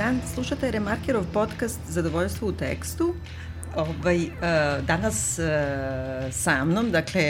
dan, 0.00 0.20
slušate 0.34 0.70
Remarkerov 0.70 1.24
podcast 1.32 1.80
Zadovoljstvo 1.88 2.48
u 2.48 2.52
tekstu. 2.52 3.14
Ovaj, 3.76 4.24
uh, 4.24 4.30
danas 4.86 5.38
uh, 5.38 5.44
sa 6.32 6.64
mnom, 6.64 6.90
dakle, 6.90 7.22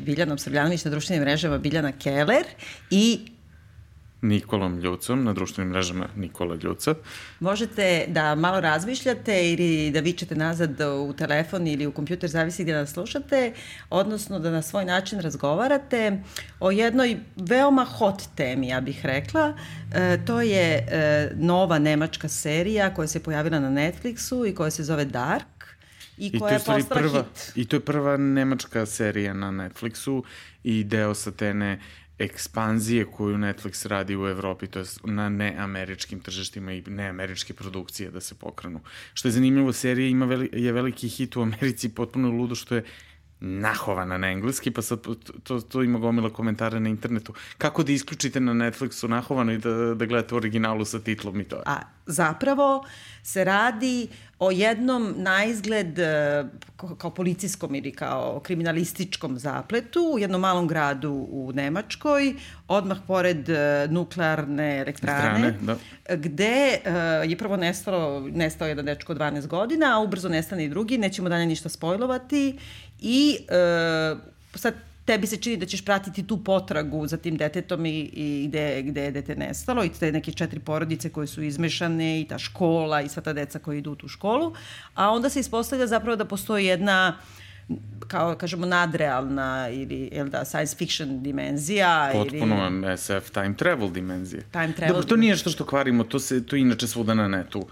Biljanom 0.00 0.38
Srbljanović 0.38 0.84
na 0.84 0.90
društvenim 0.90 1.22
mrežama 1.22 1.58
Biljana 1.58 1.92
Keller 1.92 2.44
i 2.90 3.20
Nikolom 4.22 4.78
Ljucom, 4.78 5.24
na 5.24 5.32
društvenim 5.32 5.72
mrežama 5.72 6.06
Nikola 6.16 6.54
Ljuca. 6.62 6.94
Možete 7.40 8.04
da 8.08 8.34
malo 8.34 8.60
razmišljate 8.60 9.52
ili 9.52 9.90
da 9.90 10.00
vičete 10.00 10.34
nazad 10.34 10.80
u 10.80 11.12
telefon 11.12 11.66
ili 11.66 11.86
u 11.86 11.92
kompjuter, 11.92 12.30
zavisi 12.30 12.62
gde 12.62 12.72
nas 12.72 12.92
slušate, 12.92 13.52
odnosno 13.90 14.38
da 14.38 14.50
na 14.50 14.62
svoj 14.62 14.84
način 14.84 15.20
razgovarate 15.20 16.22
o 16.60 16.70
jednoj 16.70 17.16
veoma 17.36 17.84
hot 17.84 18.22
temi, 18.34 18.68
ja 18.68 18.80
bih 18.80 19.06
rekla. 19.06 19.54
E, 19.94 20.18
to 20.26 20.40
je 20.40 20.74
e, 20.74 21.30
nova 21.36 21.78
nemačka 21.78 22.28
serija 22.28 22.94
koja 22.94 23.08
se 23.08 23.22
pojavila 23.22 23.60
na 23.60 23.70
Netflixu 23.70 24.48
i 24.48 24.54
koja 24.54 24.70
se 24.70 24.84
zove 24.84 25.04
Dark 25.04 25.60
i 26.18 26.38
koja 26.38 26.56
I 26.56 26.58
to 26.64 26.72
je, 26.72 26.78
je 26.78 26.84
prva, 26.88 27.22
hit. 27.22 27.52
I 27.54 27.64
to 27.64 27.76
je 27.76 27.80
prva 27.80 28.16
nemačka 28.16 28.86
serija 28.86 29.34
na 29.34 29.50
Netflixu 29.50 30.22
i 30.64 30.84
deo 30.84 31.14
satene 31.14 31.80
ekspanzije 32.20 33.04
koju 33.04 33.38
Netflix 33.38 33.86
radi 33.86 34.16
u 34.16 34.26
Evropi, 34.26 34.66
to 34.66 34.78
je 34.78 34.84
na 35.04 35.28
neameričkim 35.28 36.20
tržištima 36.20 36.72
i 36.72 36.82
neameričke 36.86 37.54
produkcije 37.54 38.10
da 38.10 38.20
se 38.20 38.34
pokrenu. 38.34 38.80
Što 39.14 39.28
je 39.28 39.32
zanimljivo, 39.32 39.72
serija 39.72 40.08
ima 40.08 40.26
veli, 40.26 40.50
je 40.52 40.72
veliki 40.72 41.08
hit 41.08 41.36
u 41.36 41.42
Americi, 41.42 41.88
potpuno 41.88 42.30
ludo 42.30 42.54
što 42.54 42.74
je 42.74 42.84
nahovana 43.40 44.18
na 44.18 44.28
engleski, 44.28 44.70
pa 44.70 44.82
sad 44.82 45.00
to, 45.42 45.60
to, 45.60 45.82
ima 45.82 45.98
gomila 45.98 46.30
komentara 46.30 46.78
na 46.80 46.88
internetu. 46.88 47.34
Kako 47.58 47.82
da 47.82 47.92
isključite 47.92 48.40
na 48.40 48.52
Netflixu 48.52 49.08
nahovano 49.08 49.52
i 49.52 49.58
da, 49.58 49.94
da 49.94 50.06
gledate 50.06 50.34
originalu 50.34 50.84
sa 50.84 51.00
titlom 51.00 51.40
i 51.40 51.44
to? 51.44 51.62
A 51.66 51.80
zapravo 52.06 52.84
se 53.22 53.44
radi 53.44 54.08
o 54.40 54.50
jednom 54.50 55.14
na 55.16 55.44
izgled 55.44 55.98
e, 55.98 56.44
kao 56.98 57.10
policijskom 57.10 57.74
ili 57.74 57.92
kao 57.92 58.40
kriminalističkom 58.44 59.38
zapletu 59.38 60.00
u 60.14 60.18
jednom 60.18 60.40
malom 60.40 60.68
gradu 60.68 61.26
u 61.30 61.52
Nemačkoj, 61.54 62.34
odmah 62.68 62.98
pored 63.06 63.48
e, 63.48 63.86
nuklearne 63.90 64.78
elektrane, 64.78 65.20
Strane, 65.20 65.58
da. 65.60 65.76
gde 66.16 66.44
e, 66.44 66.90
je 67.24 67.38
prvo 67.38 67.56
nestalo, 67.56 68.20
nestao 68.20 68.68
jedan 68.68 68.84
dečko 68.84 69.12
od 69.12 69.18
12 69.18 69.46
godina, 69.46 69.96
a 69.96 70.02
ubrzo 70.02 70.28
nestane 70.28 70.64
i 70.64 70.68
drugi, 70.68 70.98
nećemo 70.98 71.28
dalje 71.28 71.46
ništa 71.46 71.68
spojlovati 71.68 72.58
i 73.00 73.38
sad 74.54 74.74
tebi 75.10 75.26
se 75.26 75.36
čini 75.36 75.56
da 75.56 75.66
ćeš 75.66 75.84
pratiti 75.84 76.22
tu 76.26 76.36
potragu 76.44 77.06
za 77.06 77.16
tim 77.16 77.36
detetom 77.36 77.86
i, 77.86 78.10
i 78.12 78.46
gde, 78.48 78.82
gde 78.82 79.02
je 79.02 79.10
dete 79.10 79.34
nestalo 79.36 79.84
i 79.84 79.88
te 79.88 80.12
neke 80.12 80.32
četiri 80.32 80.60
porodice 80.60 81.10
koje 81.10 81.26
su 81.26 81.42
izmešane 81.42 82.20
i 82.20 82.24
ta 82.28 82.38
škola 82.38 83.00
i 83.02 83.08
sva 83.08 83.22
ta 83.22 83.32
deca 83.32 83.58
koji 83.58 83.78
idu 83.78 83.92
u 83.92 83.96
tu 83.96 84.08
školu, 84.08 84.54
a 84.94 85.10
onda 85.10 85.28
se 85.30 85.40
ispostavlja 85.40 85.86
zapravo 85.86 86.16
da 86.16 86.24
postoji 86.24 86.66
jedna 86.66 87.16
kao 88.08 88.36
kažemo 88.36 88.66
nadrealna 88.66 89.68
ili 89.72 90.08
jel 90.12 90.28
da 90.28 90.44
science 90.44 90.76
fiction 90.76 91.22
dimenzija 91.22 92.10
potpuno 92.12 92.68
ili... 92.68 92.96
SF 92.98 93.30
time 93.30 93.54
travel 93.56 93.90
dimenzija. 93.90 94.42
Time 94.52 94.72
travel. 94.72 94.94
Dobro, 94.94 95.08
to 95.08 95.16
nije 95.16 95.36
što 95.36 95.50
što 95.50 95.66
kvarimo, 95.66 96.04
to 96.04 96.18
se 96.18 96.46
to 96.46 96.56
inače 96.56 96.86
svuda 96.86 97.14
na 97.14 97.28
netu 97.28 97.66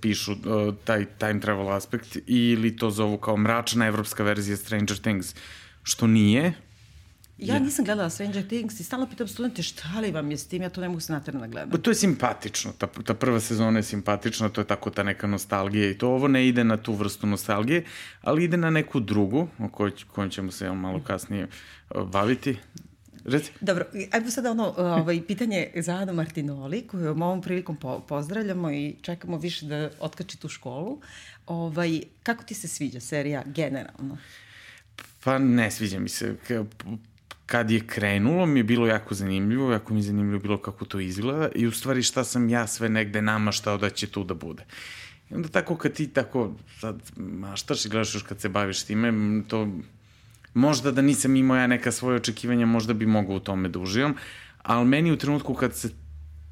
pišu 0.00 0.32
uh, 0.32 0.74
taj 0.84 1.04
time 1.18 1.40
travel 1.40 1.72
aspekt 1.72 2.16
ili 2.26 2.76
to 2.76 2.90
zovu 2.90 3.18
kao 3.18 3.36
mračna 3.36 3.86
evropska 3.86 4.22
verzija 4.22 4.56
Stranger 4.56 4.98
Things 4.98 5.34
što 5.82 6.06
nije, 6.06 6.52
Ja 7.38 7.58
nisam 7.58 7.84
gledala 7.84 8.10
Stranger 8.10 8.46
Things 8.48 8.80
i 8.80 8.84
stalno 8.84 9.06
pitam 9.06 9.28
studente 9.28 9.62
šta 9.62 10.00
li 10.00 10.10
vam 10.10 10.30
je 10.30 10.36
s 10.36 10.46
tim, 10.46 10.62
ja 10.62 10.70
to 10.70 10.80
ne 10.80 10.88
mogu 10.88 11.00
se 11.00 11.12
natrano 11.12 11.40
da 11.40 11.46
gledam. 11.46 11.70
Pa 11.70 11.78
to 11.78 11.90
je 11.90 11.94
simpatično, 11.94 12.72
ta, 12.78 12.86
ta 12.86 13.14
prva 13.14 13.40
sezona 13.40 13.78
je 13.78 13.82
simpatična, 13.82 14.48
to 14.48 14.60
je 14.60 14.64
tako 14.64 14.90
ta 14.90 15.02
neka 15.02 15.26
nostalgija 15.26 15.90
i 15.90 15.98
to 15.98 16.08
ovo 16.08 16.28
ne 16.28 16.48
ide 16.48 16.64
na 16.64 16.76
tu 16.76 16.92
vrstu 16.92 17.26
nostalgije, 17.26 17.84
ali 18.22 18.44
ide 18.44 18.56
na 18.56 18.70
neku 18.70 19.00
drugu, 19.00 19.48
o 19.58 19.68
kojoj, 19.68 19.92
kojom 20.12 20.30
ćemo 20.30 20.52
se 20.52 20.72
malo 20.72 21.00
kasnije 21.00 21.48
baviti. 22.12 22.56
Reci. 23.24 23.52
Dobro, 23.60 23.84
ajmo 24.10 24.30
sada 24.30 24.50
ono 24.50 24.74
ovaj, 24.76 25.26
pitanje 25.26 25.70
za 25.74 25.92
Anu 25.92 26.12
Martinoli, 26.12 26.86
koju 26.86 27.10
ovom 27.10 27.42
prilikom 27.42 27.76
po, 27.76 28.00
pozdravljamo 28.00 28.70
i 28.70 28.96
čekamo 29.02 29.38
više 29.38 29.66
da 29.66 29.90
otkači 30.00 30.38
tu 30.38 30.48
školu. 30.48 31.00
Ovaj, 31.46 32.00
kako 32.22 32.44
ti 32.44 32.54
se 32.54 32.68
sviđa 32.68 33.00
serija 33.00 33.42
generalno? 33.46 34.18
Pa 35.24 35.38
ne 35.38 35.70
sviđa 35.70 35.98
mi 35.98 36.08
se 36.08 36.34
kad 37.46 37.70
je 37.70 37.86
krenulo 37.86 38.46
mi 38.46 38.60
je 38.60 38.64
bilo 38.64 38.86
jako 38.86 39.14
zanimljivo, 39.14 39.72
jako 39.72 39.94
mi 39.94 39.98
je 39.98 40.02
zanimljivo 40.02 40.42
bilo 40.42 40.58
kako 40.58 40.84
to 40.84 41.00
izgleda 41.00 41.48
i 41.54 41.66
u 41.66 41.72
stvari 41.72 42.02
šta 42.02 42.24
sam 42.24 42.48
ja 42.48 42.66
sve 42.66 42.88
negde 42.88 43.22
namaštao 43.22 43.78
da 43.78 43.90
će 43.90 44.06
tu 44.06 44.24
da 44.24 44.34
bude. 44.34 44.64
I 45.30 45.34
onda 45.34 45.48
tako 45.48 45.76
kad 45.76 45.92
ti 45.92 46.08
tako 46.08 46.54
sad 46.80 47.02
maštaš 47.16 47.84
i 47.84 47.88
gledaš 47.88 48.14
još 48.14 48.22
kad 48.22 48.40
se 48.40 48.48
baviš 48.48 48.82
time, 48.82 49.12
to 49.48 49.68
možda 50.54 50.92
da 50.92 51.02
nisam 51.02 51.36
imao 51.36 51.56
ja 51.56 51.66
neka 51.66 51.92
svoje 51.92 52.16
očekivanja, 52.16 52.66
možda 52.66 52.94
bi 52.94 53.06
mogao 53.06 53.36
u 53.36 53.40
tome 53.40 53.68
da 53.68 53.78
uživam, 53.78 54.14
ali 54.62 54.86
meni 54.86 55.12
u 55.12 55.16
trenutku 55.16 55.54
kad 55.54 55.76
se 55.76 55.90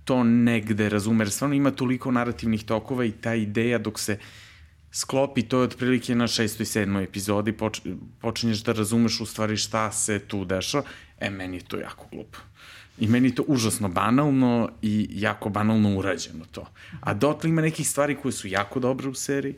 to 0.04 0.24
negde 0.24 0.88
razume, 0.88 1.24
jer 1.24 1.30
stvarno 1.30 1.56
ima 1.56 1.70
toliko 1.70 2.10
narativnih 2.10 2.64
tokova 2.64 3.04
i 3.04 3.12
ta 3.12 3.34
ideja 3.34 3.78
dok 3.78 3.98
se 3.98 4.12
uh, 4.12 4.43
sklopi, 4.94 5.42
to 5.42 5.58
je 5.58 5.64
otprilike 5.64 6.14
na 6.14 6.26
šestoj, 6.26 6.66
sedmoj 6.66 7.04
epizodi, 7.04 7.52
poč, 7.52 7.80
počinješ 8.20 8.62
da 8.62 8.72
razumeš 8.72 9.20
u 9.20 9.26
stvari 9.26 9.56
šta 9.56 9.92
se 9.92 10.18
tu 10.18 10.44
dešava, 10.44 10.84
e, 11.18 11.30
meni 11.30 11.56
je 11.56 11.64
to 11.64 11.76
jako 11.76 12.06
glupo. 12.12 12.38
I 12.98 13.08
meni 13.08 13.28
je 13.28 13.34
to 13.34 13.44
užasno 13.48 13.88
banalno 13.88 14.70
i 14.82 15.08
jako 15.10 15.48
banalno 15.48 15.96
urađeno 15.98 16.44
to. 16.44 16.66
A 17.00 17.14
dotle 17.14 17.50
ima 17.50 17.62
nekih 17.62 17.88
stvari 17.88 18.16
koje 18.22 18.32
su 18.32 18.48
jako 18.48 18.80
dobre 18.80 19.08
u 19.08 19.14
seriji. 19.14 19.54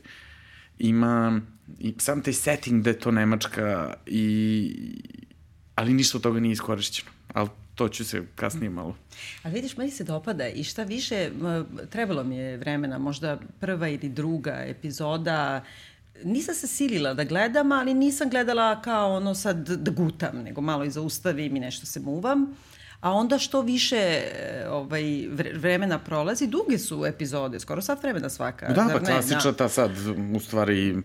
Ima 0.79 1.41
i 1.79 1.95
sam 1.99 2.23
taj 2.23 2.33
setting 2.33 2.83
da 2.83 2.91
je 2.91 2.99
to 2.99 3.11
Nemačka 3.11 3.95
i 4.07 4.23
ali 5.75 5.95
ništa 5.95 6.19
od 6.19 6.23
toga 6.23 6.41
nije 6.41 6.53
iskorišćeno. 6.53 7.11
Ali 7.35 7.49
to 7.77 7.89
ću 7.89 8.05
se 8.05 8.23
kasnije 8.35 8.71
malo. 8.71 8.97
Ali 9.43 9.55
vidiš, 9.55 9.77
meni 9.77 9.91
se 9.91 10.05
dopada 10.05 10.49
i 10.49 10.65
šta 10.65 10.83
više, 10.83 11.31
trebalo 11.91 12.25
mi 12.25 12.37
je 12.37 12.57
vremena, 12.57 12.99
možda 12.99 13.39
prva 13.61 13.89
ili 13.89 14.09
druga 14.09 14.65
epizoda, 14.67 15.65
nisam 16.25 16.55
se 16.55 16.67
silila 16.67 17.15
da 17.15 17.25
gledam, 17.25 17.73
ali 17.73 17.95
nisam 17.95 18.31
gledala 18.31 18.83
kao 18.83 19.17
ono 19.17 19.35
sad 19.35 19.69
da 19.69 19.91
gutam, 19.91 20.43
nego 20.43 20.61
malo 20.61 20.85
i 20.85 20.91
zaustavim 20.91 21.57
i 21.57 21.61
nešto 21.61 21.87
se 21.87 22.01
muvam. 22.01 22.57
A 23.01 23.13
onda 23.13 23.39
što 23.39 23.61
više 23.61 24.23
ovaj, 24.69 25.29
vremena 25.55 25.99
prolazi, 25.99 26.47
duge 26.47 26.79
su 26.79 27.07
epizode, 27.07 27.61
skoro 27.61 27.83
sat 27.83 28.03
vremena 28.03 28.31
svaka. 28.31 28.73
Da, 28.73 28.89
pa 28.93 29.01
klasična 29.01 29.53
ta 29.53 29.69
sad, 29.69 29.91
u 30.35 30.41
stvari, 30.41 30.97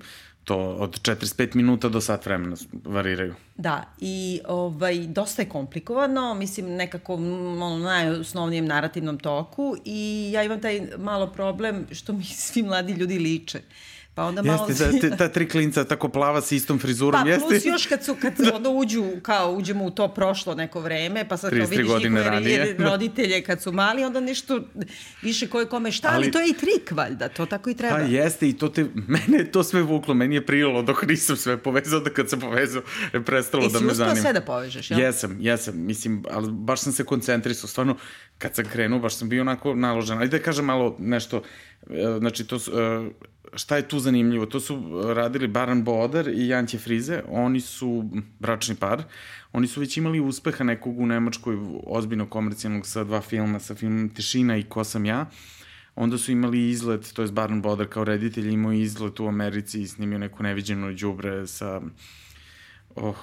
to 0.44 0.58
od 0.58 1.02
45 1.02 1.56
minuta 1.56 1.90
do 1.90 2.02
sat 2.02 2.26
vremena 2.26 2.56
variraju. 2.86 3.36
Da, 3.56 3.84
i 4.00 4.40
ovaj, 4.48 5.08
dosta 5.08 5.42
je 5.42 5.50
komplikovano, 5.50 6.34
mislim 6.34 6.76
nekako 6.76 7.14
ono, 7.14 7.78
najosnovnijem 7.78 8.66
narativnom 8.66 9.20
toku 9.20 9.76
i 9.86 10.32
ja 10.34 10.44
imam 10.44 10.62
taj 10.62 10.82
malo 10.98 11.28
problem 11.28 11.88
što 11.92 12.14
mi 12.14 12.24
svi 12.48 12.64
mladi 12.64 12.94
ljudi 12.94 13.20
liče. 13.20 13.62
Pa 14.16 14.24
onda 14.24 14.42
malo... 14.42 14.68
Jeste, 14.70 15.10
ta, 15.10 15.18
ta 15.18 15.28
tri 15.30 15.50
klinca 15.50 15.84
tako 15.84 16.10
plava 16.10 16.42
sa 16.42 16.56
istom 16.56 16.80
frizurom, 16.80 17.22
pa, 17.24 17.30
jeste? 17.30 17.44
Pa 17.44 17.50
plus 17.50 17.66
još 17.66 17.86
kad, 17.86 18.04
su, 18.04 18.16
kad 18.22 18.34
da. 18.46 18.56
onda 18.56 18.70
uđu, 18.70 19.04
kao 19.22 19.52
uđemo 19.52 19.86
u 19.86 19.92
to 19.92 20.08
prošlo 20.08 20.56
neko 20.56 20.80
vreme, 20.80 21.28
pa 21.28 21.38
sad 21.38 21.50
kao 21.50 21.60
vidiš 21.60 21.88
njihove 21.88 22.24
ranije. 22.24 22.74
Da. 22.74 22.86
roditelje 22.86 23.42
kad 23.42 23.62
su 23.62 23.72
mali, 23.72 24.04
onda 24.04 24.20
nešto 24.20 24.62
više 25.22 25.48
koje 25.48 25.66
kome 25.66 25.92
šta, 25.92 26.08
ali, 26.08 26.16
ali 26.16 26.32
to 26.32 26.40
je 26.40 26.50
i 26.50 26.54
trik 26.54 26.92
valjda, 26.92 27.30
to 27.30 27.46
tako 27.46 27.70
i 27.70 27.74
treba. 27.74 27.96
Pa 27.96 28.02
jeste 28.02 28.50
i 28.50 28.54
to 28.54 28.70
te, 28.70 28.86
mene 29.08 29.38
je 29.38 29.52
to 29.52 29.64
sve 29.64 29.82
vuklo, 29.82 30.14
meni 30.14 30.36
je 30.36 30.46
prijelo 30.46 30.82
dok 30.82 31.08
nisam 31.08 31.36
sve 31.36 31.58
povezao, 31.58 32.00
da 32.00 32.10
kad 32.10 32.30
sam 32.30 32.40
povezao 32.40 32.82
je 33.14 33.26
prestalo 33.26 33.68
da 33.68 33.80
me 33.80 33.94
zanima. 33.94 34.14
I 34.14 34.16
si 34.16 34.22
sve 34.22 34.34
da 34.34 34.42
povežeš, 34.42 34.92
jel? 34.92 35.00
Jesam, 35.00 35.38
jesam, 35.40 35.74
mislim, 35.78 36.24
ali 36.32 36.52
baš 36.52 36.82
sam 36.82 36.94
se 36.94 37.04
koncentrisao, 37.04 37.68
stvarno, 37.68 37.96
kad 38.38 38.56
sam 38.56 38.66
krenuo, 38.66 39.00
baš 39.00 39.16
sam 39.16 39.30
bio 39.30 39.42
onako 39.42 39.76
naložen. 39.76 40.18
Ajde 40.18 40.38
da 40.38 40.44
kažem 40.44 40.66
malo 40.66 40.96
nešto, 41.00 41.44
e, 41.90 42.18
znači 42.20 42.48
to 42.48 42.60
su, 42.60 42.72
e, 42.80 43.10
šta 43.54 43.78
je 43.78 43.88
tu 43.88 44.00
zanimljivo? 44.00 44.46
To 44.46 44.60
su 44.60 45.02
radili 45.16 45.48
Baran 45.48 45.84
Boder 45.84 46.28
i 46.28 46.48
Jantje 46.48 46.80
Frize, 46.80 47.22
oni 47.30 47.62
su 47.62 48.10
bračni 48.40 48.76
par, 48.76 49.04
oni 49.54 49.68
su 49.68 49.80
već 49.80 49.98
imali 49.98 50.20
uspeha 50.20 50.64
nekog 50.64 51.00
u 51.00 51.06
Nemačkoj 51.06 51.58
ozbiljno 51.86 52.30
komercijalnog 52.30 52.88
sa 52.88 53.04
dva 53.04 53.22
filma, 53.22 53.60
sa 53.60 53.76
filmom 53.76 54.10
Tišina 54.10 54.58
i 54.58 54.64
Ko 54.64 54.84
sam 54.84 55.06
ja, 55.06 55.26
onda 55.96 56.18
su 56.18 56.32
imali 56.32 56.70
izlet, 56.70 57.14
to 57.14 57.22
je 57.22 57.32
Baran 57.32 57.62
Boder 57.62 57.88
kao 57.88 58.04
reditelj 58.04 58.50
imao 58.50 58.72
izlet 58.72 59.20
u 59.20 59.28
Americi 59.28 59.82
i 59.82 59.88
snimio 59.88 60.18
neku 60.18 60.44
neviđenu 60.44 60.94
džubre 60.94 61.48
sa 61.48 61.82
Oh, 62.96 63.16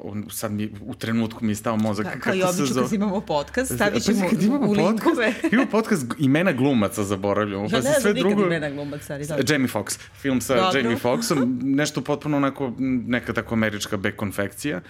on, 0.00 0.26
sad 0.30 0.52
mi, 0.52 0.72
u 0.86 0.94
trenutku 0.94 1.44
mi 1.44 1.50
je 1.50 1.56
stao 1.56 1.76
mozak. 1.76 2.06
Da, 2.06 2.20
kao 2.20 2.34
i 2.34 2.42
obično 2.42 2.82
kad 2.82 2.92
imamo 2.92 3.20
podcast, 3.20 3.74
stavit 3.74 4.02
ćemo 4.02 4.20
pa, 4.30 4.36
imamo 4.44 4.66
u 4.66 4.74
podcast, 4.74 4.90
linkove. 4.90 5.34
imamo 5.52 5.70
podcast 5.70 6.06
imena 6.18 6.52
glumaca 6.52 7.04
zaboravljamo. 7.04 7.64
Ja 7.64 7.70
pa 7.70 7.76
ne 7.76 8.00
znam 8.00 8.14
nikad 8.14 8.30
drugo... 8.30 8.46
imena 8.46 8.70
glumaca. 8.70 9.14
Ali 9.14 9.26
da. 9.26 9.36
Jamie 9.48 9.68
Foxx, 9.68 9.98
film 10.20 10.40
sa 10.40 10.54
Dobro. 10.54 10.80
Jamie 10.80 10.96
Foxxom, 10.96 11.58
nešto 11.62 12.00
potpuno 12.00 12.36
onako, 12.36 12.72
neka 13.06 13.32
tako 13.32 13.54
američka 13.54 13.96
back 13.96 14.16
konfekcija. 14.16 14.80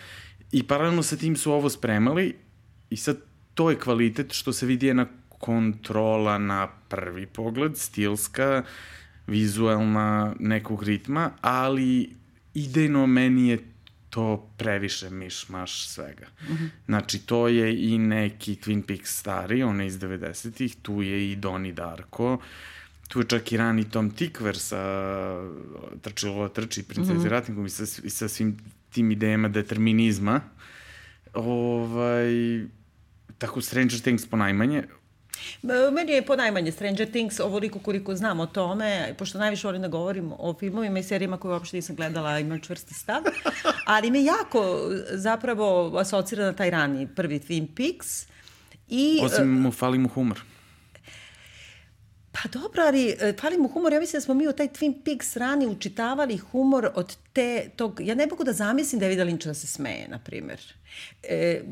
I 0.52 0.62
paralelno 0.62 1.02
sa 1.02 1.16
tim 1.16 1.36
su 1.36 1.52
ovo 1.52 1.70
spremali 1.70 2.36
i 2.90 2.96
sad 2.96 3.16
to 3.54 3.70
je 3.70 3.78
kvalitet 3.78 4.32
što 4.32 4.52
se 4.52 4.66
vidi 4.66 4.94
na 4.94 5.06
kontrola 5.28 6.38
na 6.38 6.68
prvi 6.88 7.26
pogled, 7.26 7.76
stilska, 7.76 8.62
vizuelna 9.26 10.34
nekog 10.38 10.82
ritma, 10.82 11.30
ali 11.40 12.18
idejno 12.62 13.06
meni 13.06 13.48
je 13.48 13.58
to 14.10 14.50
previše 14.56 15.10
miš-maš 15.10 15.88
svega. 15.88 16.26
Mm 16.42 16.52
-hmm. 16.52 16.68
Znači, 16.86 17.18
to 17.18 17.48
je 17.48 17.90
i 17.92 17.98
neki 17.98 18.56
Twin 18.64 18.82
Peaks 18.82 19.18
stari, 19.18 19.62
on 19.62 19.80
je 19.80 19.86
iz 19.86 19.98
90-ih, 19.98 20.76
tu 20.82 21.02
je 21.02 21.32
i 21.32 21.36
Doni 21.36 21.72
Darko, 21.72 22.38
tu 23.08 23.20
je 23.20 23.24
čak 23.28 23.52
i 23.52 23.56
rani 23.56 23.90
Tom 23.90 24.10
Tikver 24.10 24.58
sa 24.58 24.82
Trčilo 26.02 26.48
trči, 26.48 26.82
princezi 26.82 27.18
mm 27.18 27.22
-hmm. 27.22 27.28
ratnikom 27.28 27.66
i 27.66 27.70
sa, 27.70 27.84
i 28.04 28.10
sa 28.10 28.28
svim 28.28 28.56
tim 28.90 29.10
idejama 29.10 29.48
determinizma. 29.48 30.40
Ovaj, 31.34 32.28
tako 33.38 33.60
Stranger 33.60 34.00
Things 34.00 34.26
po 34.26 34.36
najmanje, 34.36 34.84
Meni 35.92 36.12
je 36.12 36.26
ponajmanje 36.26 36.72
Stranger 36.72 37.10
Things 37.10 37.40
ovoliko 37.40 37.78
koliko 37.78 38.16
znam 38.16 38.40
o 38.40 38.46
tome, 38.46 39.14
pošto 39.18 39.38
najviše 39.38 39.66
volim 39.66 39.82
da 39.82 39.88
govorim 39.88 40.32
o 40.38 40.54
filmovima 40.58 40.98
i 40.98 41.02
serijima 41.02 41.36
koje 41.36 41.52
uopšte 41.52 41.76
nisam 41.76 41.96
gledala, 41.96 42.38
imam 42.38 42.60
čvrsti 42.60 42.94
stav, 42.94 43.22
ali 43.94 44.10
me 44.10 44.24
jako 44.24 44.90
zapravo 45.10 45.98
asocira 45.98 46.44
na 46.44 46.52
taj 46.52 46.70
rani 46.70 47.08
prvi 47.16 47.40
Twin 47.40 47.66
Peaks. 47.76 48.26
I, 48.88 49.20
Osim 49.22 49.48
mu 49.48 49.72
fali 49.72 49.98
mu 49.98 50.08
humor. 50.08 50.40
Pa 52.32 52.48
dobro, 52.48 52.82
ali 52.82 53.16
e, 53.20 53.32
fali 53.40 53.58
mu 53.58 53.68
humor. 53.68 53.92
Ja 53.92 54.00
mislim 54.00 54.20
da 54.20 54.24
smo 54.24 54.34
mi 54.34 54.48
u 54.48 54.52
taj 54.52 54.68
Twin 54.68 54.94
Peaks 55.04 55.36
rani 55.36 55.66
učitavali 55.66 56.36
humor 56.36 56.90
od 56.94 57.16
te, 57.32 57.70
tog... 57.76 58.00
Ja 58.00 58.14
ne 58.14 58.26
mogu 58.26 58.44
da 58.44 58.52
zamislim 58.52 59.00
Davida 59.00 59.24
Lynča 59.24 59.46
da 59.46 59.54
se 59.54 59.66
smeje, 59.66 60.08
na 60.08 60.18
primer. 60.18 60.60
E, 61.22 61.62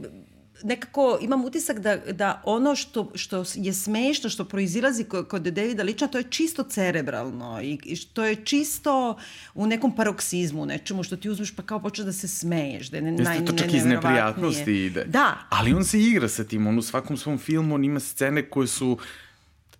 nekako 0.62 1.18
imam 1.20 1.44
utisak 1.44 1.78
da, 1.78 1.96
da 1.96 2.42
ono 2.44 2.74
što, 2.74 3.12
što 3.14 3.44
je 3.54 3.72
smešno, 3.72 4.30
što 4.30 4.44
proizilazi 4.44 5.04
kod, 5.04 5.42
Davida 5.42 5.82
Liča, 5.82 6.06
to 6.06 6.18
je 6.18 6.24
čisto 6.30 6.62
cerebralno 6.62 7.60
i, 7.62 7.96
što 7.96 8.24
je 8.24 8.44
čisto 8.44 9.16
u 9.54 9.66
nekom 9.66 9.96
paroksizmu, 9.96 10.66
nečemu 10.66 11.02
što 11.02 11.16
ti 11.16 11.30
uzmeš 11.30 11.56
pa 11.56 11.62
kao 11.62 11.80
počeš 11.82 12.04
da 12.04 12.12
se 12.12 12.28
smeješ. 12.28 12.88
Da 12.88 12.96
je 12.96 13.02
ne, 13.02 13.10
Jeste, 13.10 13.24
naj, 13.24 13.44
to 13.44 13.52
čak 13.52 13.74
iz 13.74 13.84
neprijatnosti 13.84 14.84
ide. 14.84 15.04
Da. 15.04 15.38
Ali 15.48 15.74
on 15.74 15.84
se 15.84 16.00
igra 16.00 16.28
sa 16.28 16.44
tim, 16.44 16.66
on 16.66 16.78
u 16.78 16.82
svakom 16.82 17.16
svom 17.16 17.38
filmu 17.38 17.74
on 17.74 17.84
ima 17.84 18.00
scene 18.00 18.50
koje 18.50 18.66
su 18.66 18.98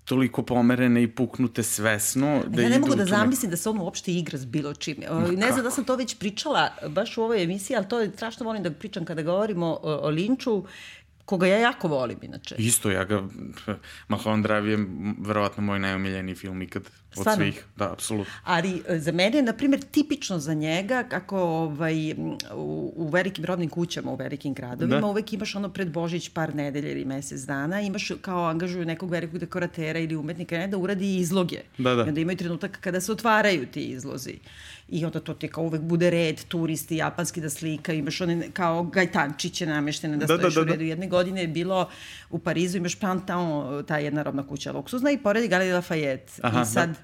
toliko 0.07 0.43
pomerene 0.43 1.03
i 1.03 1.09
puknute 1.09 1.63
svesno. 1.63 2.43
Da 2.47 2.63
ja 2.63 2.69
ne 2.69 2.79
mogu 2.79 2.95
da 2.95 3.05
zamislim 3.05 3.51
da 3.51 3.57
se 3.57 3.69
on 3.69 3.81
uopšte 3.81 4.13
igra 4.13 4.39
s 4.39 4.45
bilo 4.45 4.75
čim. 4.75 4.97
Ma 5.11 5.21
ne 5.21 5.53
znam 5.53 5.65
da 5.65 5.71
sam 5.71 5.85
to 5.85 5.97
već 5.97 6.19
pričala 6.19 6.71
baš 6.89 7.19
u 7.19 7.23
ovoj 7.23 7.43
emisiji, 7.43 7.77
ali 7.77 7.89
to 7.89 8.01
je 8.01 8.11
strašno 8.11 8.47
volim 8.47 8.63
da 8.63 8.71
pričam 8.71 9.05
kada 9.05 9.23
govorimo 9.23 9.67
o, 9.83 10.01
o 10.03 10.09
Linču 10.09 10.65
koga 11.27 11.47
ja 11.47 11.59
jako 11.59 11.89
volim 11.89 12.19
inače. 12.23 12.55
Isto, 12.59 12.91
ja 12.91 13.05
ga, 13.05 13.23
Mulholland 14.09 14.47
Drive 14.47 14.71
je 14.71 14.87
verovatno 15.19 15.63
moj 15.63 15.79
najomiljeniji 15.79 16.35
film 16.35 16.63
ikad 16.63 16.83
od 16.83 17.21
Stvarno? 17.21 17.45
svih. 17.45 17.65
Da, 17.77 17.93
apsolutno. 17.93 18.33
Ali 18.45 18.83
e, 18.89 18.99
za 18.99 19.13
mene 19.13 19.37
je, 19.39 19.43
na 19.43 19.53
primjer, 19.53 19.83
tipično 19.83 20.39
za 20.39 20.55
njega 20.55 21.05
kako 21.09 21.41
ovaj, 21.41 22.13
u, 22.55 22.93
u 22.97 23.09
velikim 23.09 23.45
rodnim 23.45 23.71
kućama, 23.71 24.11
u 24.11 24.17
velikim 24.17 24.55
gradovima, 24.55 25.01
da. 25.01 25.07
uvek 25.07 25.33
imaš 25.33 25.55
ono 25.55 25.69
pred 25.69 25.91
Božić 25.91 26.29
par 26.29 26.55
nedelja 26.55 26.91
ili 26.91 27.05
mesec 27.05 27.41
dana, 27.41 27.81
imaš 27.81 28.11
kao 28.21 28.45
angažuju 28.45 28.85
nekog 28.85 29.11
velikog 29.11 29.39
dekoratera 29.39 29.99
ili 29.99 30.17
umetnika 30.17 30.59
ne, 30.59 30.69
da 30.69 30.79
uradi 30.79 31.17
izloge. 31.17 31.61
Da, 31.79 31.95
da. 31.95 32.05
I 32.05 32.09
onda 32.09 32.21
imaju 32.21 32.37
trenutak 32.37 32.79
kada 32.81 33.01
se 33.01 33.13
otvaraju 33.13 33.67
ti 33.67 33.85
izlozi. 33.85 34.39
I 34.89 35.05
onda 35.05 35.21
to 35.21 35.35
ti 35.35 35.49
kao 35.49 35.65
uvek 35.65 35.81
bude 35.81 36.11
red, 36.11 36.45
turisti 36.45 36.97
japanski 36.97 37.41
da 37.41 37.51
slika, 37.51 37.93
imaš 37.93 38.21
one 38.21 38.51
kao 38.53 38.83
gajtančiće 38.83 39.67
nameštene 39.67 40.17
da, 40.17 40.27
da 40.27 40.39
stojiš 40.39 40.55
da, 40.55 40.61
da, 40.61 40.65
da. 40.65 40.71
u 40.71 40.73
redu. 40.73 40.85
Jedne 40.85 41.07
godine 41.07 41.41
je 41.41 41.49
bilo 41.49 41.89
u 42.31 42.39
Parizu, 42.39 42.77
imaš 42.77 42.95
Pantheon, 42.95 43.85
ta 43.85 43.99
jedna 43.99 44.23
robna 44.23 44.47
kuća 44.47 44.73
luksuzna 44.73 45.11
i 45.11 45.19
pored 45.19 45.51
Galerija 45.51 45.81
Lafayette. 45.81 46.41
Aha, 46.43 46.63
I 46.63 46.67
sad, 46.67 46.89
da 46.89 46.95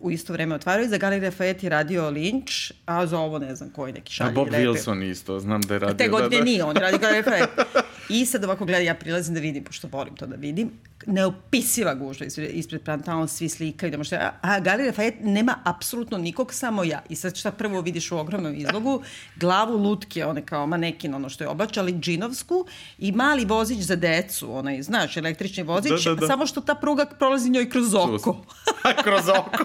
u 0.00 0.10
isto 0.10 0.32
vreme 0.32 0.54
otvaraju. 0.54 0.88
Za 0.88 0.98
Galerija 0.98 1.30
Lafayette 1.30 1.64
je 1.64 1.70
radio 1.70 2.10
Lynch, 2.10 2.72
a 2.86 3.06
za 3.06 3.18
ovo 3.18 3.38
ne 3.38 3.54
znam 3.54 3.70
koji 3.70 3.92
neki 3.92 4.12
šalji. 4.12 4.30
A 4.30 4.32
Bob 4.32 4.48
reper. 4.48 4.66
Wilson 4.66 5.10
isto, 5.10 5.40
znam 5.40 5.60
da 5.60 5.74
je 5.74 5.80
radio. 5.80 5.96
Te 5.96 6.08
godine 6.08 6.36
da, 6.36 6.38
da. 6.38 6.44
nije, 6.44 6.64
on 6.64 6.76
je 6.76 6.82
radio 6.82 6.98
Galerija 6.98 7.22
Lafayette. 7.22 7.64
I 8.08 8.26
sad 8.26 8.44
ovako 8.44 8.64
gleda, 8.64 8.80
ja 8.80 8.94
prilazim 8.94 9.34
da 9.34 9.40
vidim, 9.40 9.64
pošto 9.64 9.88
volim 9.88 10.16
to 10.16 10.26
da 10.26 10.36
vidim, 10.36 10.70
neopisiva 11.06 11.94
gužva 11.94 12.26
ispred, 12.26 12.50
ispred 12.52 12.82
Plantaon, 12.82 13.28
svi 13.28 13.48
slikaju, 13.48 13.92
nema 13.92 14.04
šta, 14.04 14.38
a 14.40 14.60
Galerija 14.60 14.92
Lafayette 14.92 15.24
nema 15.24 15.58
apsolutno 15.64 16.18
nikog, 16.18 16.54
samo 16.54 16.84
ja. 16.84 17.02
I 17.08 17.16
sad 17.16 17.36
šta 17.36 17.50
prvo 17.50 17.80
vidiš 17.80 18.12
u 18.12 18.18
ogromnom 18.18 18.54
izlogu, 18.54 19.02
glavu 19.36 19.76
lutke, 19.76 20.26
one 20.26 20.46
kao 20.46 20.66
manekin, 20.66 21.14
ono 21.14 21.28
što 21.28 21.44
je 21.44 21.48
oblačali, 21.48 21.92
džinovsku, 21.92 22.66
i 22.98 23.12
mali 23.12 23.44
vozić 23.44 23.78
za 23.78 23.96
decu, 23.96 24.56
onaj, 24.56 24.82
znaš, 24.82 25.16
električni 25.16 25.62
vozić, 25.62 26.04
da, 26.04 26.14
da, 26.14 26.20
da. 26.20 26.26
samo 26.26 26.46
što 26.46 26.60
ta 26.60 26.74
pruga 26.74 27.06
prolazi 27.18 27.50
njoj 27.50 27.70
kroz 27.70 27.94
oko. 27.94 28.44
kroz 29.04 29.28
oko. 29.28 29.64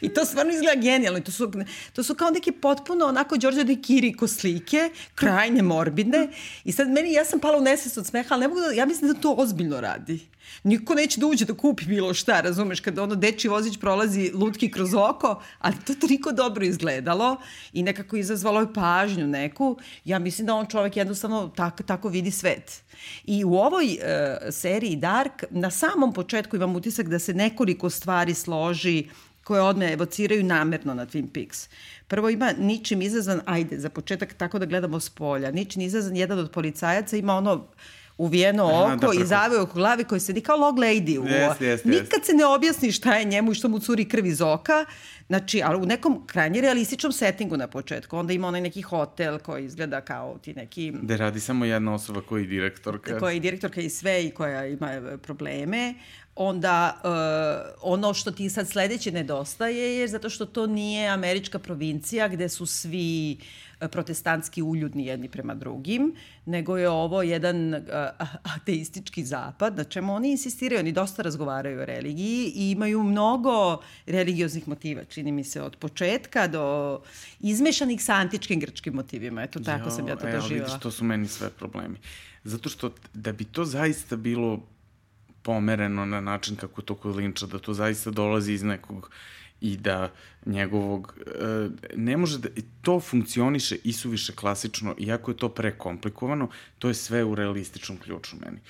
I 0.00 0.08
to 0.08 0.24
stvarno 0.24 0.52
izgleda 0.52 0.80
genijalno. 0.80 1.20
To 1.20 1.32
su, 1.32 1.52
to 1.92 2.02
su 2.02 2.14
kao 2.14 2.30
neke 2.30 2.52
potpuno 2.52 3.04
onako 3.04 3.36
Đorđe 3.36 3.64
de 3.64 3.76
Kiriko 3.76 4.28
slike, 4.28 4.90
krajne 5.14 5.62
morbidne. 5.62 6.28
I 6.64 6.72
sad 6.72 6.90
meni, 6.90 7.12
ja 7.12 7.24
sam 7.24 7.40
pala 7.40 7.58
u 7.58 7.60
nesvest 7.60 7.98
od 7.98 8.06
smeha, 8.06 8.34
ali 8.34 8.40
ne 8.40 8.48
mogu 8.48 8.60
da, 8.60 8.72
ja 8.72 8.86
mislim 8.86 9.12
da 9.12 9.20
to 9.20 9.34
ozbiljno 9.38 9.80
radi. 9.80 10.20
Niko 10.64 10.94
neće 10.94 11.20
da 11.20 11.26
uđe 11.26 11.44
da 11.44 11.54
kupi 11.54 11.84
bilo 11.84 12.14
šta, 12.14 12.40
razumeš, 12.40 12.80
kada 12.80 13.02
ono 13.02 13.14
deči 13.14 13.48
vozić 13.48 13.78
prolazi 13.80 14.30
lutki 14.34 14.70
kroz 14.70 14.94
oko, 14.94 15.42
ali 15.58 15.76
to 15.86 15.94
toliko 15.94 16.32
dobro 16.32 16.64
izgledalo 16.64 17.36
i 17.72 17.82
nekako 17.82 18.16
izazvalo 18.16 18.60
je 18.60 18.72
pažnju 18.74 19.26
neku. 19.26 19.76
Ja 20.04 20.18
mislim 20.18 20.46
da 20.46 20.54
on 20.54 20.66
čovek 20.66 20.96
jednostavno 20.96 21.52
tako, 21.56 21.82
tako 21.82 22.08
vidi 22.08 22.30
svet. 22.30 22.82
I 23.24 23.44
u 23.44 23.54
ovoj 23.54 23.84
uh, 23.84 24.54
seriji 24.54 24.96
Dark 24.96 25.44
na 25.50 25.70
samom 25.70 26.12
početku 26.12 26.56
imam 26.56 26.76
utisak 26.76 27.08
da 27.08 27.18
se 27.18 27.34
nekoliko 27.34 27.90
stvari 27.90 28.34
složi 28.34 29.08
koje 29.48 29.62
odme 29.62 29.92
evociraju 29.92 30.44
namerno 30.44 30.94
na 30.94 31.06
Twin 31.06 31.26
Peaks. 31.34 31.68
Prvo 32.08 32.30
ima 32.30 32.52
ničim 32.58 33.02
izazvan, 33.02 33.40
ajde, 33.46 33.78
za 33.78 33.88
početak 33.88 34.34
tako 34.34 34.58
da 34.58 34.66
gledamo 34.66 35.00
s 35.00 35.10
polja, 35.10 35.50
ničim 35.50 35.82
izazvan 35.82 36.16
jedan 36.16 36.38
od 36.38 36.50
policajaca 36.50 37.16
ima 37.16 37.36
ono 37.36 37.64
uvijeno 38.18 38.64
oko 38.84 39.14
da, 39.14 39.22
i 39.22 39.26
zave 39.26 39.60
oko 39.60 39.74
glavi 39.74 40.04
koji 40.04 40.20
sedi 40.20 40.40
kao 40.40 40.56
log 40.56 40.76
lady. 40.76 41.18
U, 41.18 41.24
yes, 41.24 41.60
yes, 41.60 41.78
Nikad 41.84 42.24
se 42.24 42.32
ne 42.32 42.46
objasni 42.46 42.92
šta 42.92 43.16
je 43.16 43.24
njemu 43.24 43.52
i 43.52 43.54
što 43.54 43.68
mu 43.68 43.78
curi 43.78 44.04
krv 44.08 44.26
iz 44.26 44.40
oka. 44.40 44.84
Znači, 45.28 45.62
ali 45.64 45.82
u 45.82 45.86
nekom 45.86 46.26
krajnje 46.26 46.60
realističnom 46.60 47.12
settingu 47.12 47.56
na 47.56 47.66
početku. 47.66 48.16
Onda 48.16 48.32
ima 48.32 48.48
onaj 48.48 48.60
neki 48.60 48.82
hotel 48.82 49.38
koji 49.38 49.64
izgleda 49.64 50.00
kao 50.00 50.38
ti 50.38 50.54
neki... 50.54 50.92
Da 51.02 51.16
radi 51.16 51.40
samo 51.40 51.64
jedna 51.64 51.94
osoba 51.94 52.20
koja 52.20 52.40
je 52.40 52.46
direktorka. 52.46 53.18
Koja 53.18 53.32
je 53.32 53.40
direktorka 53.40 53.80
i 53.80 53.90
sve 53.90 54.24
i 54.24 54.30
koja 54.30 54.66
ima 54.66 54.92
e, 54.92 55.18
probleme 55.18 55.94
onda 56.38 57.00
uh, 57.04 57.92
ono 57.92 58.14
što 58.14 58.30
ti 58.30 58.50
sad 58.50 58.68
sledeće 58.68 59.12
nedostaje 59.12 59.98
je 59.98 60.08
zato 60.08 60.30
što 60.30 60.46
to 60.46 60.66
nije 60.66 61.08
američka 61.08 61.58
provincija 61.58 62.28
gde 62.28 62.48
su 62.48 62.66
svi 62.66 63.38
e, 63.80 63.88
protestantski 63.88 64.62
uljudni 64.62 65.06
jedni 65.06 65.28
prema 65.28 65.54
drugim, 65.54 66.14
nego 66.46 66.76
je 66.76 66.88
ovo 66.88 67.22
jedan 67.22 67.74
uh, 67.74 67.80
ateistički 68.56 69.24
zapad, 69.24 69.76
na 69.76 69.84
čemu 69.84 70.14
oni 70.14 70.30
insistiraju, 70.30 70.80
oni 70.80 70.92
dosta 70.92 71.22
razgovaraju 71.22 71.80
o 71.80 71.84
religiji 71.84 72.52
i 72.54 72.70
imaju 72.70 73.02
mnogo 73.02 73.82
religioznih 74.06 74.68
motiva, 74.68 75.04
čini 75.18 75.32
mi 75.32 75.44
se, 75.44 75.62
od 75.62 75.76
početka 75.76 76.46
do 76.46 76.64
izmešanih 77.40 78.02
sa 78.02 78.20
antičkim 78.22 78.60
grčkim 78.60 78.94
motivima. 78.94 79.42
Eto, 79.42 79.60
tako 79.60 79.88
jo, 79.88 79.90
sam 79.90 80.08
ja 80.08 80.16
to 80.16 80.26
doživjela. 80.26 80.46
Evo, 80.46 80.66
vidiš, 80.66 80.82
to 80.82 80.90
su 80.90 81.04
meni 81.04 81.28
sve 81.28 81.50
problemi. 81.50 81.98
Zato 82.44 82.68
što 82.68 82.92
da 83.14 83.32
bi 83.32 83.44
to 83.44 83.64
zaista 83.64 84.16
bilo 84.16 84.60
pomereno 85.42 86.06
na 86.06 86.20
način 86.20 86.56
kako 86.56 86.82
to 86.82 86.94
kod 86.94 87.16
Linča, 87.16 87.46
da 87.46 87.58
to 87.58 87.74
zaista 87.74 88.10
dolazi 88.10 88.52
iz 88.52 88.62
nekog 88.62 89.10
i 89.60 89.76
da 89.76 90.12
njegovog, 90.46 91.14
e, 91.26 91.68
ne 91.96 92.16
može 92.16 92.38
da, 92.38 92.48
to 92.82 93.00
funkcioniše 93.00 93.76
i 93.84 93.92
suviše 93.92 94.32
klasično, 94.32 94.94
iako 94.98 95.30
je 95.30 95.36
to 95.36 95.48
prekomplikovano, 95.48 96.48
to 96.78 96.88
je 96.88 96.94
sve 96.94 97.24
u 97.24 97.34
realističnom 97.34 97.98
ključu 97.98 98.36
meni. 98.44 98.60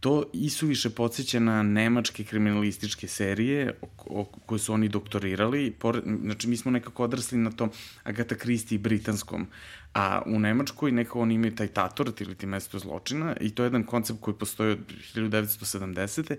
To 0.00 0.24
i 0.32 0.50
suviše 0.50 0.90
podsjeća 0.90 1.40
na 1.40 1.62
nemačke 1.62 2.24
kriminalističke 2.24 3.08
serije 3.08 3.74
o, 3.82 4.20
o, 4.20 4.24
koje 4.24 4.58
su 4.58 4.72
oni 4.72 4.88
doktorirali. 4.88 5.70
Por, 5.70 6.02
znači, 6.22 6.48
mi 6.48 6.56
smo 6.56 6.70
nekako 6.70 7.04
odrasli 7.04 7.38
na 7.38 7.50
tom 7.50 7.70
Agatha 8.04 8.34
Christie 8.34 8.78
britanskom 8.78 9.46
A 9.94 10.22
u 10.26 10.38
Nemačkoj 10.38 10.92
nekako 10.92 11.20
oni 11.20 11.34
imaju 11.34 11.54
taj 11.54 11.68
Tatort 11.68 12.20
ili 12.20 12.34
ti 12.34 12.46
mesto 12.46 12.78
zločina 12.78 13.36
i 13.40 13.50
to 13.50 13.62
je 13.62 13.66
jedan 13.66 13.84
koncept 13.84 14.20
koji 14.20 14.34
postoji 14.34 14.72
od 14.72 14.78
1970. 15.14 16.36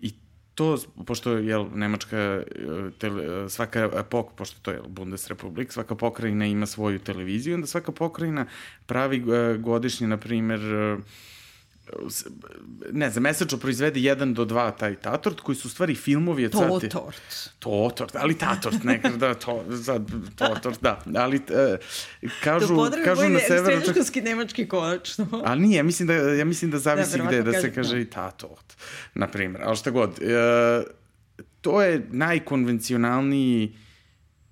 I 0.00 0.12
to, 0.54 0.78
pošto 1.06 1.32
je 1.32 1.46
jel, 1.46 1.66
Nemačka, 1.74 2.16
e, 2.16 2.44
tele, 2.98 3.50
svaka 3.50 3.90
epok, 3.98 4.34
pošto 4.36 4.60
to 4.62 4.70
je 4.70 4.80
Bundesrepublik, 4.88 5.72
svaka 5.72 5.94
pokrajina 5.94 6.46
ima 6.46 6.66
svoju 6.66 6.98
televiziju, 6.98 7.54
onda 7.54 7.66
svaka 7.66 7.92
pokrajina 7.92 8.46
pravi 8.86 9.16
e, 9.16 9.58
godišnje, 9.58 10.06
na 10.06 10.16
primer, 10.16 10.60
ne 12.92 13.10
znam, 13.10 13.22
mesečno 13.22 13.58
proizvede 13.58 14.00
jedan 14.00 14.34
do 14.34 14.44
dva 14.44 14.70
taj 14.70 14.94
tatort, 14.94 15.40
koji 15.40 15.56
su 15.56 15.68
u 15.68 15.70
stvari 15.70 15.94
filmovi 15.94 16.44
od 16.46 16.52
sati. 16.52 16.88
Totort. 16.88 17.50
Totort, 17.58 18.16
ali 18.16 18.38
tatort, 18.38 18.84
nekad 18.84 19.12
da, 19.12 19.34
to, 19.34 19.64
sad, 19.84 20.10
totort, 20.36 20.82
da. 20.82 21.02
Ali 21.16 21.36
uh, 21.36 21.42
kažu, 22.42 22.76
kažu 23.04 23.28
na 23.28 23.38
severu... 23.38 23.66
Srednjoškolski 23.66 24.22
nemački 24.22 24.68
konačno. 24.68 25.26
Ali 25.44 25.60
nije, 25.60 25.76
ja 25.76 25.82
mislim 25.82 26.06
da, 26.08 26.14
ja 26.14 26.44
mislim 26.44 26.70
da 26.70 26.78
zavisi 26.78 27.18
da, 27.18 27.24
gde, 27.24 27.42
da 27.42 27.52
se 27.52 27.74
kaže 27.74 27.94
da. 27.94 28.00
i 28.00 28.04
tatort, 28.04 28.76
na 29.14 29.28
primjer. 29.28 29.62
Ali 29.64 29.76
šta 29.76 29.90
god, 29.90 30.10
uh, 30.10 30.84
to 31.60 31.82
je 31.82 32.06
najkonvencionalniji 32.10 33.76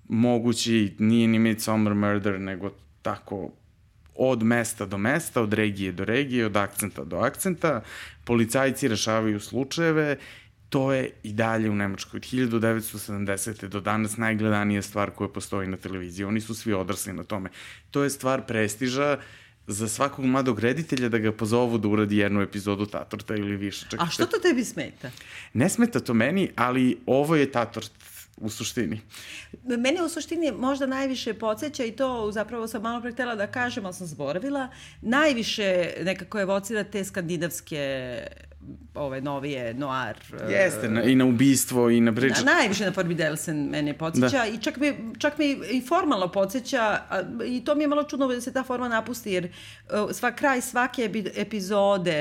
mogući, 0.09 0.95
nije 0.99 1.27
ni 1.27 1.39
Midsommar 1.39 1.93
Murder, 1.93 2.39
nego 2.39 2.71
tako 3.01 3.51
od 4.15 4.43
mesta 4.43 4.85
do 4.85 4.97
mesta, 4.97 5.41
od 5.41 5.53
regije 5.53 5.91
do 5.91 6.05
regije, 6.05 6.45
od 6.45 6.57
akcenta 6.57 7.03
do 7.03 7.17
akcenta, 7.17 7.81
policajci 8.23 8.87
rešavaju 8.87 9.39
slučajeve, 9.39 10.17
to 10.69 10.93
je 10.93 11.09
i 11.23 11.33
dalje 11.33 11.69
u 11.69 11.75
Nemačkoj 11.75 12.17
od 12.17 12.23
1970. 12.23 13.67
do 13.67 13.79
danas 13.79 14.17
najgledanija 14.17 14.81
stvar 14.81 15.11
koja 15.11 15.27
postoji 15.27 15.67
na 15.67 15.77
televiziji. 15.77 16.25
Oni 16.25 16.41
su 16.41 16.55
svi 16.55 16.73
odrasli 16.73 17.13
na 17.13 17.23
tome. 17.23 17.49
To 17.91 18.03
je 18.03 18.09
stvar 18.09 18.45
prestiža 18.47 19.17
za 19.67 19.87
svakog 19.87 20.25
mladog 20.25 20.59
reditelja 20.59 21.09
da 21.09 21.17
ga 21.17 21.31
pozovu 21.31 21.77
da 21.77 21.87
uradi 21.87 22.17
jednu 22.17 22.41
epizodu 22.41 22.85
Tatorta 22.85 23.35
ili 23.35 23.57
više. 23.57 23.85
Čak, 23.89 23.99
A 24.01 24.05
što 24.05 24.25
to 24.25 24.39
tebi 24.39 24.63
smeta? 24.63 25.11
Ne 25.53 25.69
smeta 25.69 25.99
to 25.99 26.13
meni, 26.13 26.49
ali 26.55 26.97
ovo 27.05 27.35
je 27.35 27.51
Tatort 27.51 27.91
u 28.41 28.49
suštini? 28.49 29.01
Mene 29.63 30.03
u 30.03 30.09
suštini 30.09 30.51
možda 30.51 30.85
najviše 30.85 31.33
podsjeća 31.33 31.83
i 31.83 31.91
to 31.91 32.31
zapravo 32.31 32.67
sam 32.67 32.81
malo 32.81 33.01
pre 33.01 33.11
htela 33.11 33.35
da 33.35 33.47
kažem, 33.47 33.85
ali 33.85 33.93
sam 33.93 34.07
zaboravila, 34.07 34.67
najviše 35.01 35.93
nekako 36.03 36.39
evocira 36.39 36.83
te 36.83 37.03
skandinavske 37.03 38.27
ove 38.95 39.21
novije 39.21 39.73
noir. 39.73 40.15
E, 40.49 40.51
Jeste, 40.51 40.89
na, 40.89 41.03
i 41.03 41.15
na 41.15 41.25
ubistvo 41.25 41.89
i 41.89 42.01
na 42.01 42.15
priču. 42.15 42.45
Na, 42.45 42.53
najviše 42.53 42.85
na 42.85 43.03
Delsen 43.03 43.69
mene 43.69 43.97
podsjeća 43.97 44.37
da. 44.37 44.45
i 44.45 44.57
čak 44.57 44.77
mi, 44.77 44.93
čak 45.19 45.37
mi 45.37 45.45
i 45.71 45.81
formalno 45.87 46.27
podsjeća 46.27 46.81
a, 46.81 47.21
i 47.45 47.65
to 47.65 47.75
mi 47.75 47.83
je 47.83 47.87
malo 47.87 48.03
čudno 48.03 48.27
da 48.27 48.41
se 48.41 48.53
ta 48.53 48.63
forma 48.63 48.87
napusti 48.87 49.31
jer 49.31 49.45
uh, 49.45 50.11
sva 50.11 50.31
kraj 50.31 50.61
svake 50.61 51.09
epizode 51.35 52.11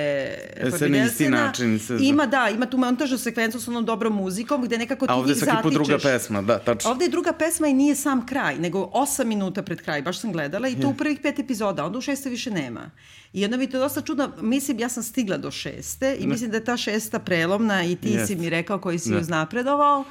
e, 0.56 0.70
se 0.78 0.88
na 0.88 1.04
isti 1.04 1.28
način 1.28 1.78
se... 1.78 1.99
ima 2.00 2.26
da, 2.26 2.49
ima 2.54 2.66
tu 2.66 2.78
montažnu 2.78 3.18
sekvencu 3.18 3.61
sa 3.61 3.70
onom 3.70 3.85
dobrom 3.85 4.16
muzikom 4.16 4.62
gde 4.64 4.78
nekako 4.78 5.06
ti 5.06 5.12
A 5.12 5.16
ovde 5.16 5.35
put 5.62 5.73
druga 5.73 5.99
pesma, 5.99 6.42
da, 6.42 6.59
tačno. 6.59 6.90
Ovde 6.90 7.04
je 7.04 7.09
druga 7.09 7.32
pesma 7.32 7.68
i 7.68 7.73
nije 7.73 7.94
sam 7.94 8.26
kraj, 8.26 8.59
nego 8.59 8.90
8 8.94 9.25
minuta 9.25 9.62
pred 9.62 9.82
kraj, 9.82 10.02
baš 10.02 10.20
sam 10.20 10.32
gledala 10.32 10.68
i 10.68 10.75
to 10.75 10.80
yeah. 10.80 10.94
u 10.94 10.97
prvih 10.97 11.18
pet 11.23 11.38
epizoda, 11.38 11.85
onda 11.85 11.99
u 11.99 12.00
šeste 12.00 12.30
više 12.30 12.50
nema. 12.50 12.90
I 13.32 13.44
onda 13.44 13.56
mi 13.56 13.70
to 13.70 13.78
dosta 13.78 14.00
čudno, 14.00 14.32
mislim, 14.40 14.78
ja 14.78 14.88
sam 14.88 15.02
stigla 15.02 15.37
do 15.37 15.50
šeste 15.50 16.16
i. 16.20 16.26
mislim 16.30 16.50
da 16.50 16.56
je 16.56 16.64
ta 16.64 16.76
šesta 16.76 17.18
prelomna 17.18 17.84
i 17.84 17.96
ti 17.96 18.08
yes. 18.08 18.26
si 18.26 18.37
mi 18.37 18.50
rekao 18.50 18.78
koji 18.78 18.99
si 18.99 19.10
ne. 19.10 19.18
uznapredovao. 19.18 20.04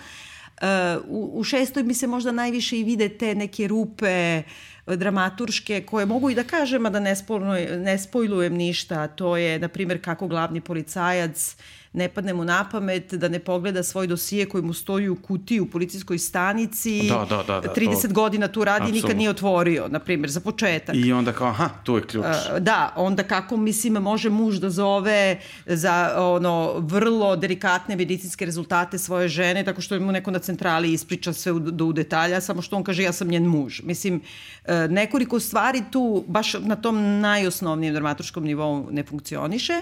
Uh, 0.62 0.66
u, 1.08 1.40
u 1.40 1.44
šestoj 1.44 1.84
mi 1.84 1.94
se 1.94 2.08
možda 2.08 2.32
najviše 2.32 2.80
i 2.80 2.84
vide 2.84 3.10
te 3.10 3.36
neke 3.36 3.68
rupe 3.68 4.44
dramaturške 4.88 5.82
koje 5.82 6.06
mogu 6.06 6.30
i 6.30 6.36
da 6.36 6.44
kažem, 6.44 6.86
a 6.86 6.90
da 6.90 7.00
ne, 7.00 7.16
spojlujem, 7.16 7.82
ne 7.82 8.00
spojlujem 8.00 8.54
ništa. 8.54 9.08
To 9.08 9.38
je, 9.38 9.60
na 9.60 9.68
primjer, 9.68 10.02
kako 10.04 10.28
glavni 10.28 10.62
policajac 10.62 11.56
uh, 11.58 11.79
ne 11.94 12.10
padne 12.10 12.34
mu 12.34 12.46
na 12.46 12.70
pamet 12.72 13.14
da 13.14 13.30
ne 13.30 13.40
pogleda 13.40 13.84
svoj 13.84 14.08
dosije 14.08 14.46
koji 14.50 14.64
mu 14.64 14.74
stoji 14.74 15.10
u 15.10 15.16
kutiji 15.16 15.60
u 15.60 15.70
policijskoj 15.70 16.18
stanici. 16.18 17.10
Da, 17.10 17.26
da, 17.30 17.44
da. 17.44 17.62
da 17.62 17.74
30 17.76 18.02
to... 18.02 18.14
godina 18.14 18.48
tu 18.48 18.64
radi 18.64 18.90
i 18.90 18.92
nikad 18.92 19.18
nije 19.18 19.30
otvorio, 19.30 19.88
na 19.88 20.00
primjer, 20.00 20.30
za 20.30 20.40
početak. 20.40 20.96
I 20.96 21.14
onda 21.14 21.34
kao, 21.34 21.48
aha, 21.48 21.70
tu 21.84 21.96
je 21.96 22.08
ključ. 22.08 22.26
Da, 22.60 22.94
onda 22.96 23.24
kako, 23.24 23.58
mislim, 23.58 23.94
može 23.94 24.30
muž 24.30 24.58
da 24.58 24.70
zove 24.70 25.40
za 25.66 26.14
ono 26.18 26.74
vrlo 26.80 27.36
delikatne 27.36 27.96
medicinske 27.96 28.46
rezultate 28.46 28.98
svoje 28.98 29.28
žene, 29.28 29.64
tako 29.64 29.82
što 29.82 30.00
mu 30.00 30.12
neko 30.12 30.32
na 30.32 30.40
centrali 30.40 30.94
ispriča 30.94 31.34
sve 31.34 31.52
u, 31.52 31.60
do 31.60 31.86
u 31.86 31.94
detalja, 31.94 32.42
samo 32.42 32.62
što 32.62 32.76
on 32.76 32.84
kaže 32.84 33.04
ja 33.04 33.14
sam 33.14 33.28
njen 33.28 33.46
muž. 33.46 33.82
Mislim, 33.84 34.22
e, 34.66 34.88
nekoliko 34.88 35.40
stvari 35.40 35.84
tu 35.92 36.26
baš 36.28 36.54
na 36.54 36.76
tom 36.76 37.20
najosnovnijem 37.20 37.94
dramaturskom 37.94 38.44
nivou 38.44 38.88
ne 38.92 39.04
funkcioniše. 39.04 39.82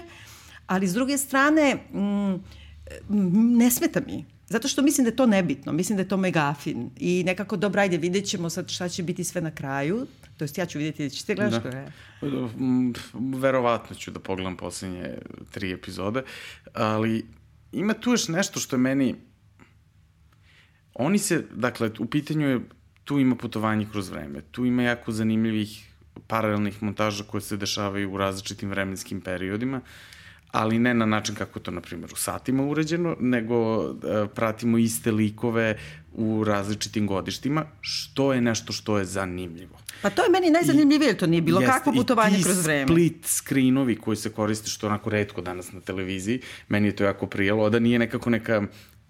Ali 0.68 0.88
s 0.88 0.94
druge 0.94 1.18
strane, 1.18 1.74
mm, 1.74 2.44
ne 3.58 3.70
smeta 3.70 4.00
mi. 4.06 4.24
Zato 4.48 4.68
što 4.68 4.82
mislim 4.82 5.04
da 5.04 5.08
je 5.08 5.16
to 5.16 5.26
nebitno, 5.26 5.72
mislim 5.72 5.96
da 5.96 6.02
je 6.02 6.08
to 6.08 6.16
megafin 6.16 6.90
i 6.96 7.22
nekako 7.26 7.56
dobro, 7.56 7.80
ajde, 7.80 7.96
vidjet 7.96 8.24
ćemo 8.24 8.50
sad 8.50 8.70
šta 8.70 8.88
će 8.88 9.02
biti 9.02 9.24
sve 9.24 9.40
na 9.40 9.50
kraju, 9.50 10.06
to 10.36 10.44
jest 10.44 10.58
ja 10.58 10.66
ću 10.66 10.78
vidjeti 10.78 11.02
da 11.02 11.08
ćete 11.08 11.34
gledaš 11.34 11.62
da. 11.62 11.68
je. 11.68 11.92
Mm, 12.56 12.92
verovatno 13.14 13.96
ću 13.96 14.10
da 14.10 14.20
pogledam 14.20 14.56
poslednje 14.56 15.18
tri 15.50 15.72
epizode, 15.72 16.22
ali 16.74 17.26
ima 17.72 17.94
tu 17.94 18.10
još 18.10 18.28
nešto 18.28 18.60
što 18.60 18.76
je 18.76 18.80
meni, 18.80 19.14
oni 20.94 21.18
se, 21.18 21.44
dakle, 21.54 21.90
u 21.98 22.06
pitanju 22.06 22.48
je, 22.48 22.60
tu 23.04 23.18
ima 23.18 23.36
putovanje 23.36 23.86
kroz 23.92 24.08
vreme, 24.08 24.40
tu 24.50 24.64
ima 24.64 24.82
jako 24.82 25.12
zanimljivih 25.12 25.92
paralelnih 26.26 26.82
montaža 26.82 27.24
koje 27.24 27.40
se 27.40 27.56
dešavaju 27.56 28.12
u 28.12 28.16
različitim 28.16 28.70
vremenskim 28.70 29.20
periodima, 29.20 29.76
uh, 29.76 30.17
ali 30.50 30.78
ne 30.78 30.94
na 30.94 31.06
način 31.06 31.34
kako 31.34 31.60
to, 31.60 31.70
na 31.70 31.80
primjer, 31.80 32.12
u 32.12 32.16
satima 32.16 32.66
uređeno, 32.66 33.16
nego 33.20 33.76
uh, 33.76 33.94
pratimo 34.34 34.78
iste 34.78 35.10
likove 35.10 35.78
u 36.12 36.44
različitim 36.44 37.06
godištima, 37.06 37.64
što 37.80 38.32
je 38.32 38.40
nešto 38.40 38.72
što 38.72 38.98
je 38.98 39.04
zanimljivo. 39.04 39.78
Pa 40.02 40.10
to 40.10 40.22
je 40.22 40.30
meni 40.30 40.50
najzanimljivije, 40.50 41.18
to 41.18 41.26
nije 41.26 41.42
bilo 41.42 41.60
kakvo 41.60 41.92
putovanje 41.92 42.42
kroz 42.42 42.64
vreme. 42.64 42.86
split 42.86 43.26
screenovi 43.26 43.96
koji 43.96 44.16
se 44.16 44.30
koriste, 44.30 44.70
što 44.70 44.86
onako 44.86 45.10
redko 45.10 45.40
danas 45.40 45.72
na 45.72 45.80
televiziji, 45.80 46.40
meni 46.68 46.88
je 46.88 46.96
to 46.96 47.04
jako 47.04 47.26
prijelo, 47.26 47.70
da 47.70 47.78
nije 47.78 47.98
nekako 47.98 48.30
neka, 48.30 48.62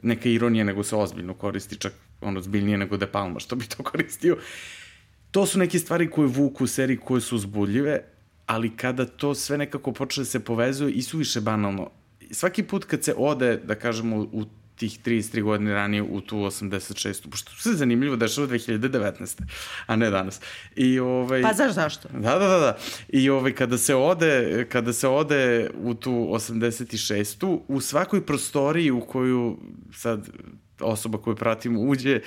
neka 0.03 0.29
ironija, 0.29 0.65
nego 0.65 0.83
se 0.83 0.97
ozbiljno 0.97 1.35
koristi, 1.35 1.77
čak 1.77 1.93
ono 2.21 2.41
zbiljnije 2.41 2.79
nego 2.79 2.97
De 2.97 3.07
Palma, 3.07 3.41
što 3.41 3.57
bi 3.57 3.67
to 3.67 3.83
koristio. 3.91 4.37
To 5.31 5.47
su 5.47 5.59
neke 5.59 5.79
stvari 5.79 6.11
koje 6.11 6.29
vuku 6.29 6.65
u 6.65 6.67
seriji 6.67 6.97
koje 6.97 7.21
su 7.21 7.37
uzbudljive, 7.37 8.01
ali 8.49 8.77
kada 8.77 9.07
to 9.07 9.35
sve 9.35 9.59
nekako 9.59 9.93
počne 9.93 10.21
da 10.21 10.25
se 10.25 10.41
povezuje 10.41 10.93
i 10.93 11.03
suviše 11.03 11.41
banalno, 11.41 11.91
svaki 12.31 12.63
put 12.63 12.85
kad 12.85 13.05
se 13.05 13.15
ode, 13.17 13.57
da 13.57 13.75
kažemo, 13.75 14.17
u 14.17 14.45
tih 14.79 14.99
33 15.05 15.43
godine 15.43 15.75
ranije 15.75 16.03
u 16.03 16.21
tu 16.21 16.37
86. 16.37 17.31
Pošto 17.31 17.53
se 17.53 17.73
zanimljivo 17.73 18.17
dešava 18.17 18.47
2019. 18.47 19.43
a 19.87 19.97
ne 19.97 20.11
danas. 20.11 20.41
I 20.77 20.99
ovaj 20.99 21.43
Pa 21.43 21.53
znaš 21.53 21.73
zašto? 21.73 22.09
Da, 22.13 22.39
da, 22.39 22.49
da, 22.49 22.59
da. 22.59 22.79
I 23.09 23.31
ovaj 23.31 23.53
kada 23.53 23.79
se 23.79 23.95
ode, 23.95 24.67
kada 24.73 24.93
se 24.93 25.09
ode 25.09 25.71
u 25.83 25.95
tu 25.95 26.11
86. 26.11 27.61
u 27.69 27.81
svakoj 27.81 28.27
prostoriji 28.27 28.91
u 28.91 29.01
koju 29.01 29.59
sad 29.95 30.29
osoba 30.81 31.19
koju 31.19 31.37
pratimo 31.37 31.81
uđe, 31.81 32.21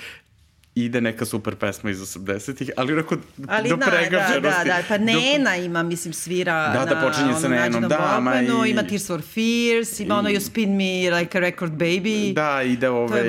ide 0.75 1.01
neka 1.01 1.25
super 1.25 1.55
pesma 1.55 1.89
iz 1.89 1.99
80-ih, 1.99 2.69
ali 2.77 2.93
onako 2.93 3.15
ali 3.47 3.69
do 3.69 3.75
da, 3.75 3.85
pregaženosti. 3.85 4.41
Da, 4.41 4.63
da, 4.63 4.81
da, 4.81 4.83
pa 4.87 4.97
Nena 4.97 5.57
do... 5.57 5.63
ima, 5.63 5.83
mislim, 5.83 6.13
svira 6.13 6.73
da, 6.73 6.95
da, 6.95 7.01
počinje 7.01 7.33
sa 7.41 7.47
Nenom, 7.47 7.87
da, 7.87 8.19
ma 8.21 8.41
i... 8.41 8.69
ima 8.69 8.83
Tears 8.83 9.07
for 9.07 9.21
Fears, 9.21 9.99
ima 9.99 10.15
i... 10.15 10.17
ono 10.17 10.29
You 10.29 10.39
Spin 10.39 10.75
Me 10.75 11.17
Like 11.19 11.37
a 11.37 11.41
Record 11.41 11.71
Baby. 11.71 12.33
Da, 12.33 12.63
ide 12.63 12.89
ove 12.89 13.27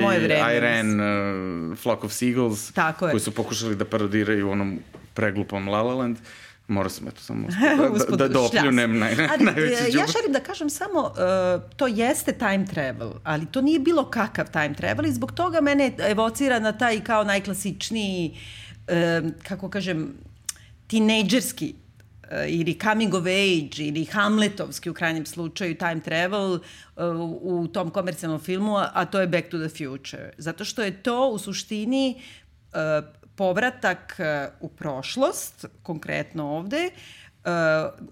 I 0.56 0.60
Ran, 0.60 1.00
uh, 1.00 1.78
Flock 1.78 2.04
of 2.04 2.12
Seagulls, 2.12 2.72
Tako 2.72 3.08
koji 3.08 3.20
su 3.20 3.34
pokušali 3.34 3.76
da 3.76 3.84
parodiraju 3.84 4.50
onom 4.50 4.78
preglupom 5.14 5.68
La 5.68 5.82
La 5.82 5.94
Land. 5.94 6.16
Mora 6.72 6.88
sam 6.88 7.08
eto 7.08 7.20
samo 7.20 7.48
da, 8.08 8.16
da, 8.16 8.16
da 8.16 8.28
dopljunem 8.28 8.98
naj, 8.98 9.12
ali, 9.30 9.44
najveći 9.52 9.84
džub. 9.84 10.00
Ja 10.00 10.06
želim 10.06 10.32
da 10.32 10.40
kažem 10.40 10.70
samo, 10.70 11.00
uh, 11.00 11.70
to 11.76 11.86
jeste 11.86 12.32
time 12.32 12.66
travel, 12.66 13.12
ali 13.24 13.46
to 13.46 13.60
nije 13.60 13.78
bilo 13.78 14.10
kakav 14.10 14.50
time 14.50 14.74
travel 14.74 15.06
i 15.06 15.12
zbog 15.12 15.32
toga 15.32 15.60
mene 15.60 15.92
evocira 15.98 16.58
na 16.58 16.72
taj 16.72 17.00
kao 17.00 17.24
najklasičniji, 17.24 18.36
uh, 18.88 19.30
kako 19.42 19.68
kažem, 19.70 20.14
tinejdžerski 20.86 21.74
uh, 21.74 22.28
ili 22.48 22.78
coming 22.82 23.14
of 23.14 23.22
age 23.26 23.84
ili 23.84 24.04
Hamletovski 24.04 24.90
u 24.90 24.94
krajnjem 24.94 25.26
slučaju 25.26 25.74
time 25.74 26.00
travel 26.00 26.52
uh, 26.52 26.60
u 27.42 27.68
tom 27.72 27.90
komercijalnom 27.90 28.40
filmu, 28.40 28.76
a 28.76 29.04
to 29.04 29.20
je 29.20 29.26
Back 29.26 29.48
to 29.48 29.68
the 29.68 29.68
Future. 29.68 30.30
Zato 30.38 30.64
što 30.64 30.82
je 30.82 31.02
to 31.02 31.28
u 31.28 31.38
suštini 31.38 32.22
uh, 32.72 33.21
povratak 33.36 34.20
e, 34.20 34.48
u 34.60 34.68
prošlost, 34.68 35.64
konkretno 35.82 36.46
ovde, 36.46 36.78
e, 36.78 36.90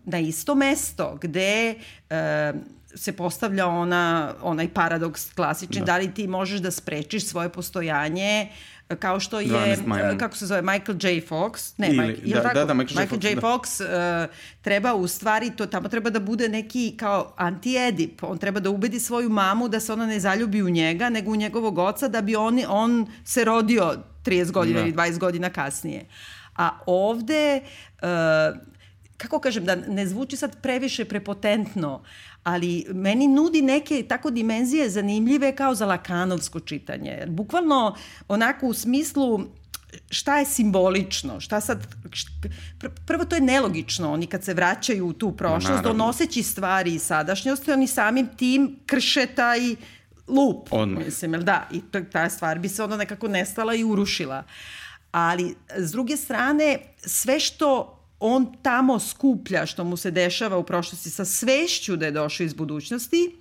na 0.04 0.18
isto 0.18 0.54
mesto 0.54 1.18
gde 1.22 1.74
e, 2.10 2.52
se 2.94 3.12
postavlja 3.12 3.66
ona, 3.66 4.34
onaj 4.42 4.68
paradoks 4.68 5.32
klasični, 5.32 5.80
da. 5.80 5.84
da 5.84 5.96
li 5.96 6.14
ti 6.14 6.26
možeš 6.26 6.60
da 6.60 6.70
sprečiš 6.70 7.26
svoje 7.26 7.48
postojanje 7.48 8.48
kao 8.98 9.20
što 9.20 9.40
je, 9.40 9.76
kako 10.18 10.36
se 10.36 10.46
zove, 10.46 10.62
Michael 10.62 10.98
J. 11.02 11.20
Fox, 11.28 11.74
ne, 11.76 11.88
Ili, 11.88 12.06
Mike, 12.06 12.22
da, 12.26 12.42
tako? 12.42 12.54
da, 12.54 12.64
da, 12.64 12.74
Michael, 12.74 13.00
Michael 13.00 13.20
J. 13.22 13.36
Fox, 13.36 13.36
J. 13.36 13.40
Fox 13.40 13.88
da. 13.88 14.24
uh, 14.24 14.36
treba 14.62 14.94
u 14.94 15.08
stvari, 15.08 15.50
to 15.56 15.66
tamo 15.66 15.88
treba 15.88 16.10
da 16.10 16.20
bude 16.20 16.48
neki 16.48 16.94
kao 16.96 17.34
anti-edip, 17.36 18.22
on 18.22 18.38
treba 18.38 18.60
da 18.60 18.70
ubedi 18.70 19.00
svoju 19.00 19.28
mamu 19.30 19.68
da 19.68 19.80
se 19.80 19.92
ona 19.92 20.06
ne 20.06 20.20
zaljubi 20.20 20.62
u 20.62 20.70
njega, 20.70 21.08
nego 21.08 21.30
u 21.30 21.36
njegovog 21.36 21.78
oca, 21.78 22.08
da 22.08 22.20
bi 22.20 22.36
on, 22.36 22.60
on 22.68 23.06
se 23.24 23.44
rodio 23.44 23.96
30 24.24 24.50
godina 24.50 24.80
da. 24.80 24.86
ili 24.86 24.96
20 24.96 25.18
godina 25.18 25.50
kasnije. 25.50 26.06
A 26.56 26.70
ovde, 26.86 27.60
uh, 28.02 28.58
kako 29.16 29.40
kažem, 29.40 29.64
da 29.64 29.74
ne 29.76 30.06
zvuči 30.06 30.36
sad 30.36 30.60
previše 30.62 31.04
prepotentno, 31.04 32.02
ali 32.42 32.86
meni 32.88 33.28
nudi 33.28 33.62
neke 33.62 34.02
tako 34.08 34.30
dimenzije 34.30 34.90
zanimljive 34.90 35.56
kao 35.56 35.74
za 35.74 35.86
lakanovsko 35.86 36.60
čitanje. 36.60 37.24
Bukvalno 37.26 37.96
onako 38.28 38.66
u 38.66 38.74
smislu 38.74 39.40
šta 40.10 40.38
je 40.38 40.44
simbolično, 40.44 41.40
šta 41.40 41.60
sad, 41.60 41.86
šta, 42.12 42.30
prvo 43.06 43.24
to 43.24 43.34
je 43.36 43.40
nelogično, 43.40 44.12
oni 44.12 44.26
kad 44.26 44.44
se 44.44 44.54
vraćaju 44.54 45.06
u 45.06 45.12
tu 45.12 45.32
prošlost, 45.32 45.82
donoseći 45.82 46.42
stvari 46.42 46.94
iz 46.94 47.02
sadašnjosti, 47.02 47.72
oni 47.72 47.86
samim 47.86 48.28
tim 48.36 48.78
krše 48.86 49.26
taj 49.26 49.60
lup, 50.30 50.68
Odmah. 50.70 51.04
mislim, 51.04 51.34
jel 51.34 51.42
da, 51.42 51.68
i 51.72 51.80
ta 52.12 52.30
stvar 52.30 52.58
bi 52.58 52.68
se 52.68 52.82
onda 52.82 52.96
nekako 52.96 53.28
nestala 53.28 53.75
i 53.75 53.84
urušila. 53.84 54.44
Ali, 55.12 55.54
s 55.76 55.92
druge 55.92 56.16
strane, 56.16 56.78
sve 56.96 57.40
što 57.40 57.96
on 58.20 58.56
tamo 58.62 58.99
skuplja 58.99 59.66
što 59.66 59.84
mu 59.84 59.96
se 59.96 60.10
dešava 60.10 60.56
u 60.56 60.62
prošlosti 60.62 61.10
sa 61.10 61.25
svešću 61.25 61.96
da 61.96 62.06
je 62.06 62.12
došao 62.12 62.44
iz 62.44 62.54
budućnosti, 62.54 63.37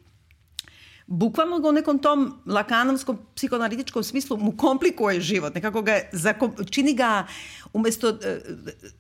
bukvalno 1.09 1.59
ga 1.59 1.69
u 1.69 1.71
nekom 1.71 1.99
tom 1.99 2.33
lakanovskom 2.45 3.17
psihoanalitičkom 3.35 4.03
smislu 4.03 4.37
mu 4.37 4.51
komplikuje 4.57 5.21
život, 5.21 5.55
nekako 5.55 5.81
ga 5.81 5.99
zakom, 6.11 6.53
čini 6.69 6.93
ga 6.93 7.27
umesto, 7.73 8.09
e, 8.09 8.39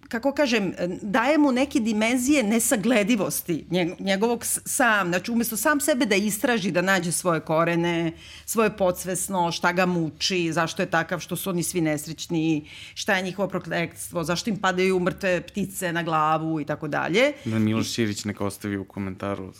kako 0.07 0.31
kažem, 0.31 0.73
daje 1.01 1.37
mu 1.37 1.51
neke 1.51 1.79
dimenzije 1.79 2.43
nesagledivosti 2.43 3.65
njegovog 3.99 4.45
sam, 4.45 5.07
znači 5.07 5.31
umesto 5.31 5.57
sam 5.57 5.79
sebe 5.79 6.05
da 6.05 6.15
istraži, 6.15 6.71
da 6.71 6.81
nađe 6.81 7.11
svoje 7.11 7.39
korene, 7.39 8.11
svoje 8.45 8.77
podsvesno, 8.77 9.51
šta 9.51 9.71
ga 9.71 9.85
muči, 9.85 10.53
zašto 10.53 10.81
je 10.81 10.89
takav, 10.89 11.19
što 11.19 11.35
su 11.35 11.49
oni 11.49 11.63
svi 11.63 11.81
nesrećni, 11.81 12.67
šta 12.93 13.15
je 13.15 13.23
njihovo 13.23 13.47
prokletstvo, 13.47 14.23
zašto 14.23 14.49
im 14.49 14.57
padaju 14.57 14.99
mrtve 14.99 15.41
ptice 15.41 15.93
na 15.93 16.03
glavu 16.03 16.61
i 16.61 16.65
tako 16.65 16.87
dalje. 16.87 17.33
Da 17.45 17.59
Miloš 17.59 17.93
Ćirić 17.93 18.25
neka 18.25 18.45
ostavi 18.45 18.77
u 18.77 18.83
komentaru 18.83 19.53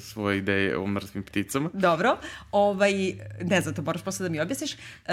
svoje 0.00 0.38
ideje 0.38 0.78
o 0.78 0.86
mrtvim 0.86 1.22
pticama. 1.22 1.67
Dobro, 1.88 2.18
ovaj, 2.52 2.92
ne 3.42 3.60
znam, 3.60 3.74
to 3.74 3.82
moraš 3.82 4.02
posle 4.02 4.28
da 4.28 4.32
mi 4.32 4.40
objasniš. 4.40 4.72
Uh, 4.72 5.12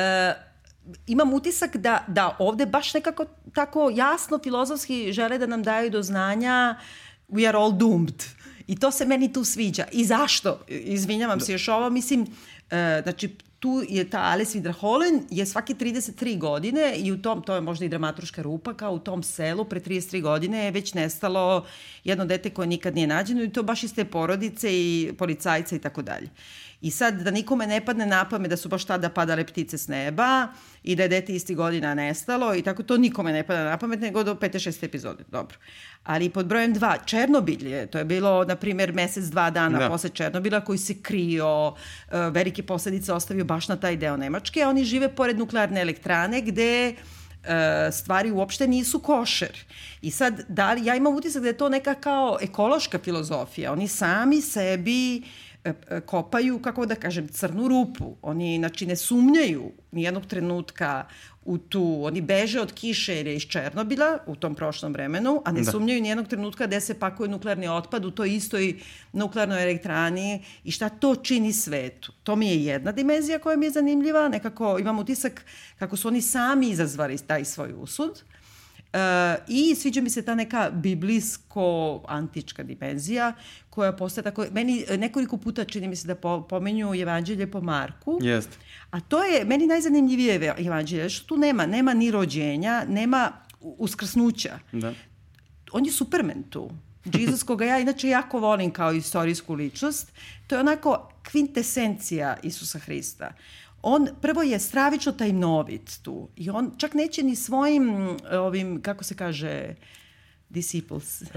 imam 1.08 1.34
utisak 1.34 1.78
da, 1.78 2.04
da 2.08 2.36
ovde 2.40 2.66
baš 2.66 2.94
nekako 2.94 3.26
tako 3.54 3.92
jasno 3.96 4.40
filozofski 4.44 5.14
žele 5.14 5.38
da 5.38 5.46
nam 5.46 5.64
daju 5.64 5.90
do 5.90 6.04
znanja 6.04 6.76
we 7.30 7.50
are 7.50 7.58
all 7.58 7.78
doomed. 7.78 8.24
I 8.68 8.80
to 8.80 8.92
se 8.92 9.06
meni 9.06 9.34
tu 9.34 9.44
sviđa. 9.44 9.86
I 9.92 10.06
zašto? 10.06 10.60
Izvinjavam 10.68 11.40
se 11.40 11.52
još 11.52 11.68
ovo, 11.68 11.90
mislim, 11.90 12.22
uh, 12.22 12.28
znači, 13.04 13.36
tu 13.66 13.82
je 13.90 14.10
ta 14.10 14.20
Alice 14.20 14.60
Widerholen 14.60 15.22
je 15.30 15.46
svake 15.46 15.74
33 15.74 16.38
godine 16.38 16.96
i 16.98 17.12
u 17.12 17.22
tom, 17.22 17.42
to 17.42 17.56
je 17.56 17.62
možda 17.62 17.86
i 17.86 17.90
dramaturška 17.90 18.42
rupa, 18.42 18.74
kao 18.74 18.94
u 18.94 19.00
tom 19.00 19.24
selu 19.24 19.66
pre 19.66 19.80
33 19.80 20.22
godine 20.22 20.66
je 20.66 20.72
već 20.72 20.94
nestalo 20.94 21.66
jedno 22.04 22.26
dete 22.26 22.50
koje 22.50 22.68
nikad 22.68 22.96
nije 22.96 23.08
nađeno 23.08 23.44
i 23.44 23.50
to 23.50 23.64
baš 23.64 23.84
iz 23.84 23.96
te 23.96 24.06
porodice 24.06 24.70
i 24.72 25.14
policajca 25.18 25.76
i 25.76 25.80
tako 25.80 26.02
dalje. 26.02 26.30
I 26.86 26.92
sad 26.92 27.22
da 27.22 27.32
nikome 27.32 27.68
ne 27.68 27.86
padne 27.86 28.06
na 28.06 28.26
pamet 28.30 28.50
da 28.50 28.58
su 28.58 28.70
baš 28.70 28.86
tada 28.86 29.10
padale 29.10 29.44
ptice 29.44 29.78
s 29.78 29.88
neba 29.88 30.48
i 30.84 30.96
da 30.96 31.04
je 31.04 31.10
dete 31.10 31.34
isti 31.36 31.56
godina 31.56 31.94
nestalo 31.94 32.56
i 32.56 32.62
tako 32.62 32.84
to 32.84 32.98
nikome 32.98 33.32
ne 33.34 33.44
pada 33.44 33.64
na 33.64 33.78
pamet 33.78 34.00
nego 34.02 34.24
do 34.24 34.36
5. 34.36 34.70
6. 34.70 34.86
epizode. 34.86 35.24
Dobro. 35.32 35.58
Ali 36.04 36.30
pod 36.30 36.46
brojem 36.46 36.76
2, 36.76 37.06
Černobil 37.06 37.68
je, 37.68 37.88
to 37.88 37.98
je 37.98 38.06
bilo, 38.06 38.44
na 38.44 38.56
primjer, 38.56 38.94
mesec, 38.94 39.26
dva 39.26 39.50
dana 39.50 39.80
da. 39.80 39.90
posle 39.90 40.10
Černobila 40.10 40.62
koji 40.62 40.78
se 40.78 40.94
krio, 41.02 41.74
e, 42.12 42.30
velike 42.30 42.64
posledice 42.64 43.14
ostavio 43.14 43.46
baš 43.46 43.68
na 43.68 43.76
taj 43.76 43.98
deo 43.98 44.18
Nemačke, 44.18 44.62
a 44.64 44.70
oni 44.70 44.84
žive 44.84 45.10
pored 45.16 45.40
nuklearne 45.40 45.82
elektrane 45.82 46.42
gde 46.42 46.94
e, 46.94 46.94
stvari 47.92 48.32
uopšte 48.32 48.68
nisu 48.68 49.00
košer. 49.00 49.66
I 50.02 50.12
sad, 50.12 50.46
da 50.48 50.74
li, 50.74 50.86
ja 50.86 50.96
imam 50.96 51.16
utisak 51.16 51.42
da 51.42 51.48
je 51.48 51.58
to 51.58 51.70
neka 51.70 51.94
kao 51.94 52.38
ekološka 52.42 53.00
filozofija. 53.00 53.74
Oni 53.74 53.88
sami 53.88 54.42
sebi 54.42 55.18
e, 55.18 55.45
kopaju, 56.06 56.60
kako 56.60 56.86
da 56.86 56.96
kažem, 56.96 57.28
crnu 57.28 57.68
rupu. 57.68 58.16
Oni, 58.22 58.58
znači, 58.58 58.86
ne 58.86 58.96
sumnjaju 58.96 59.72
nijednog 59.92 60.26
trenutka 60.26 61.06
u 61.46 61.58
tu, 61.58 62.04
oni 62.04 62.22
beže 62.22 62.62
od 62.62 62.72
kiše 62.74 63.16
jer 63.16 63.28
je 63.28 63.36
iz 63.36 63.42
Černobila 63.42 64.18
u 64.26 64.36
tom 64.36 64.56
prošlom 64.56 64.94
vremenu, 64.94 65.42
a 65.46 65.52
ne 65.52 65.62
da. 65.62 65.72
sumnjaju 65.72 66.02
nijednog 66.02 66.28
trenutka 66.28 66.68
gde 66.68 66.82
se 66.82 67.00
pakuje 67.00 67.30
nuklearni 67.30 67.68
otpad 67.68 68.06
u 68.06 68.12
toj 68.12 68.36
istoj 68.36 68.76
nuklearnoj 69.14 69.64
elektrani 69.64 70.44
i 70.64 70.72
šta 70.72 70.90
to 70.90 71.16
čini 71.16 71.54
svetu. 71.54 72.12
To 72.24 72.36
mi 72.36 72.48
je 72.48 72.66
jedna 72.66 72.92
dimenzija 72.92 73.40
koja 73.40 73.58
mi 73.58 73.66
je 73.66 73.72
zanimljiva, 73.72 74.30
nekako 74.30 74.78
imam 74.80 75.00
utisak 75.00 75.46
kako 75.80 75.98
su 75.98 76.08
oni 76.08 76.22
sami 76.22 76.70
izazvali 76.70 77.18
taj 77.18 77.46
svoj 77.46 77.74
usud. 77.78 78.12
Uh, 78.12 78.45
I 79.48 79.76
sviđa 79.76 80.02
mi 80.02 80.10
se 80.10 80.22
ta 80.22 80.36
neka 80.36 80.72
biblijsko-antička 80.74 82.64
dimenzija 82.64 83.34
koja 83.70 83.94
postaje 83.94 84.24
tako, 84.24 84.46
meni 84.52 84.86
nekoliko 84.98 85.38
puta 85.38 85.66
čini 85.66 85.88
mi 85.88 85.96
se 85.96 86.08
da 86.08 86.16
po, 86.16 86.42
pomenju 86.50 86.96
evanđelje 86.96 87.52
po 87.52 87.62
Marku. 87.62 88.20
Jeste. 88.22 88.58
A 88.92 89.00
to 89.00 89.24
je 89.24 89.46
meni 89.46 89.68
najzanimljivije 89.68 90.54
evanđelje, 90.58 91.10
što 91.10 91.28
tu 91.28 91.38
nema, 91.38 91.66
nema 91.66 91.94
ni 91.94 92.12
rođenja, 92.12 92.86
nema 92.90 93.32
uskrsnuća. 93.62 94.60
Da. 94.72 94.94
On 95.72 95.86
je 95.86 95.92
supermen 95.92 96.44
tu. 96.44 96.70
Jesus, 97.14 97.44
koga 97.50 97.66
ja 97.66 97.80
inače 97.80 98.10
jako 98.10 98.40
volim 98.40 98.72
kao 98.72 98.94
istorijsku 98.94 99.54
ličnost, 99.54 100.12
to 100.48 100.56
je 100.56 100.60
onako 100.60 101.10
kvintesencija 101.32 102.38
Isusa 102.44 102.80
Hrista 102.80 103.34
on 103.88 104.08
prvo 104.22 104.42
je 104.44 104.60
stravično 104.60 105.12
tajnovit 105.12 106.00
tu 106.04 106.30
i 106.36 106.50
on 106.50 106.72
čak 106.78 106.94
neće 106.94 107.24
ni 107.24 107.36
svojim 107.36 108.18
ovim, 108.32 108.82
kako 108.82 109.04
se 109.04 109.16
kaže, 109.16 109.76
disciples. 110.56 111.22
E, 111.22 111.28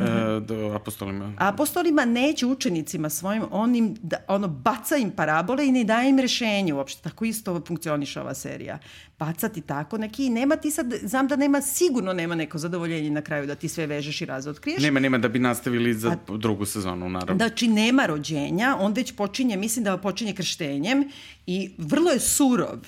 do 0.41 0.73
apostolima. 0.75 1.33
Apostolima 1.39 2.05
neće 2.05 2.47
učenicima 2.47 3.11
svojim, 3.11 3.43
on 3.51 3.75
im, 3.75 3.97
da, 4.03 4.17
ono, 4.29 4.49
baca 4.49 4.97
im 4.97 5.11
parabole 5.11 5.67
i 5.67 5.73
ne 5.73 5.85
daje 5.85 6.11
im 6.11 6.19
rešenje 6.19 6.75
uopšte. 6.75 7.03
Tako 7.03 7.25
isto 7.25 7.61
funkcioniše 7.67 8.21
ova 8.21 8.35
serija. 8.35 8.79
Bacati 9.19 9.61
tako 9.61 9.99
neki, 9.99 10.31
nema 10.31 10.57
ti 10.57 10.71
sad, 10.71 10.95
znam 11.03 11.29
da 11.29 11.37
nema, 11.37 11.61
sigurno 11.61 12.13
nema 12.13 12.35
neko 12.35 12.59
zadovoljenje 12.59 13.11
na 13.11 13.23
kraju 13.23 13.47
da 13.47 13.55
ti 13.55 13.69
sve 13.69 13.87
vežeš 13.87 14.21
i 14.21 14.27
razotkriješ. 14.27 14.83
Nema, 14.83 15.01
nema 15.01 15.19
da 15.19 15.29
bi 15.29 15.39
nastavili 15.39 15.95
za 15.95 16.11
A, 16.11 16.37
drugu 16.37 16.65
sezonu, 16.65 17.09
naravno. 17.09 17.37
Znači, 17.37 17.69
nema 17.69 18.07
rođenja, 18.07 18.77
on 18.81 18.93
već 18.93 19.13
počinje, 19.13 19.57
mislim 19.57 19.85
da 19.85 19.97
počinje 19.97 20.35
krštenjem 20.35 21.09
i 21.47 21.71
vrlo 21.79 22.11
je 22.11 22.21
surov 22.21 22.79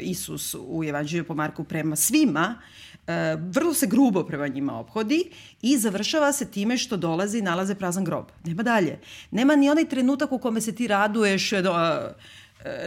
Isus 0.00 0.54
u 0.58 0.84
Evanđelju 0.84 1.24
po 1.24 1.34
Marku 1.34 1.64
prema 1.64 1.96
svima, 1.96 2.60
E, 2.89 2.89
vrlo 3.50 3.74
se 3.74 3.86
grubo 3.86 4.24
prema 4.24 4.48
njima 4.48 4.80
ophodi 4.80 5.30
i 5.62 5.78
završava 5.78 6.32
se 6.32 6.50
time 6.50 6.78
što 6.78 6.96
dolazi 6.96 7.38
i 7.38 7.42
nalaze 7.42 7.74
prazan 7.74 8.04
grob. 8.04 8.24
Nema 8.44 8.62
dalje. 8.62 8.98
Nema 9.30 9.56
ni 9.56 9.70
onaj 9.70 9.88
trenutak 9.88 10.32
u 10.32 10.38
kome 10.38 10.60
se 10.60 10.74
ti 10.74 10.86
raduješ 10.86 11.50
do, 11.50 11.74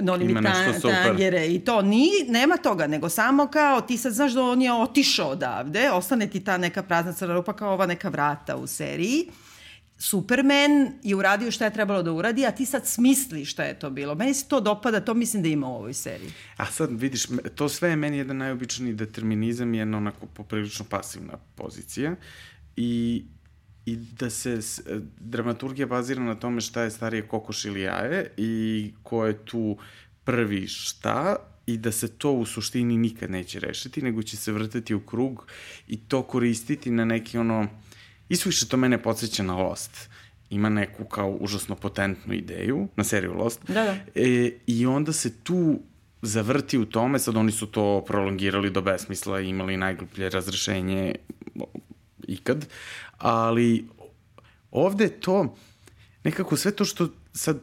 Noli 0.02 0.26
mi 0.26 0.34
tanjere 0.82 1.48
i 1.48 1.60
to. 1.60 1.82
Ni, 1.82 2.10
nema 2.28 2.58
toga, 2.58 2.88
nego 2.88 3.10
samo 3.10 3.48
kao 3.48 3.82
ti 3.82 3.98
sad 3.98 4.14
znaš 4.14 4.32
da 4.32 4.44
on 4.44 4.62
je 4.62 4.74
otišao 4.74 5.30
odavde, 5.30 5.92
ostane 5.92 6.28
ti 6.28 6.40
ta 6.40 6.58
neka 6.58 6.84
prazna 6.84 7.14
crna 7.14 7.34
rupa 7.34 7.54
kao 7.54 7.74
ova 7.74 7.86
neka 7.86 8.10
vrata 8.10 8.56
u 8.56 8.68
seriji 8.68 9.30
Superman 10.04 10.92
je 11.04 11.16
uradio 11.16 11.52
šta 11.52 11.66
je 11.66 11.74
trebalo 11.74 12.04
da 12.04 12.12
uradi, 12.12 12.46
a 12.46 12.52
ti 12.52 12.66
sad 12.66 12.88
smisliš 12.88 13.52
šta 13.52 13.64
je 13.64 13.80
to 13.80 13.90
bilo. 13.90 14.16
Meni 14.16 14.34
se 14.34 14.48
to 14.48 14.60
dopada, 14.60 15.00
to 15.00 15.14
mislim 15.14 15.44
da 15.44 15.50
ima 15.50 15.68
u 15.68 15.76
ovoj 15.76 15.94
seriji. 15.94 16.32
A 16.58 16.66
sad 16.66 16.90
vidiš, 16.92 17.24
to 17.56 17.70
sve 17.70 17.90
je 17.90 17.96
meni 17.96 18.18
jedan 18.18 18.38
najobičniji 18.38 18.94
determinizam, 18.94 19.74
jedna 19.74 19.98
onako 19.98 20.26
poprilično 20.26 20.86
pasivna 20.90 21.38
pozicija 21.56 22.16
i 22.76 23.24
i 23.86 23.96
da 23.96 24.30
se 24.30 24.60
dramaturgija 25.20 25.88
bazira 25.88 26.24
na 26.24 26.36
tome 26.36 26.62
šta 26.62 26.82
je 26.82 26.92
starije 26.92 27.28
kokoš 27.28 27.66
ili 27.66 27.82
jaje 27.82 28.32
i 28.38 28.92
ko 29.04 29.26
je 29.26 29.46
tu 29.46 29.78
prvi 30.24 30.68
šta 30.68 31.36
i 31.66 31.78
da 31.78 31.92
se 31.92 32.08
to 32.08 32.32
u 32.32 32.46
suštini 32.46 32.98
nikad 32.98 33.32
neće 33.32 33.60
rešiti, 33.60 34.02
nego 34.02 34.24
će 34.24 34.38
se 34.38 34.52
vrtati 34.52 34.94
u 34.94 35.00
krug 35.00 35.48
i 35.88 35.98
to 35.98 36.24
koristiti 36.24 36.92
na 36.92 37.06
neki 37.06 37.38
ono 37.38 37.68
Isviše 38.34 38.68
to 38.68 38.78
mene 38.78 39.04
podsjeća 39.04 39.44
na 39.44 39.56
Lost. 39.56 40.10
Ima 40.50 40.70
neku 40.70 41.06
kao 41.06 41.30
užasno 41.30 41.76
potentnu 41.76 42.34
ideju 42.34 42.88
na 42.96 43.04
seriju 43.04 43.34
Lost. 43.34 43.60
Da, 43.68 43.84
da. 43.84 43.98
E, 44.16 44.52
I 44.68 44.86
onda 44.86 45.14
se 45.14 45.44
tu 45.44 45.80
zavrti 46.22 46.78
u 46.78 46.86
tome, 46.86 47.20
sad 47.20 47.38
oni 47.38 47.52
su 47.52 47.66
to 47.66 48.04
prolongirali 48.08 48.70
do 48.70 48.82
besmisla 48.82 49.42
i 49.42 49.50
imali 49.50 49.78
najgluplje 49.78 50.30
razrešenje 50.30 51.16
ikad, 52.28 52.66
ali 53.18 53.86
ovde 54.72 55.10
to, 55.10 55.56
nekako 56.24 56.58
sve 56.58 56.72
to 56.72 56.86
što 56.86 57.08
sad 57.34 57.60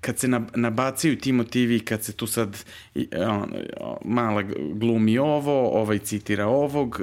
kad 0.00 0.18
se 0.18 0.28
nabacaju 0.54 1.18
ti 1.18 1.32
motivi, 1.32 1.80
kad 1.80 2.02
se 2.02 2.12
tu 2.12 2.26
sad 2.26 2.64
mala 4.04 4.42
glumi 4.74 5.18
ovo, 5.18 5.70
ovaj 5.70 5.98
citira 5.98 6.46
ovog, 6.46 7.00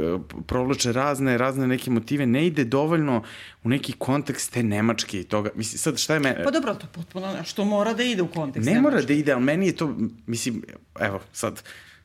provlače 0.48 0.92
razne, 0.92 1.38
razne 1.38 1.68
neke 1.68 1.92
motive, 1.92 2.26
ne 2.26 2.48
ide 2.48 2.64
dovoljno 2.64 3.24
u 3.64 3.70
neki 3.70 3.94
kontekst 3.94 4.54
te 4.54 4.64
Nemačke 4.64 5.20
i 5.20 5.24
toga. 5.24 5.50
Mislim, 5.56 5.80
sad 5.80 5.98
šta 5.98 6.14
je 6.14 6.20
me... 6.20 6.44
Pa 6.44 6.52
dobro, 6.52 6.76
to 6.76 6.88
potpuno, 6.92 7.44
što 7.44 7.66
mora 7.66 7.94
da 7.94 8.04
ide 8.04 8.22
u 8.22 8.28
kontekst 8.28 8.66
Ne 8.66 8.74
Nemačke. 8.74 8.96
mora 8.96 9.06
da 9.06 9.14
ide, 9.14 9.32
ali 9.32 9.44
meni 9.44 9.68
je 9.68 9.76
to, 9.76 9.96
mislim, 10.28 10.64
evo, 11.00 11.20
sad, 11.32 11.64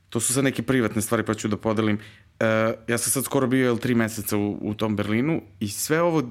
to 0.08 0.20
su 0.20 0.34
sad 0.34 0.44
neke 0.44 0.62
privatne 0.62 1.02
stvari, 1.02 1.24
pa 1.24 1.34
ću 1.34 1.48
da 1.48 1.56
podelim. 1.56 1.96
Uh, 1.96 2.46
ja 2.88 2.98
sam 2.98 3.10
sad 3.10 3.24
skoro 3.24 3.46
bio, 3.46 3.64
jel, 3.64 3.78
tri 3.78 3.94
meseca 3.94 4.36
u, 4.36 4.58
u 4.60 4.74
tom 4.74 4.96
Berlinu 4.96 5.42
i 5.60 5.68
sve 5.68 6.02
ovo 6.02 6.30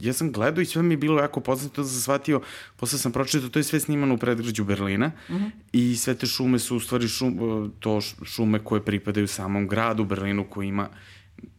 ja 0.00 0.12
sam 0.12 0.32
gledao 0.32 0.62
i 0.62 0.66
sve 0.66 0.82
mi 0.82 0.94
je 0.94 0.98
bilo 0.98 1.20
jako 1.20 1.40
poznato 1.40 1.82
da 1.82 1.88
sam 1.88 2.00
shvatio, 2.00 2.40
posle 2.76 2.98
sam 2.98 3.12
pročitao, 3.12 3.48
to 3.48 3.58
je 3.58 3.64
sve 3.64 3.80
snimano 3.80 4.14
u 4.14 4.18
predgrađu 4.18 4.64
Berlina 4.64 5.06
mm 5.06 5.34
-hmm. 5.34 5.50
i 5.72 5.96
sve 5.96 6.14
te 6.14 6.26
šume 6.26 6.58
su 6.58 6.76
u 6.76 6.80
stvari 6.80 7.08
šum, 7.08 7.72
to 7.80 8.00
šume 8.24 8.58
koje 8.64 8.84
pripadaju 8.84 9.28
samom 9.28 9.68
gradu 9.68 10.04
Berlinu 10.04 10.46
koji 10.50 10.68
ima 10.68 10.88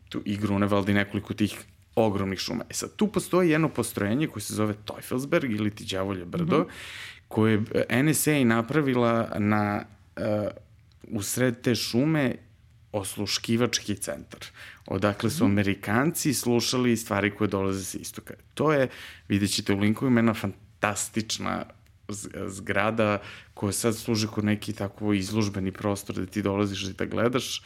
tu 0.09 0.21
i 0.25 0.37
Grunewald 0.37 0.89
i 0.89 0.93
nekoliko 0.93 1.33
tih 1.33 1.57
ogromnih 1.95 2.39
šuma. 2.39 2.63
E 2.69 2.73
sad, 2.73 2.95
tu 2.95 3.07
postoji 3.07 3.49
jedno 3.49 3.69
postrojenje 3.69 4.27
koje 4.27 4.43
se 4.43 4.53
zove 4.53 4.73
Teufelsberg 4.87 5.51
ili 5.51 5.71
ti 5.71 5.85
Đavolje 5.91 6.25
brdo, 6.25 6.59
mm 6.59 6.61
-hmm. 6.61 6.71
koje 7.27 7.63
je 7.89 8.03
NSA 8.03 8.43
napravila 8.43 9.31
na, 9.39 9.83
uh, 10.17 10.23
u 11.07 11.21
sred 11.21 11.61
te 11.61 11.75
šume 11.75 12.35
osluškivački 12.91 13.95
centar, 13.95 14.39
odakle 14.85 15.29
su 15.29 15.43
mhm. 15.43 15.51
Amerikanci 15.53 16.33
slušali 16.33 16.97
stvari 16.97 17.35
koje 17.35 17.47
dolaze 17.47 17.83
sa 17.83 17.97
istoka. 17.97 18.33
To 18.53 18.73
je, 18.73 18.89
vidjet 19.27 19.51
ćete 19.51 19.73
u 19.73 19.79
linkovima, 19.79 20.19
jedna 20.19 20.33
fantastična 20.33 21.65
zgrada 22.47 23.21
koja 23.53 23.71
sad 23.71 23.97
služi 23.97 24.27
kao 24.27 24.43
neki 24.43 24.73
tako 24.73 25.13
izložbeni 25.13 25.71
prostor 25.71 26.15
da 26.15 26.25
ti 26.25 26.41
dolaziš 26.41 26.83
i 26.83 26.93
da 26.93 27.05
gledaš. 27.05 27.61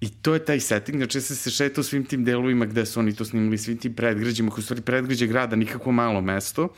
I 0.00 0.08
to 0.10 0.34
je 0.34 0.44
taj 0.44 0.60
setting, 0.60 0.98
znači 0.98 1.18
ja 1.18 1.22
sam 1.22 1.36
se 1.36 1.50
šetao 1.50 1.84
svim 1.84 2.04
tim 2.04 2.24
delovima 2.24 2.66
gde 2.66 2.86
su 2.86 3.00
oni 3.00 3.14
to 3.14 3.24
snimali, 3.24 3.58
svim 3.58 3.78
tim 3.78 3.94
predgrađima, 3.94 4.50
koji 4.50 4.62
su 4.62 4.66
stvari 4.66 4.82
predgrađe 4.82 5.26
grada, 5.26 5.56
nikako 5.56 5.92
malo 5.92 6.20
mesto. 6.20 6.68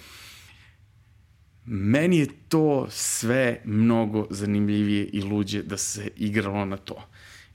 Meni 1.65 2.19
je 2.19 2.27
to 2.49 2.87
sve 2.91 3.61
mnogo 3.65 4.27
zanimljivije 4.31 5.05
i 5.05 5.23
luđe 5.23 5.63
da 5.63 5.77
se 5.77 6.11
igralo 6.17 6.65
na 6.65 6.77
to. 6.77 7.07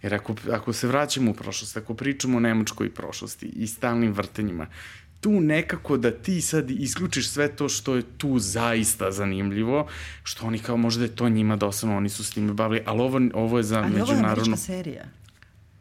Jer 0.01 0.13
ako, 0.13 0.35
ako 0.51 0.73
se 0.73 0.87
vraćamo 0.87 1.31
u 1.31 1.33
prošlost, 1.33 1.77
ako 1.77 1.93
pričamo 1.93 2.37
o 2.37 2.39
nemačkoj 2.39 2.89
prošlosti 2.89 3.45
i 3.45 3.67
stalnim 3.67 4.13
vrtenjima, 4.13 4.67
tu 5.21 5.31
nekako 5.31 5.97
da 5.97 6.11
ti 6.11 6.41
sad 6.41 6.71
isključiš 6.71 7.29
sve 7.29 7.47
to 7.47 7.69
što 7.69 7.95
je 7.95 8.03
tu 8.17 8.39
zaista 8.39 9.11
zanimljivo, 9.11 9.87
što 10.23 10.47
oni 10.47 10.59
kao 10.59 10.77
možda 10.77 11.03
je 11.03 11.15
to 11.15 11.29
njima 11.29 11.55
dosadno, 11.55 11.97
oni 11.97 12.09
su 12.09 12.23
s 12.23 12.31
time 12.31 12.53
bavili, 12.53 12.81
ali 12.85 13.01
ovo, 13.01 13.21
ovo 13.33 13.57
je 13.57 13.63
za 13.63 13.77
ali 13.77 13.89
međunarodno... 13.89 14.21
Ali 14.21 14.31
ovo 14.31 14.31
je 14.31 14.31
američka 14.31 14.57
serija 14.57 15.05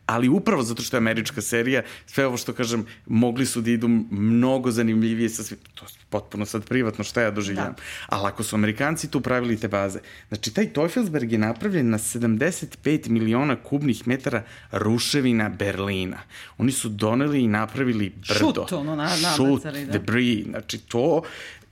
ali 0.07 0.29
upravo 0.29 0.63
zato 0.63 0.83
što 0.83 0.97
je 0.97 0.99
američka 0.99 1.41
serija, 1.41 1.83
sve 2.07 2.27
ovo 2.27 2.37
što 2.37 2.53
kažem, 2.53 2.87
mogli 3.07 3.47
su 3.47 3.61
da 3.61 3.71
idu 3.71 3.89
mnogo 4.11 4.71
zanimljivije 4.71 5.29
sa 5.29 5.43
svim, 5.43 5.59
to 5.75 5.85
je 5.85 5.89
potpuno 6.11 6.47
sad 6.47 6.65
privatno 6.69 7.05
šta 7.05 7.23
ja 7.23 7.31
doživljam. 7.31 7.75
Da. 7.77 7.83
Ali 8.07 8.27
ako 8.27 8.43
su 8.43 8.57
Amerikanci 8.57 9.11
tu 9.11 9.21
pravili 9.21 9.57
te 9.57 9.69
baze, 9.69 9.99
znači 10.29 10.55
taj 10.55 10.73
Teufelsberg 10.73 11.33
je 11.33 11.39
napravljen 11.39 11.91
na 11.91 11.99
75 11.99 13.09
miliona 13.09 13.57
kubnih 13.57 14.09
metara 14.09 14.43
ruševina 14.73 15.49
Berlina. 15.49 16.19
Oni 16.59 16.73
su 16.73 16.89
doneli 16.89 17.41
i 17.41 17.49
napravili 17.49 18.13
brdo. 18.29 18.55
Šut, 18.55 18.73
ono, 18.73 18.97
na, 18.97 19.05
na, 19.05 19.35
Šut, 19.37 19.63
da. 19.63 19.73
debris, 19.73 20.45
znači 20.45 20.79
to 20.79 21.23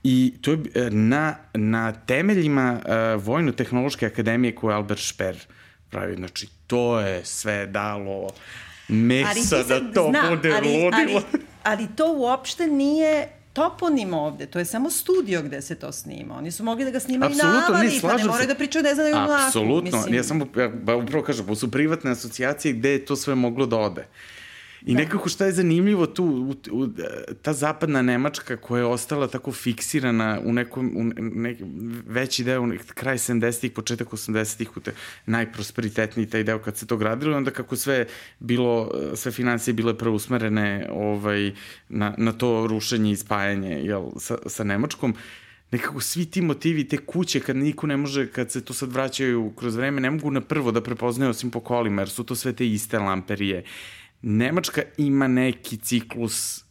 I 0.03 0.33
to 0.41 0.51
je 0.51 0.57
e, 0.75 0.89
na, 0.89 1.35
na 1.53 1.91
temeljima 1.91 2.79
uh, 2.79 3.23
Vojno-tehnološke 3.23 4.05
akademije 4.05 4.55
koju 4.55 4.71
Albert 4.71 5.01
Speer 5.01 5.37
pravi. 5.93 6.15
Znači, 6.15 6.47
to 6.67 6.99
je 6.99 7.25
sve 7.25 7.67
dalo 7.67 8.29
mesa 8.87 9.63
da 9.63 9.79
to 9.93 10.07
znam, 10.09 10.35
bude 10.35 10.53
ali, 10.55 10.67
ludilo. 10.67 10.91
Ali, 10.93 11.43
ali 11.63 11.87
to 11.95 12.13
uopšte 12.13 12.67
nije 12.67 13.29
toponim 13.53 14.13
ovde, 14.13 14.45
to 14.45 14.59
je 14.59 14.65
samo 14.65 14.89
studio 14.89 15.41
gde 15.41 15.61
se 15.61 15.75
to 15.75 15.91
snima. 15.91 16.37
Oni 16.37 16.51
su 16.51 16.63
mogli 16.63 16.85
da 16.85 16.91
ga 16.91 16.99
snimaju 16.99 17.31
Apsolutno, 17.31 17.59
na 17.59 17.65
avali, 17.67 17.99
pa 18.01 18.17
ne 18.17 18.25
moraju 18.25 18.47
da 18.47 18.55
pričaju 18.55 18.83
ne 18.83 18.95
znaju 18.95 19.15
mlaku. 19.15 19.43
Apsolutno, 19.47 20.03
ja 20.09 20.23
samo, 20.23 20.47
ja, 20.57 20.67
ba, 20.67 20.95
upravo 20.95 21.23
kažem, 21.23 21.55
su 21.55 21.71
privatne 21.71 22.11
asocijacije 22.11 22.73
gde 22.73 22.89
je 22.89 23.05
to 23.05 23.15
sve 23.15 23.35
moglo 23.35 23.65
da 23.65 23.77
ode. 23.77 24.07
I 24.85 24.93
da. 24.93 24.99
nekako 24.99 25.29
šta 25.29 25.45
je 25.45 25.51
zanimljivo 25.51 26.05
tu, 26.05 26.23
u, 26.25 26.55
u, 26.71 26.87
ta 27.41 27.53
zapadna 27.53 28.01
Nemačka 28.01 28.57
koja 28.57 28.79
je 28.79 28.85
ostala 28.85 29.27
tako 29.27 29.51
fiksirana 29.51 30.41
u 30.45 30.53
nekom, 30.53 30.91
u 30.97 31.03
nek, 31.21 31.57
veći 32.07 32.43
deo, 32.43 32.67
kraj 32.93 33.17
70-ih, 33.17 33.71
početak 33.71 34.07
80-ih, 34.09 34.77
u 34.77 34.79
te 34.79 34.93
najprosperitetniji 35.25 36.29
taj 36.29 36.43
deo 36.43 36.59
kad 36.59 36.77
se 36.77 36.87
to 36.87 36.97
gradilo, 36.97 37.37
onda 37.37 37.51
kako 37.51 37.75
sve 37.75 38.05
bilo, 38.39 38.91
sve 39.15 39.31
financije 39.31 39.73
bile 39.73 39.97
preusmerene 39.97 40.89
ovaj, 40.91 41.51
na, 41.89 42.15
na 42.17 42.31
to 42.31 42.67
rušenje 42.67 43.11
i 43.11 43.15
spajanje 43.15 43.83
jel, 43.83 44.09
sa, 44.17 44.37
sa 44.47 44.63
Nemačkom, 44.63 45.15
nekako 45.71 46.01
svi 46.01 46.25
ti 46.25 46.41
motivi, 46.41 46.87
te 46.87 46.97
kuće, 46.97 47.39
kad 47.39 47.55
niko 47.55 47.87
ne 47.87 47.97
može, 47.97 48.27
kad 48.27 48.51
se 48.51 48.65
to 48.65 48.73
sad 48.73 48.93
vraćaju 48.93 49.53
kroz 49.55 49.75
vreme, 49.75 50.01
ne 50.01 50.11
mogu 50.11 50.31
na 50.31 50.41
prvo 50.41 50.71
da 50.71 50.81
prepoznaju 50.81 51.31
osim 51.31 51.51
po 51.51 51.59
kolima, 51.59 52.01
jer 52.01 52.09
su 52.09 52.23
to 52.23 52.35
sve 52.35 52.53
te 52.53 52.67
iste 52.67 52.99
lamperije. 52.99 53.63
Nemačka 54.23 54.81
ima 54.97 55.27
neki 55.27 55.77
ciklus 55.77 56.62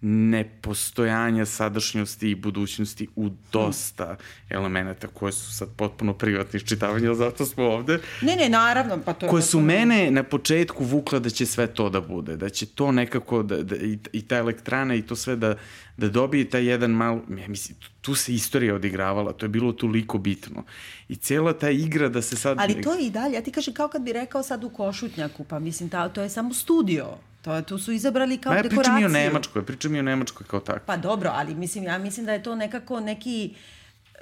nepostojanja 0.00 1.46
sadašnjosti 1.46 2.30
i 2.30 2.34
budućnosti 2.34 3.08
u 3.16 3.30
dosta 3.52 4.16
elemenata 4.50 5.08
koje 5.08 5.32
su 5.32 5.52
sad 5.52 5.68
potpuno 5.76 6.14
privatni 6.14 6.56
iščitavanja, 6.56 7.14
zato 7.14 7.46
smo 7.46 7.64
ovde. 7.64 7.98
Ne, 8.22 8.36
ne, 8.36 8.48
naravno, 8.48 8.98
pa 9.04 9.12
to 9.12 9.26
je... 9.26 9.30
Koje 9.30 9.42
su 9.42 9.60
mene 9.60 10.10
na 10.10 10.22
početku 10.22 10.84
vukla 10.84 11.18
da 11.18 11.30
će 11.30 11.46
sve 11.46 11.66
to 11.66 11.90
da 11.90 12.00
bude, 12.00 12.36
da 12.36 12.48
će 12.48 12.66
to 12.66 12.92
nekako, 12.92 13.42
da, 13.42 13.62
da, 13.62 13.76
i, 13.76 13.98
i 14.12 14.22
ta 14.22 14.36
elektrana 14.36 14.94
i 14.94 15.02
to 15.02 15.16
sve 15.16 15.36
da, 15.36 15.56
da 15.96 16.08
dobije 16.08 16.50
taj 16.50 16.64
jedan 16.64 16.90
malo, 16.90 17.22
ja 17.38 17.48
mislim, 17.48 17.78
tu 18.00 18.14
se 18.14 18.34
istorija 18.34 18.74
odigravala, 18.74 19.32
to 19.32 19.44
je 19.44 19.50
bilo 19.50 19.72
toliko 19.72 20.18
bitno. 20.18 20.64
I 21.08 21.16
cijela 21.16 21.52
ta 21.52 21.70
igra 21.70 22.08
da 22.08 22.22
se 22.22 22.36
sad... 22.36 22.56
Ali 22.60 22.82
to 22.82 22.94
je 22.94 23.06
i 23.06 23.10
dalje, 23.10 23.34
ja 23.34 23.42
ti 23.42 23.50
kažem 23.50 23.74
kao 23.74 23.88
kad 23.88 24.02
bi 24.02 24.12
rekao 24.12 24.42
sad 24.42 24.64
u 24.64 24.68
Košutnjaku, 24.68 25.44
pa 25.44 25.58
mislim, 25.58 25.88
ta, 25.88 26.08
to 26.08 26.22
je 26.22 26.28
samo 26.28 26.54
studio. 26.54 27.06
To, 27.46 27.62
tu 27.62 27.78
su 27.78 27.92
izabrali 27.92 28.38
kao 28.38 28.52
Ma, 28.52 28.56
ja 28.56 28.62
dekoraciju. 28.62 28.82
Pričam 28.82 29.02
i 29.02 29.04
o 29.04 29.08
Nemačkoj, 29.08 29.66
pričam 29.66 29.94
i 29.94 29.98
o 29.98 30.02
Nemačkoj 30.02 30.46
kao 30.46 30.60
tako. 30.60 30.80
Pa 30.86 30.96
dobro, 30.96 31.30
ali 31.34 31.54
mislim, 31.54 31.84
ja 31.84 31.98
mislim 31.98 32.26
da 32.26 32.32
je 32.32 32.42
to 32.42 32.54
nekako 32.54 33.00
neki 33.00 33.54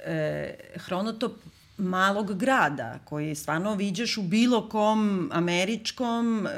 e, 0.05 0.53
hronotop 0.75 1.31
malog 1.77 2.37
grada 2.37 2.99
koji 3.05 3.35
stvarno 3.35 3.75
viđeš 3.75 4.17
u 4.17 4.21
bilo 4.21 4.69
kom 4.69 5.29
američkom 5.33 6.47
e, 6.47 6.51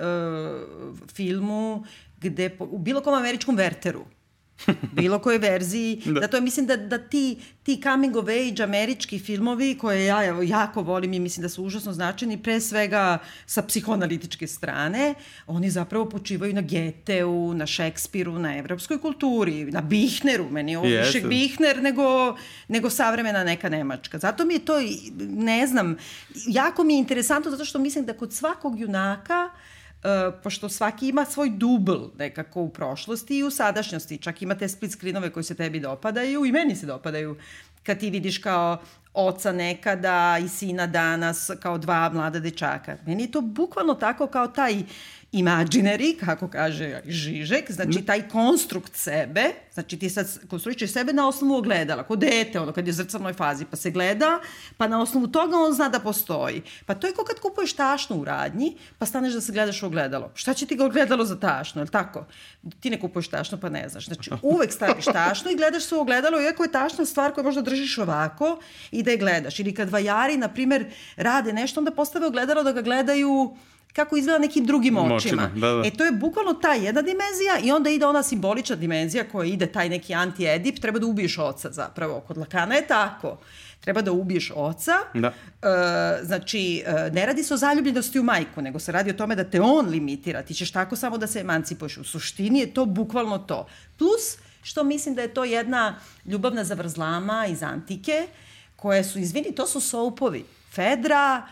filmu 1.14 1.86
gde, 2.22 2.58
u 2.60 2.78
bilo 2.78 3.02
kom 3.02 3.14
američkom 3.14 3.56
verteru 3.56 4.06
bilo 5.00 5.20
koje 5.20 5.38
verziji. 5.38 6.02
da. 6.06 6.22
Zato 6.22 6.42
mislim 6.42 6.66
da, 6.66 6.78
da 6.78 6.98
ti, 6.98 7.38
ti 7.64 7.82
coming 7.84 8.16
of 8.16 8.26
age 8.28 8.64
američki 8.64 9.20
filmovi 9.20 9.78
koje 9.78 10.06
ja 10.06 10.26
evo, 10.26 10.42
jako 10.42 10.82
volim 10.82 11.14
i 11.14 11.20
mislim 11.20 11.42
da 11.42 11.50
su 11.50 11.64
užasno 11.64 11.94
značajni, 11.94 12.44
pre 12.44 12.60
svega 12.62 13.18
sa 13.46 13.62
psihoanalitičke 13.62 14.48
strane, 14.48 15.14
oni 15.48 15.70
zapravo 15.70 16.10
počivaju 16.10 16.54
na 16.54 16.62
Geteu, 16.62 17.54
na 17.54 17.66
Šekspiru, 17.66 18.40
na 18.40 18.58
evropskoj 18.58 19.02
kulturi, 19.02 19.66
na 19.66 19.82
Bihneru, 19.82 20.50
meni 20.50 20.72
je 20.72 20.78
ovo 20.78 20.88
yes. 20.88 21.06
više 21.06 21.28
Bihner 21.28 21.82
nego, 21.82 22.38
nego 22.68 22.90
savremena 22.90 23.44
neka 23.44 23.70
Nemačka. 23.70 24.20
Zato 24.20 24.46
mi 24.46 24.54
je 24.54 24.66
to, 24.66 24.74
ne 25.20 25.68
znam, 25.68 25.98
jako 26.48 26.84
mi 26.84 26.94
je 26.94 27.00
interesantno 27.00 27.52
zato 27.52 27.66
što 27.66 27.80
mislim 27.80 28.06
da 28.06 28.14
kod 28.14 28.34
svakog 28.34 28.80
junaka 28.80 29.50
Uh, 29.54 29.77
pošto 30.44 30.70
svaki 30.70 31.08
ima 31.08 31.26
svoj 31.26 31.50
dubl 31.50 31.98
nekako 32.18 32.62
u 32.62 32.70
prošlosti 32.70 33.38
i 33.38 33.44
u 33.44 33.52
sadašnjosti. 33.52 34.18
Čak 34.18 34.42
ima 34.42 34.56
te 34.56 34.68
split 34.68 34.92
screenove 34.92 35.30
koji 35.30 35.44
se 35.44 35.56
tebi 35.56 35.80
dopadaju 35.80 36.46
i 36.46 36.52
meni 36.52 36.76
se 36.76 36.86
dopadaju. 36.86 37.38
Kad 37.84 38.00
ti 38.00 38.10
vidiš 38.10 38.38
kao 38.38 38.78
oca 39.14 39.52
nekada 39.52 40.38
i 40.46 40.48
sina 40.48 40.88
danas 40.88 41.52
kao 41.60 41.78
dva 41.78 42.10
mlada 42.14 42.40
dečaka. 42.40 42.98
Meni 43.06 43.24
je 43.24 43.32
to 43.32 43.42
bukvalno 43.42 43.94
tako 43.94 44.28
kao 44.28 44.48
taj 44.48 44.84
imaginary, 45.32 46.20
kako 46.20 46.48
kaže 46.48 47.02
Žižek, 47.06 47.72
znači 47.72 48.02
taj 48.06 48.30
konstrukt 48.30 48.96
sebe, 48.96 49.44
znači 49.74 50.00
ti 50.00 50.10
sad 50.10 50.48
konstruičeš 50.50 50.92
sebe 50.92 51.14
na 51.14 51.28
osnovu 51.28 51.58
ogledala, 51.58 52.04
kod 52.04 52.20
dete, 52.20 52.60
ono 52.60 52.74
kad 52.74 52.88
je 52.88 52.92
u 52.92 52.94
zrcalnoj 52.94 53.34
fazi, 53.34 53.66
pa 53.66 53.76
se 53.76 53.92
gleda, 53.92 54.40
pa 54.78 54.88
na 54.88 55.02
osnovu 55.02 55.28
toga 55.28 55.58
on 55.58 55.74
zna 55.74 55.90
da 55.90 56.00
postoji. 56.00 56.62
Pa 56.86 56.96
to 56.96 57.08
je 57.08 57.14
kao 57.14 57.26
kad 57.26 57.40
kupuješ 57.40 57.74
tašnu 57.74 58.18
u 58.18 58.26
radnji, 58.26 58.78
pa 58.98 59.06
staneš 59.06 59.34
da 59.34 59.42
se 59.42 59.52
gledaš 59.52 59.84
u 59.84 59.86
ogledalo. 59.86 60.32
Šta 60.36 60.54
će 60.54 60.66
ti 60.66 60.76
ga 60.76 60.86
ogledalo 60.86 61.26
za 61.26 61.40
tašnu, 61.40 61.82
je 61.82 61.84
li 61.84 61.92
tako? 61.92 62.26
Ti 62.80 62.90
ne 62.90 63.00
kupuješ 63.00 63.28
tašnu, 63.28 63.58
pa 63.62 63.70
ne 63.70 63.90
znaš. 63.90 64.06
Znači, 64.06 64.32
uvek 64.42 64.72
staviš 64.72 65.06
tašnu 65.06 65.52
i 65.52 65.56
gledaš 65.56 65.84
se 65.84 65.96
u 65.96 66.00
ogledalo, 66.00 66.42
iako 66.42 66.64
je 66.64 66.72
tašna 66.72 67.06
stvar 67.06 67.34
koju 67.34 67.44
možda 67.44 67.62
držiš 67.62 67.98
ovako 67.98 68.60
i 68.92 69.04
da 69.04 69.12
je 69.12 69.18
gledaš. 69.18 69.60
Ili 69.60 69.74
kad 69.74 69.90
vajari, 69.90 70.38
na 70.38 70.48
primer, 70.48 70.92
rade 71.16 71.54
nešto, 71.54 71.80
onda 71.80 71.92
postave 71.92 72.28
ogledalo 72.28 72.64
da 72.64 72.72
ga 72.72 72.82
gledaju 72.82 73.58
kako 73.98 74.18
izgleda 74.18 74.40
nekim 74.40 74.66
drugim 74.66 74.98
očima. 74.98 75.16
očima 75.16 75.50
da, 75.56 75.74
da. 75.74 75.88
E 75.88 75.92
to 75.92 76.06
je 76.06 76.12
bukvalno 76.12 76.54
ta 76.54 76.74
jedna 76.74 77.02
dimenzija 77.02 77.60
i 77.64 77.72
onda 77.72 77.90
ide 77.90 78.06
ona 78.06 78.24
simbolična 78.24 78.76
dimenzija 78.76 79.24
koja 79.32 79.48
ide 79.48 79.66
taj 79.66 79.90
neki 79.90 80.14
anti-edip, 80.14 80.80
treba 80.80 81.00
da 81.00 81.06
ubiješ 81.06 81.38
oca 81.38 81.72
zapravo. 81.72 82.20
Kod 82.20 82.38
Lakana 82.38 82.76
je 82.76 82.88
tako. 82.88 83.38
Treba 83.80 84.02
da 84.02 84.12
ubiješ 84.12 84.52
oca. 84.56 84.94
Da. 85.14 85.28
E, 85.28 86.26
znači, 86.26 86.84
e, 86.86 87.10
ne 87.14 87.26
radi 87.26 87.44
se 87.44 87.54
o 87.54 87.58
zaljubljenosti 87.58 88.20
u 88.20 88.24
majku, 88.24 88.62
nego 88.62 88.80
se 88.80 88.92
radi 88.92 89.10
o 89.10 89.14
tome 89.14 89.36
da 89.36 89.44
te 89.44 89.62
on 89.62 89.90
limitira. 89.90 90.42
Ti 90.42 90.54
ćeš 90.54 90.72
tako 90.72 90.96
samo 90.96 91.18
da 91.18 91.28
se 91.28 91.40
emancipuješ. 91.40 91.98
U 91.98 92.04
suštini 92.04 92.60
je 92.60 92.74
to 92.74 92.86
bukvalno 92.86 93.38
to. 93.38 93.68
Plus, 93.98 94.38
što 94.64 94.84
mislim 94.84 95.16
da 95.16 95.22
je 95.22 95.34
to 95.34 95.44
jedna 95.44 95.96
ljubavna 96.26 96.64
zavrzlama 96.64 97.46
iz 97.48 97.64
antike, 97.64 98.28
koje 98.76 99.04
su, 99.04 99.20
izvini, 99.20 99.56
to 99.56 99.68
su 99.68 99.82
soupovi. 99.82 100.46
Fedra, 100.72 101.48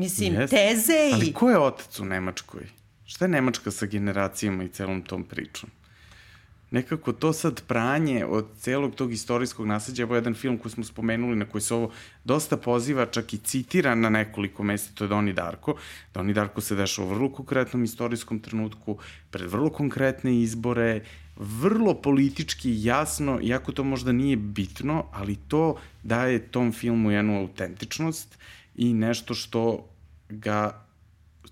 Mislim, 0.00 0.34
yes. 0.34 0.50
teze 0.50 1.08
i... 1.10 1.14
Ali 1.14 1.32
ko 1.32 1.50
je 1.50 1.58
otac 1.58 2.00
u 2.00 2.04
Nemačkoj? 2.04 2.66
Šta 3.04 3.24
je 3.24 3.28
Nemačka 3.28 3.70
sa 3.70 3.86
generacijama 3.86 4.64
i 4.64 4.68
celom 4.68 5.02
tom 5.02 5.24
pričom? 5.24 5.70
nekako 6.70 7.12
to 7.12 7.32
sad 7.32 7.62
pranje 7.66 8.24
od 8.24 8.46
celog 8.58 8.94
tog 8.94 9.12
istorijskog 9.12 9.66
nasledđa, 9.66 10.02
evo 10.02 10.14
jedan 10.14 10.34
film 10.34 10.58
koji 10.58 10.72
smo 10.72 10.84
spomenuli 10.84 11.36
na 11.36 11.44
koji 11.44 11.62
se 11.62 11.74
ovo 11.74 11.90
dosta 12.24 12.56
poziva, 12.56 13.06
čak 13.06 13.34
i 13.34 13.38
citira 13.38 13.94
na 13.94 14.10
nekoliko 14.10 14.62
mesta, 14.62 14.94
to 14.94 15.04
je 15.04 15.08
Doni 15.08 15.32
Darko. 15.32 15.74
Doni 16.14 16.32
Darko 16.32 16.60
se 16.60 16.74
dešava 16.74 17.08
u 17.08 17.10
vrlo 17.10 17.32
konkretnom 17.32 17.84
istorijskom 17.84 18.40
trenutku, 18.40 18.98
pred 19.30 19.50
vrlo 19.50 19.70
konkretne 19.70 20.40
izbore, 20.40 21.00
vrlo 21.36 21.94
politički 21.94 22.84
jasno, 22.84 23.40
iako 23.42 23.72
to 23.72 23.84
možda 23.84 24.12
nije 24.12 24.36
bitno, 24.36 25.04
ali 25.12 25.36
to 25.48 25.76
daje 26.02 26.38
tom 26.38 26.72
filmu 26.72 27.10
jednu 27.10 27.40
autentičnost 27.40 28.38
i 28.76 28.94
nešto 28.94 29.34
što 29.34 29.89
ga 30.30 30.86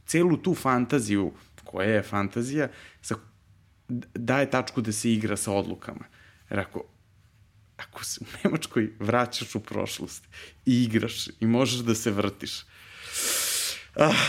celu 0.07 0.37
tu 0.37 0.55
fantaziju, 0.55 1.33
koja 1.65 1.89
je 1.89 2.03
fantazija, 2.03 2.69
sa 3.03 3.15
daje 4.15 4.51
tačku 4.51 4.81
da 4.81 4.93
se 4.93 5.13
igra 5.13 5.37
sa 5.37 5.53
odlukama. 5.53 6.05
Jer 6.51 6.61
ako, 6.61 6.85
ako 7.77 8.05
se 8.05 8.21
u 8.21 8.27
Nemačkoj 8.45 8.93
vraćaš 8.99 9.55
u 9.55 9.61
prošlost 9.61 10.25
i 10.67 10.83
igraš 10.85 11.29
i 11.41 11.47
možeš 11.47 11.79
da 11.79 11.95
se 11.95 12.11
vrtiš, 12.11 12.65
ah, 13.97 14.25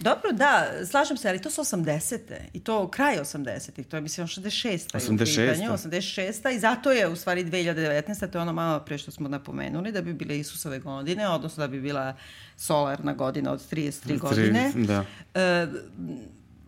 Dobro, 0.00 0.32
da, 0.32 0.66
slažem 0.90 1.16
se, 1.16 1.28
ali 1.28 1.42
to 1.42 1.50
su 1.50 1.60
80. 1.60 2.18
I 2.52 2.60
to 2.60 2.88
kraj 2.88 3.16
80. 3.16 3.84
To 3.84 3.96
je, 3.96 4.00
mislim, 4.00 4.26
66. 4.26 4.94
86. 4.94 5.68
86. 5.68 6.54
I 6.54 6.58
zato 6.58 6.92
je, 6.92 7.08
u 7.08 7.16
stvari, 7.16 7.44
2019. 7.44 8.30
To 8.30 8.38
je 8.38 8.42
ono 8.42 8.52
malo 8.52 8.80
pre 8.80 8.98
što 8.98 9.10
smo 9.10 9.28
napomenuli, 9.28 9.92
da 9.92 10.02
bi 10.02 10.12
bile 10.12 10.38
Isusove 10.38 10.78
godine, 10.78 11.28
odnosno 11.28 11.60
da 11.60 11.68
bi 11.68 11.80
bila 11.80 12.14
solarna 12.56 13.12
godina 13.12 13.52
od 13.52 13.70
33 13.70 14.18
godine. 14.18 14.72
Da. 14.74 15.04
E, 15.34 15.66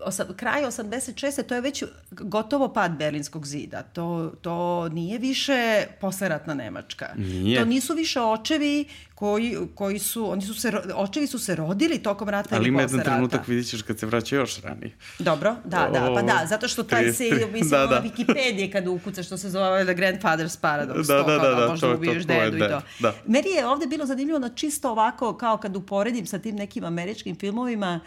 osa, 0.01 0.27
kraj 0.37 0.63
86. 0.63 1.11
to 1.43 1.55
je 1.55 1.61
već 1.61 1.85
gotovo 2.11 2.69
pad 2.69 2.93
Berlinskog 2.93 3.47
zida. 3.47 3.83
To, 3.83 4.33
to 4.41 4.55
nije 4.89 5.19
više 5.19 5.61
posleratna 6.01 6.55
Nemačka. 6.55 7.07
Nije. 7.17 7.59
To 7.59 7.65
nisu 7.65 7.95
više 7.95 8.21
očevi 8.23 8.85
koji, 9.15 9.57
koji 9.75 9.99
su, 9.99 10.31
oni 10.31 10.43
su 10.43 10.55
se, 10.55 10.73
očevi 10.95 11.27
su 11.27 11.39
se 11.39 11.57
rodili 11.57 11.99
tokom 11.99 12.29
rata 12.29 12.49
Ali 12.51 12.61
ili 12.61 12.69
ima 12.69 12.79
posle 12.79 12.85
jedan 12.89 12.99
rata. 12.99 13.11
trenutak 13.11 13.49
vidit 13.49 13.69
ćeš 13.69 13.83
kad 13.83 13.99
se 13.99 14.07
vraća 14.07 14.37
još 14.37 14.61
ranije. 14.61 14.93
Dobro, 15.19 15.57
da, 15.65 15.91
da, 15.93 16.13
pa 16.15 16.23
da, 16.23 16.47
zato 16.47 16.69
što 16.69 16.83
taj 16.83 17.13
se, 17.13 17.25
33, 17.25 17.31
mislim, 17.47 17.71
da, 17.71 17.79
da, 17.79 17.87
da. 17.87 17.95
da. 17.95 18.03
Wikipedije 18.03 18.73
kada 18.73 18.91
ukucaš, 18.91 19.27
što 19.27 19.37
se 19.37 19.51
zove 19.51 19.85
The 19.85 19.95
Grandfather's 19.95 20.59
Paradox, 20.59 20.97
Da, 20.99 21.23
to 21.23 21.29
da, 21.29 21.39
kao 21.39 21.51
da, 21.51 21.55
da, 21.57 21.69
možda 21.69 21.87
to- 21.87 21.93
to- 21.93 21.99
ubiješ 21.99 22.27
to 22.27 22.33
je 22.33 22.41
dedu 22.41 22.57
i 22.57 22.61
to. 22.61 22.67
dead, 22.69 22.83
da. 23.01 23.15
Meni 23.27 23.49
je 23.49 23.67
ovde 23.67 23.87
bilo 23.87 24.07
zanimljivo 24.07 24.39
na 24.39 24.49
čisto 24.51 24.91
ovako, 24.91 25.37
kao 25.37 25.57
kad 25.57 25.77
uporedim 25.77 26.27
sa 26.27 26.39
tim 26.39 26.57
nekim 26.57 26.85
američkim 26.85 27.37
filmovima, 27.37 27.87
n- 27.91 28.01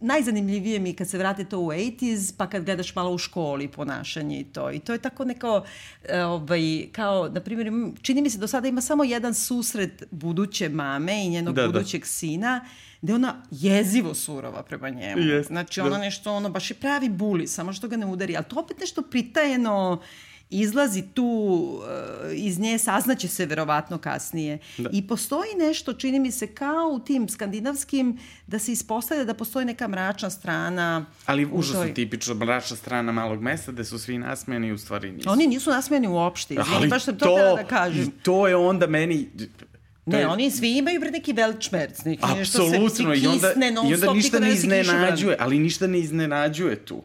najzanimljivije 0.00 0.78
mi 0.78 0.92
kad 0.92 1.08
se 1.08 1.18
vrate 1.18 1.44
to 1.44 1.58
u 1.58 1.66
80s, 1.66 2.34
pa 2.36 2.46
kad 2.46 2.64
gledaš 2.64 2.94
malo 2.94 3.10
u 3.10 3.18
školi 3.18 3.68
ponašanje 3.68 4.40
i 4.40 4.44
to. 4.44 4.70
I 4.70 4.78
to 4.78 4.92
je 4.92 4.98
tako 4.98 5.24
neko, 5.24 5.64
e, 6.08 6.22
ovaj, 6.22 6.86
kao, 6.92 7.28
na 7.28 7.40
primjer, 7.40 7.72
čini 8.02 8.22
mi 8.22 8.30
se 8.30 8.38
do 8.38 8.46
sada 8.46 8.68
ima 8.68 8.80
samo 8.80 9.04
jedan 9.04 9.34
susret 9.34 10.04
buduće 10.10 10.68
mame 10.68 11.26
i 11.26 11.28
njenog 11.28 11.54
Da, 11.54 11.62
da. 11.62 11.68
budućeg 11.68 12.06
sina, 12.06 12.64
gde 13.02 13.14
ona 13.14 13.42
jezivo 13.50 14.14
surova 14.14 14.62
prema 14.62 14.90
njemu. 14.90 15.22
Jest, 15.22 15.48
znači, 15.48 15.80
da. 15.80 15.86
ona 15.86 15.98
nešto, 15.98 16.32
ono, 16.32 16.50
baš 16.50 16.70
je 16.70 16.74
pravi 16.74 17.08
buli, 17.08 17.46
samo 17.46 17.72
što 17.72 17.88
ga 17.88 17.96
ne 17.96 18.06
udari. 18.06 18.36
Ali 18.36 18.44
to 18.48 18.60
opet 18.60 18.80
nešto 18.80 19.02
pritajeno 19.02 20.00
izlazi 20.52 21.02
tu 21.04 21.24
uh, 21.24 21.82
iz 22.34 22.58
nje, 22.58 22.78
saznaće 22.78 23.28
se 23.28 23.46
verovatno 23.46 23.98
kasnije. 23.98 24.58
Da. 24.78 24.90
I 24.92 25.02
postoji 25.02 25.50
nešto, 25.56 25.92
čini 25.92 26.20
mi 26.20 26.30
se, 26.30 26.46
kao 26.48 26.88
u 26.88 27.00
tim 27.00 27.28
skandinavskim, 27.28 28.18
da 28.46 28.58
se 28.58 28.72
ispostavlja 28.72 29.24
da 29.24 29.34
postoji 29.34 29.66
neka 29.66 29.88
mračna 29.88 30.30
strana. 30.30 31.06
Ali 31.26 31.46
užasno 31.46 31.80
toj- 31.80 31.94
tipično 31.94 32.34
mračna 32.36 32.76
strana 32.76 33.12
malog 33.12 33.42
mesta 33.42 33.72
gde 33.72 33.84
su 33.84 33.98
svi 33.98 34.18
nasmejani 34.18 34.72
u 34.72 34.78
stvari 34.78 35.12
nisu. 35.12 35.30
Oni 35.30 35.46
nisu 35.46 35.70
nasmejani 35.70 36.08
uopšte, 36.08 36.54
izvini, 36.56 36.88
baš 36.88 37.04
sam 37.04 37.18
to, 37.18 37.24
to 37.26 37.56
da 37.56 37.64
kažem. 37.64 38.02
i 38.02 38.10
to 38.12 38.48
je 38.48 38.56
onda 38.56 38.86
meni... 38.86 39.28
Ne, 40.06 40.18
je- 40.18 40.26
oni 40.26 40.50
svi 40.50 40.72
imaju 40.72 41.00
bre 41.00 41.10
neki 41.10 41.32
velčmerc, 41.32 42.04
neki 42.04 42.22
nešto 42.28 42.58
se 42.60 42.64
Apsolutno, 42.66 43.14
i 43.14 43.26
onda, 43.26 43.48
kisne 43.48 43.70
non 43.70 43.86
i 43.86 43.94
onda 43.94 44.12
ništa 44.12 44.38
ne 44.38 44.52
iznenađuje, 44.52 45.36
ali 45.40 45.58
ništa 45.58 45.86
ne 45.86 45.98
iznenađuje 45.98 46.76
tu. 46.76 47.02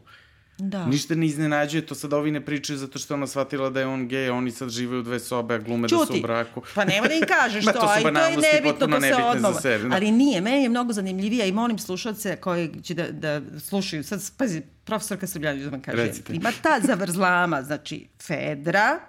Da. 0.58 0.86
Ništa 0.86 1.16
ne 1.16 1.26
iznenađuje, 1.26 1.86
to 1.86 1.96
sad 1.96 2.14
ovi 2.14 2.32
ne 2.32 2.46
pričaju 2.46 2.78
zato 2.78 3.00
što 3.00 3.14
ona 3.14 3.28
shvatila 3.28 3.70
da 3.70 3.80
je 3.80 3.88
on 3.88 4.08
gej, 4.08 4.30
oni 4.30 4.52
sad 4.52 4.70
žive 4.70 4.98
u 4.98 5.02
dve 5.02 5.20
sobe, 5.20 5.56
a 5.56 5.58
glume 5.58 5.88
da 5.88 5.98
su 5.98 6.04
u 6.04 6.06
Čuti, 6.06 6.22
braku. 6.22 6.62
pa 6.76 6.86
nema 6.86 7.08
da 7.08 7.14
im 7.14 7.24
kažeš 7.28 7.66
to, 7.66 7.72
to 7.72 7.88
a 7.90 8.00
i 8.00 8.04
to 8.04 8.10
je 8.10 8.38
nebitno, 8.54 8.88
to 8.88 9.02
se 9.02 9.16
odnova. 9.16 9.62
sebe, 9.62 9.84
da. 9.84 9.96
Ali 9.96 10.12
nije, 10.12 10.42
meni 10.42 10.64
je 10.64 10.70
mnogo 10.70 10.94
zanimljivija 10.94 11.46
i 11.46 11.52
molim 11.52 11.80
slušalce 11.80 12.36
koji 12.36 12.82
će 12.84 12.94
da, 12.94 13.12
da 13.12 13.42
slušaju, 13.60 14.04
sad, 14.04 14.32
pazi, 14.38 14.62
profesorka 14.84 15.28
Srbljanić 15.28 15.64
da 15.64 15.70
vam 15.70 15.82
kaže, 15.82 15.98
Recite. 15.98 16.34
ima 16.34 16.52
ta 16.62 16.80
zavrzlama, 16.84 17.64
znači, 17.64 18.08
Fedra, 18.28 19.00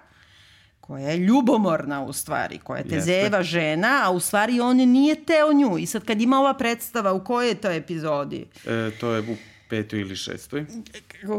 koja 0.79 1.09
je 1.09 1.17
ljubomorna 1.17 2.03
u 2.03 2.13
stvari, 2.13 2.59
koja 2.63 2.83
te 2.83 2.95
Jeste. 2.95 3.05
zeva 3.05 3.43
žena, 3.43 4.01
a 4.03 4.11
u 4.11 4.19
stvari 4.19 4.59
on 4.59 4.77
nije 4.77 5.25
teo 5.25 5.53
nju. 5.53 5.77
I 5.77 5.85
sad 5.85 6.05
kad 6.05 6.21
ima 6.21 6.39
ova 6.39 6.53
predstava, 6.53 7.13
u 7.13 7.23
kojoj 7.23 7.49
je 7.49 7.55
to 7.55 7.71
epizodi? 7.71 8.45
E, 8.65 8.91
to 8.99 9.11
je 9.11 9.21
u 9.21 9.35
petoj 9.69 9.99
ili 9.99 10.15
šestoj. 10.15 10.65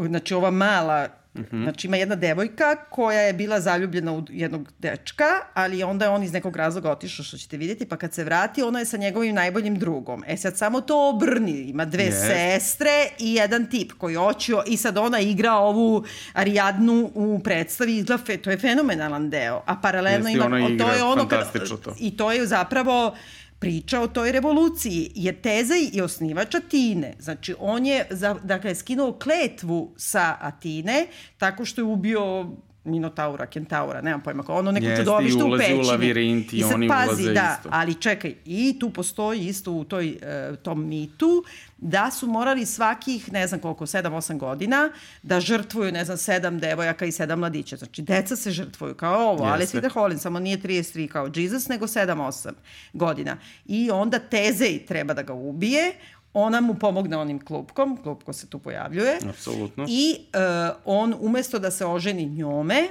Znači 0.09 0.35
ova 0.35 0.51
mala 0.51 1.09
Mhm. 1.35 1.57
-hmm. 1.57 1.63
Znači 1.63 1.87
ima 1.87 1.97
jedna 1.97 2.15
devojka 2.15 2.77
koja 2.91 3.21
je 3.21 3.33
bila 3.33 3.61
zaljubljena 3.61 4.13
u 4.13 4.25
jednog 4.29 4.73
dečka, 4.79 5.25
ali 5.55 5.83
onda 5.83 6.05
je 6.05 6.11
on 6.11 6.23
iz 6.23 6.33
nekog 6.33 6.57
razloga 6.57 6.91
otišao, 6.91 7.25
što 7.25 7.37
ćete 7.37 7.57
vidjeti, 7.57 7.87
pa 7.87 7.97
kad 7.97 8.15
se 8.15 8.25
vrati, 8.25 8.63
ona 8.63 8.79
je 8.79 8.85
sa 8.85 8.97
njegovim 8.97 9.35
najboljim 9.35 9.79
drugom. 9.79 10.25
E 10.27 10.37
sad 10.37 10.57
samo 10.57 10.81
to 10.81 11.09
obrni, 11.09 11.53
ima 11.53 11.85
dve 11.85 12.05
Jest. 12.05 12.27
sestre 12.27 12.91
i 13.19 13.35
jedan 13.35 13.71
tip 13.71 13.93
koji 13.93 14.17
oćio 14.17 14.63
i 14.67 14.77
sad 14.77 14.99
ona 14.99 15.21
igra 15.21 15.53
ovu 15.53 16.05
Ariadnu 16.33 17.11
u 17.15 17.41
predstavi, 17.45 17.97
izgleda 17.97 18.23
fe, 18.25 18.37
to 18.37 18.51
je 18.51 18.59
fenomenalan 18.59 19.31
deo. 19.31 19.63
A 19.67 19.77
paralelno 19.83 20.29
Jeste, 20.29 20.47
ima, 20.47 20.85
to 20.85 20.93
je 20.93 21.03
ono 21.03 21.29
fantastično 21.29 21.77
to. 21.77 21.95
I 21.99 22.17
to 22.17 22.33
je 22.33 22.47
zapravo 22.47 23.17
priča 23.61 24.01
o 24.01 24.09
toj 24.09 24.33
revoluciji, 24.33 25.11
jer 25.15 25.41
Tezaj 25.41 25.81
je 25.93 26.05
osnivač 26.05 26.55
Atine. 26.55 27.15
Znači, 27.19 27.55
on 27.59 27.87
je, 27.87 28.07
dakle, 28.43 28.75
skinuo 28.75 29.13
kletvu 29.13 29.95
sa 29.97 30.37
Atine 30.41 31.07
tako 31.39 31.65
što 31.65 31.81
je 31.81 31.85
ubio 31.85 32.47
Minotaura, 32.85 33.47
Kentaura, 33.47 34.01
nemam 34.01 34.21
pojma 34.21 34.45
ono 34.49 34.73
neko 34.73 34.87
Jeste, 34.87 35.05
čudovište 35.05 35.39
i 35.39 35.43
u 35.43 35.47
ulazi 35.47 35.65
u 35.65 35.67
pećini. 35.67 35.87
labirint 35.87 36.53
i 36.53 36.61
sad 36.63 36.75
oni 36.75 36.89
pazi, 36.89 37.09
ulaze 37.09 37.33
da, 37.33 37.57
isto. 37.59 37.69
ali 37.73 37.95
čekaj, 37.95 38.35
i 38.45 38.77
tu 38.81 38.91
postoji 38.91 39.41
isto 39.47 39.73
u 39.73 39.85
toj, 39.85 40.09
e, 40.23 40.57
tom 40.63 40.89
mitu 40.89 41.45
da 41.79 42.11
su 42.11 42.27
morali 42.27 42.67
svakih, 42.67 43.33
ne 43.33 43.47
znam 43.47 43.61
koliko, 43.61 43.87
7-8 43.87 44.39
godina 44.39 44.91
da 45.23 45.41
žrtvuju, 45.41 45.93
ne 45.93 46.05
znam, 46.05 46.17
7 46.17 46.61
devojaka 46.61 47.07
i 47.07 47.11
7 47.11 47.37
mladića. 47.37 47.77
Znači, 47.77 48.03
deca 48.03 48.37
se 48.37 48.51
žrtvuju 48.51 48.95
kao 48.95 49.29
ovo, 49.31 49.45
ali 49.45 49.63
Jeste. 49.63 49.71
svi 49.71 49.81
da 49.81 49.89
holim, 49.89 50.19
samo 50.19 50.41
nije 50.41 50.59
33 50.59 51.09
kao 51.09 51.31
Jesus, 51.35 51.69
nego 51.69 51.87
7-8 51.87 52.51
godina. 52.93 53.37
I 53.67 53.91
onda 53.91 54.19
Tezej 54.19 54.87
treba 54.87 55.15
da 55.15 55.23
ga 55.23 55.33
ubije, 55.33 55.93
ona 56.33 56.61
mu 56.61 56.75
pomogne 56.75 57.17
onim 57.17 57.45
klupkom, 57.45 58.03
klupko 58.03 58.33
se 58.33 58.47
tu 58.47 58.59
pojavljuje. 58.59 59.19
Apsolutno. 59.29 59.87
I 59.89 60.17
uh, 60.19 60.77
on 60.85 61.15
umesto 61.21 61.59
da 61.59 61.71
se 61.71 61.87
oženi 61.87 62.27
njome, 62.27 62.89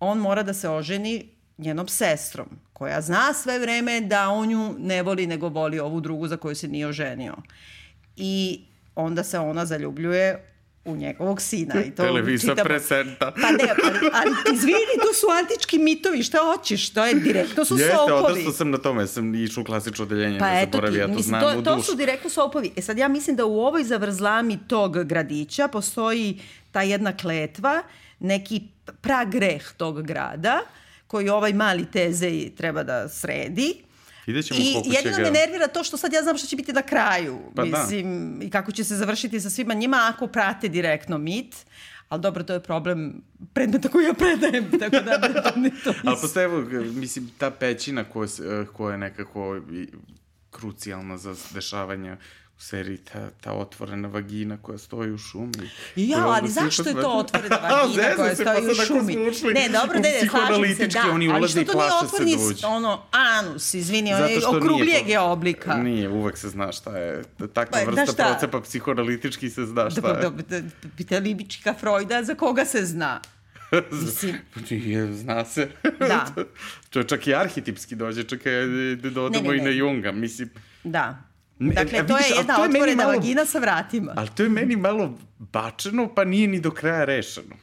on 0.00 0.18
mora 0.18 0.42
da 0.42 0.54
se 0.54 0.68
oženi 0.68 1.28
njenom 1.58 1.88
sestrom, 1.88 2.46
koja 2.72 3.00
zna 3.00 3.32
sve 3.34 3.58
vreme 3.58 4.00
da 4.00 4.28
on 4.28 4.48
nju 4.48 4.74
ne 4.78 5.02
voli, 5.02 5.26
nego 5.26 5.48
voli 5.48 5.80
ovu 5.80 6.00
drugu 6.00 6.28
za 6.28 6.36
koju 6.36 6.54
se 6.54 6.68
nije 6.68 6.86
oženio. 6.86 7.36
I 8.16 8.64
onda 8.94 9.24
se 9.24 9.38
ona 9.38 9.66
zaljubljuje 9.66 10.55
u 10.86 10.96
njegovog 10.96 11.40
sina. 11.40 11.74
I 11.76 11.90
to 11.90 12.02
Televisa 12.02 12.46
čitamo- 12.46 12.64
presenta. 12.64 13.32
Pa 13.32 13.50
ne, 13.50 13.64
ali, 13.84 14.10
ali 14.14 14.54
izvini, 14.54 14.76
to 14.98 15.14
su 15.14 15.26
antički 15.32 15.78
mitovi, 15.80 16.22
šta 16.22 16.38
hoćeš? 16.40 16.90
To 16.90 17.04
je 17.06 17.14
direktno 17.16 17.64
su 17.64 17.74
Jeste, 17.74 17.96
sopovi. 17.98 18.22
odrastao 18.24 18.52
sam 18.52 18.70
na 18.70 18.78
tome, 18.78 19.06
sam 19.06 19.34
išao 19.34 19.62
u 19.62 19.64
klasično 19.64 20.04
odeljenje, 20.04 20.38
Pa 20.38 20.50
ne 20.50 20.60
zaboravi, 20.62 20.98
ja 20.98 21.04
to 21.04 21.08
mislim, 21.08 21.22
znam 21.24 21.40
to, 21.42 21.58
u 21.58 21.62
to 21.62 21.74
dušu. 21.74 21.86
su 21.86 21.96
direktno 21.96 22.30
sopovi. 22.30 22.70
E 22.76 22.82
sad 22.82 22.98
ja 22.98 23.08
mislim 23.08 23.36
da 23.36 23.44
u 23.44 23.58
ovoj 23.58 23.84
zavrzlami 23.84 24.58
tog 24.60 25.04
gradića 25.04 25.68
postoji 25.68 26.40
ta 26.72 26.82
jedna 26.82 27.12
kletva, 27.14 27.82
neki 28.20 28.62
pragreh 29.00 29.72
tog 29.72 30.02
grada, 30.02 30.60
koji 31.06 31.28
ovaj 31.28 31.52
mali 31.52 31.86
tezej 31.86 32.50
treba 32.50 32.82
da 32.82 33.08
sredi. 33.08 33.74
Vidjet 34.26 34.46
ćemo 34.46 34.60
I 34.60 34.72
koliko 34.72 34.90
će 34.90 34.96
jedino 34.96 35.16
ga... 35.16 35.22
me 35.22 35.30
nervira 35.30 35.68
to 35.68 35.84
što 35.84 35.96
sad 35.96 36.12
ja 36.12 36.22
znam 36.22 36.38
šta 36.38 36.46
će 36.46 36.56
biti 36.56 36.72
na 36.72 36.82
kraju. 36.82 37.38
Pa 37.54 37.64
da. 37.64 37.78
mislim, 37.78 38.38
i 38.42 38.50
kako 38.50 38.72
će 38.72 38.84
se 38.84 38.96
završiti 38.96 39.40
sa 39.40 39.50
svima 39.50 39.74
njima 39.74 40.10
ako 40.14 40.26
prate 40.26 40.68
direktno 40.68 41.18
mit. 41.18 41.56
Ali 42.08 42.22
dobro, 42.22 42.44
to 42.44 42.52
je 42.52 42.60
problem 42.60 43.22
predmeta 43.52 43.88
koji 43.88 44.04
ja 44.04 44.14
predajem, 44.14 44.70
tako 44.80 44.96
da 45.04 45.18
ne, 45.56 45.70
to 45.70 45.92
to 45.92 45.98
Ali 46.04 46.16
posle, 46.20 46.42
evo, 46.42 46.60
mislim, 46.94 47.30
ta 47.38 47.50
pećina 47.50 48.04
koja, 48.04 48.26
eh, 48.26 48.66
koja 48.72 48.92
je 48.92 48.98
nekako 48.98 49.60
krucijalna 50.50 51.18
za 51.18 51.34
dešavanja 51.54 52.16
u 52.58 52.60
seriji 52.60 52.96
ta, 52.98 53.30
ta 53.40 53.52
otvorena 53.52 54.08
vagina 54.08 54.56
koja 54.62 54.78
stoji 54.78 55.12
u 55.12 55.18
šumi. 55.18 55.70
Ja, 55.96 56.26
ali 56.26 56.48
zašto 56.48 56.88
je 56.88 56.94
to 56.94 57.10
otvorena 57.10 57.56
vagina 57.70 58.14
koja 58.16 58.34
se, 58.36 58.42
stoji 58.42 58.66
pa 58.66 58.72
u 58.72 58.86
šumi? 58.86 59.16
Ne, 59.54 59.68
dobro, 59.68 59.98
ne, 59.98 60.12
ne, 60.22 60.28
slažem 60.30 60.76
se, 60.76 60.86
da. 60.86 61.12
oni 61.12 61.28
ali 61.28 61.38
ulaze 61.38 61.52
što 61.52 61.60
i 61.60 61.64
to 61.64 61.72
nije 61.72 61.92
otvorni, 62.02 62.36
da 62.62 62.68
ono, 62.68 63.02
anus, 63.10 63.74
izvini, 63.74 64.14
on 64.14 64.30
je 64.30 64.40
što 64.40 64.60
po- 64.60 64.82
je 65.06 65.20
oblika. 65.20 65.74
Nije, 65.74 66.08
uvek 66.08 66.38
se 66.38 66.48
zna 66.48 66.72
šta 66.72 66.98
je. 66.98 67.22
Takva 67.38 67.78
Pa, 67.84 67.90
vrsta 67.90 68.12
šta? 68.12 68.24
procepa 68.24 68.60
psihoanalitički 68.60 69.50
se 69.50 69.66
zna 69.66 69.90
šta 69.90 70.00
Da, 70.00 70.08
je. 70.08 70.30
da, 70.30 70.60
da, 70.60 70.68
pitali 70.96 71.34
bička 71.34 71.74
Freuda, 71.74 72.22
za 72.24 72.34
koga 72.34 72.64
se 72.64 72.84
zna? 72.84 73.20
Mislim, 74.04 74.36
Nije, 74.70 75.12
zna 75.14 75.44
se. 75.44 75.68
Da. 75.98 76.26
to 76.90 76.98
je 76.98 77.08
čak 77.08 77.26
i 77.26 77.34
arhetipski 77.34 77.94
dođe, 77.94 78.24
čak 78.24 78.40
i 78.46 78.96
da 78.96 79.10
dodamo 79.10 79.52
i 79.52 79.60
na. 79.60 79.70
Junga. 79.70 80.12
Mislim, 80.12 80.50
da. 80.84 81.25
Ne, 81.58 81.74
Dakle, 81.74 81.98
a 81.98 82.06
to 82.06 82.14
vidiš, 82.14 82.30
je 82.30 82.36
jedna 82.36 82.56
to 82.56 82.64
je 82.64 82.68
otvorena 82.68 83.02
malo- 83.04 83.12
vagina 83.12 83.44
sa 83.44 83.58
vratima. 83.58 84.12
ali 84.16 84.28
to 84.28 84.42
je 84.42 84.48
meni 84.48 84.76
malo 84.76 85.14
bačeno, 85.38 86.14
pa 86.14 86.24
nije 86.24 86.48
ni 86.48 86.60
do 86.60 86.70
kraja 86.70 87.04
rešeno. 87.04 87.56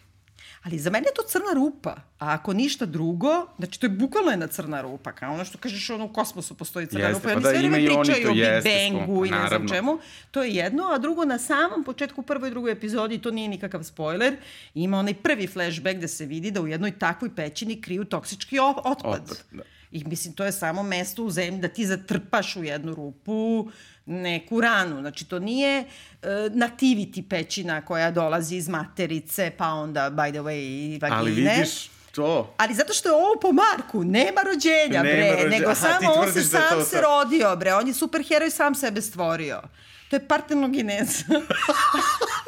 Ali 0.64 0.80
za 0.80 0.90
mene 0.90 1.08
je 1.08 1.14
to 1.14 1.24
crna 1.24 1.54
rupa. 1.56 1.90
A 2.20 2.34
ako 2.34 2.54
ništa 2.54 2.86
drugo, 2.86 3.48
znači 3.58 3.80
to 3.80 3.86
je 3.86 3.90
bukvalno 3.90 4.32
jedna 4.32 4.48
crna 4.48 4.82
rupa. 4.82 5.12
Kao 5.12 5.34
ono 5.34 5.46
što 5.46 5.58
kažeš, 5.58 5.90
ono 5.90 6.06
u 6.06 6.14
kosmosu 6.14 6.54
postoji 6.56 6.88
crna 6.88 7.00
Jeste, 7.02 7.14
rupa. 7.14 7.28
pa 7.28 7.34
Oni 7.34 7.42
da, 7.44 7.50
sve 7.50 7.60
vreme 7.60 7.78
pričaju 7.78 8.30
o 8.30 8.34
Big 8.34 8.44
Bangu 8.64 9.26
i 9.26 9.30
ne 9.32 9.48
znam 9.48 9.68
čemu. 9.68 9.98
To 10.32 10.44
je 10.44 10.56
jedno. 10.56 10.84
A 10.84 10.98
drugo, 10.98 11.26
na 11.26 11.40
samom 11.40 11.84
početku 11.84 12.22
prvoj 12.22 12.48
i 12.48 12.52
drugoj 12.52 12.72
epizodi, 12.72 13.22
to 13.22 13.32
nije 13.32 13.48
nikakav 13.48 13.84
spoiler, 13.84 14.36
ima 14.74 15.00
onaj 15.00 15.14
prvi 15.14 15.48
flashback 15.48 15.98
gde 15.98 16.08
se 16.08 16.26
vidi 16.26 16.52
da 16.52 16.62
u 16.62 16.68
jednoj 16.68 16.92
takvoj 16.92 17.36
pećini 17.36 17.82
kriju 17.82 18.06
toksički 18.06 18.58
otpad. 18.60 18.84
Otpad, 18.86 19.38
da. 19.52 19.64
I 19.94 20.04
mislim, 20.04 20.34
to 20.34 20.46
je 20.46 20.52
samo 20.52 20.84
mesto 20.84 21.24
u 21.24 21.30
zemlji 21.32 21.62
da 21.62 21.68
ti 21.68 21.86
zatrpaš 21.86 22.56
u 22.56 22.64
jednu 22.64 22.96
rupu 22.96 23.70
neku 24.06 24.62
ranu. 24.62 25.00
Znači, 25.00 25.26
to 25.26 25.40
nije 25.40 25.80
uh, 25.80 26.28
nativity 26.52 27.30
pećina 27.30 27.86
koja 27.86 28.12
dolazi 28.12 28.56
iz 28.56 28.70
materice, 28.70 29.52
pa 29.58 29.68
onda, 29.68 30.10
by 30.12 30.32
the 30.32 30.40
way, 30.40 30.60
i 30.96 31.00
vagine. 31.02 31.20
Ali 31.20 31.32
vidiš 31.32 31.90
to. 32.12 32.54
Ali 32.58 32.74
zato 32.74 32.94
što 32.94 33.10
je 33.10 33.16
ovo 33.16 33.40
po 33.42 33.52
Marku, 33.52 34.04
nema 34.04 34.42
rođenja, 34.42 35.04
Nema 35.04 35.16
bre, 35.16 35.32
rođenja. 35.32 35.50
nego 35.50 35.72
Aha, 35.72 35.76
samo 35.76 36.12
on 36.12 36.34
se 36.34 36.40
da 36.40 36.46
sam 36.46 36.80
to 36.80 36.86
se 36.86 37.02
rodio, 37.02 37.56
bre, 37.56 37.74
on 37.74 37.88
je 37.88 37.94
superheroj 37.94 38.50
sam 38.50 38.76
sebe 38.76 39.02
stvorio. 39.02 39.62
To 40.10 40.16
je 40.16 40.28
partenogeneza. 40.28 41.24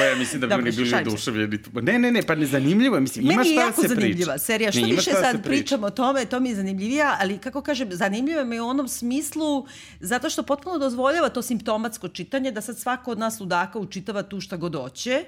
Pa 0.00 0.04
ja 0.04 0.16
mislim 0.16 0.40
da 0.40 0.46
bi 0.46 0.50
Dobro, 0.50 0.66
oni 0.68 0.76
bili 0.76 0.94
oduševljeni. 0.96 1.58
Ne, 1.82 1.98
ne, 1.98 2.12
ne, 2.12 2.22
pa 2.22 2.34
ne 2.34 2.46
zanimljivo 2.46 2.96
je. 2.96 3.00
Mislim, 3.00 3.24
ima 3.24 3.36
Meni 3.36 3.48
je 3.48 3.54
šta 3.54 3.62
jako 3.62 3.82
da 3.82 3.88
se 3.88 3.94
priča. 3.94 4.00
zanimljiva 4.00 4.38
serija. 4.38 4.72
Što 4.72 4.80
Ne, 4.80 4.88
ima 4.88 4.96
više 4.96 5.10
da 5.10 5.16
sad 5.16 5.32
priča. 5.32 5.48
pričamo 5.48 5.86
o 5.86 5.90
tome, 5.90 6.24
to 6.24 6.40
mi 6.40 6.48
je 6.48 6.54
zanimljivija, 6.54 7.16
ali 7.20 7.38
kako 7.38 7.62
kažem, 7.62 7.88
zanimljiva 7.92 8.44
mi 8.44 8.56
je 8.56 8.62
u 8.62 8.68
onom 8.68 8.88
smislu 8.88 9.66
zato 10.00 10.30
što 10.30 10.42
potpuno 10.42 10.78
dozvoljava 10.78 11.28
to 11.28 11.42
simptomatsko 11.42 12.08
čitanje, 12.08 12.50
da 12.50 12.60
sad 12.60 12.78
svako 12.78 13.10
od 13.10 13.18
nas 13.18 13.40
ludaka 13.40 13.78
učitava 13.78 14.22
tu 14.22 14.40
šta 14.40 14.56
god 14.56 14.74
hoće. 14.74 15.24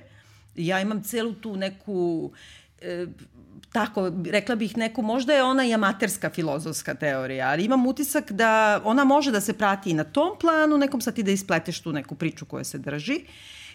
Ja 0.56 0.80
imam 0.80 1.02
celu 1.02 1.32
tu 1.32 1.56
neku 1.56 2.32
e, 2.80 3.06
tako, 3.72 4.12
rekla 4.30 4.54
bih 4.54 4.76
neku, 4.76 5.02
možda 5.02 5.32
je 5.35 5.42
ona 5.42 5.64
i 5.66 5.74
amaterska 5.74 6.30
filozofska 6.30 6.94
teorija, 6.94 7.48
ali 7.48 7.64
imam 7.64 7.87
utisak 7.87 8.32
da 8.32 8.80
ona 8.85 9.04
može 9.04 9.30
da 9.30 9.40
se 9.40 9.52
prati 9.52 9.90
i 9.90 9.94
na 9.94 10.04
tom 10.04 10.30
planu, 10.40 10.78
nekom 10.78 11.00
sad 11.00 11.14
ti 11.14 11.22
da 11.22 11.30
ispleteš 11.30 11.80
tu 11.80 11.92
neku 11.92 12.14
priču 12.14 12.44
koja 12.44 12.64
se 12.64 12.78
drži. 12.78 13.20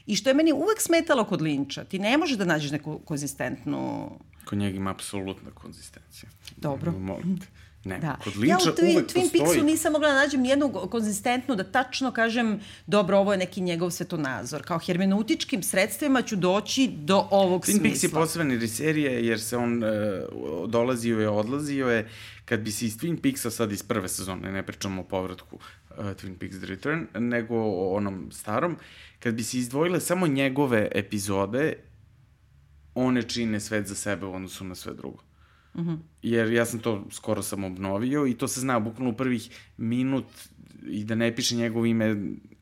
I 0.08 0.16
što 0.16 0.30
je 0.30 0.34
meni 0.34 0.54
uvek 0.54 0.82
smetalo 0.82 1.24
kod 1.24 1.42
Linča, 1.42 1.84
ti 1.84 2.00
ne 2.00 2.18
možeš 2.18 2.38
da 2.38 2.46
nađeš 2.46 2.72
neku 2.72 3.00
konzistentnu 3.06 4.12
Kod 4.46 4.58
njega 4.58 4.78
ima 4.78 4.90
apsolutna 4.92 5.52
konzistencija. 5.52 6.30
Dobro. 6.58 6.92
Molim 6.92 7.40
te. 7.40 7.48
Ne, 7.84 8.00
Da. 8.00 8.18
kod 8.24 8.34
ja 8.36 8.40
Linča 8.40 8.72
u 8.72 8.74
Twin, 8.74 8.94
uvek 8.94 9.10
Twin. 9.10 9.32
Peaksu 9.32 9.64
nisam 9.64 9.92
mogla 9.92 10.08
da 10.08 10.16
nađem 10.16 10.46
jednu 10.46 10.72
konzistentnu, 10.92 11.56
da 11.56 11.64
tačno 11.64 12.12
kažem, 12.12 12.60
dobro, 12.88 13.18
ovo 13.18 13.32
je 13.32 13.38
neki 13.38 13.62
njegov 13.62 13.92
svetonazor. 13.92 14.62
Kao 14.62 14.80
hermeneutičkim 14.80 15.64
sredstvima 15.64 16.22
ću 16.22 16.36
doći 16.36 16.88
do 16.88 17.28
ovog 17.32 17.66
Twin 17.66 17.82
Peaks 17.82 17.96
je 17.96 18.00
smisla. 18.00 18.20
posebna 18.20 18.54
jer 18.54 18.62
je 18.62 18.68
serija 18.68 19.12
jer 19.12 19.42
se 19.42 19.58
on 19.58 19.84
uh, 19.84 20.70
dolazio 20.70 21.20
je, 21.20 21.30
odlazio 21.30 21.90
je. 21.90 22.10
Kad 22.46 22.60
bi 22.60 22.72
se 22.72 22.86
iz 22.86 22.98
Twin 22.98 23.22
Peaksa 23.22 23.52
sad 23.52 23.72
iz 23.72 23.84
prve 23.84 24.08
sezone, 24.08 24.52
ne 24.52 24.66
pričamo 24.66 25.02
o 25.02 25.06
povratku 25.06 25.60
uh, 25.98 26.06
Twin 26.06 26.38
Peaks 26.40 26.58
The 26.58 26.66
Return, 26.66 27.08
nego 27.14 27.56
o 27.56 27.96
onom 27.96 28.32
starom, 28.32 28.78
kad 29.20 29.36
bi 29.36 29.44
se 29.44 29.58
izdvojile 29.58 30.00
samo 30.00 30.28
njegove 30.28 30.88
epizode, 30.96 31.74
one 32.96 33.24
čine 33.24 33.60
svet 33.60 33.88
za 33.88 33.96
sebe 33.96 34.26
u 34.26 34.34
odnosu 34.34 34.64
na 34.64 34.76
sve 34.76 34.94
drugo. 34.94 35.24
Mm 35.76 35.82
-hmm. 35.82 35.98
Jer 36.22 36.52
ja 36.52 36.66
sam 36.66 36.80
to 36.80 37.08
skoro 37.12 37.42
sam 37.44 37.64
obnovio 37.64 38.28
i 38.28 38.34
to 38.34 38.48
se 38.48 38.60
zna 38.60 38.80
bukvalno 38.80 39.14
u 39.14 39.18
prvih 39.18 39.50
minut 39.78 40.26
i 40.88 41.04
da 41.04 41.16
ne 41.16 41.36
piše 41.36 41.56
njegovo 41.56 41.86
ime 41.86 42.16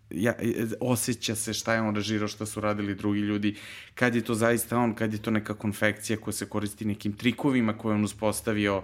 ja, 0.10 0.34
osjeća 0.80 1.36
se 1.36 1.54
šta 1.54 1.74
je 1.74 1.82
on 1.82 1.96
režirao, 1.96 2.28
šta 2.28 2.46
su 2.46 2.62
radili 2.62 2.96
drugi 2.96 3.20
ljudi, 3.20 3.56
kad 3.96 4.16
je 4.16 4.22
to 4.22 4.34
zaista 4.34 4.78
on, 4.78 4.96
kad 4.96 5.14
je 5.14 5.22
to 5.22 5.32
neka 5.32 5.54
konfekcija 5.54 6.18
koja 6.18 6.34
se 6.34 6.46
koristi 6.46 6.86
nekim 6.86 7.14
trikovima 7.14 7.78
koje 7.78 7.96
on 7.96 8.04
uspostavio 8.04 8.78
uh, 8.78 8.84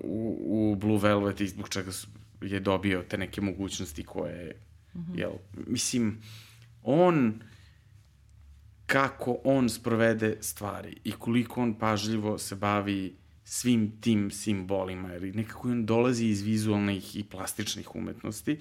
u, 0.00 0.38
u 0.72 0.76
Blue 0.76 0.98
Velvet 1.02 1.40
i 1.40 1.48
zbog 1.48 1.68
čega 1.68 1.92
su- 1.92 2.08
je 2.40 2.60
dobio 2.60 3.04
te 3.08 3.18
neke 3.18 3.40
mogućnosti 3.40 4.04
koje, 4.04 4.60
mm 4.94 4.98
-hmm. 4.98 5.18
jel, 5.18 5.32
mislim, 5.66 6.22
on 6.82 7.40
kako 8.86 9.38
on 9.44 9.68
sprovede 9.68 10.36
stvari 10.40 10.96
i 11.04 11.12
koliko 11.12 11.62
on 11.62 11.78
pažljivo 11.78 12.38
se 12.38 12.56
bavi 12.56 13.16
svim 13.44 14.00
tim 14.00 14.30
simbolima, 14.30 15.12
jer 15.12 15.36
nekako 15.36 15.68
on 15.68 15.86
dolazi 15.86 16.26
iz 16.26 16.42
vizualnih 16.42 17.16
i 17.16 17.24
plastičnih 17.24 17.96
umetnosti, 17.96 18.58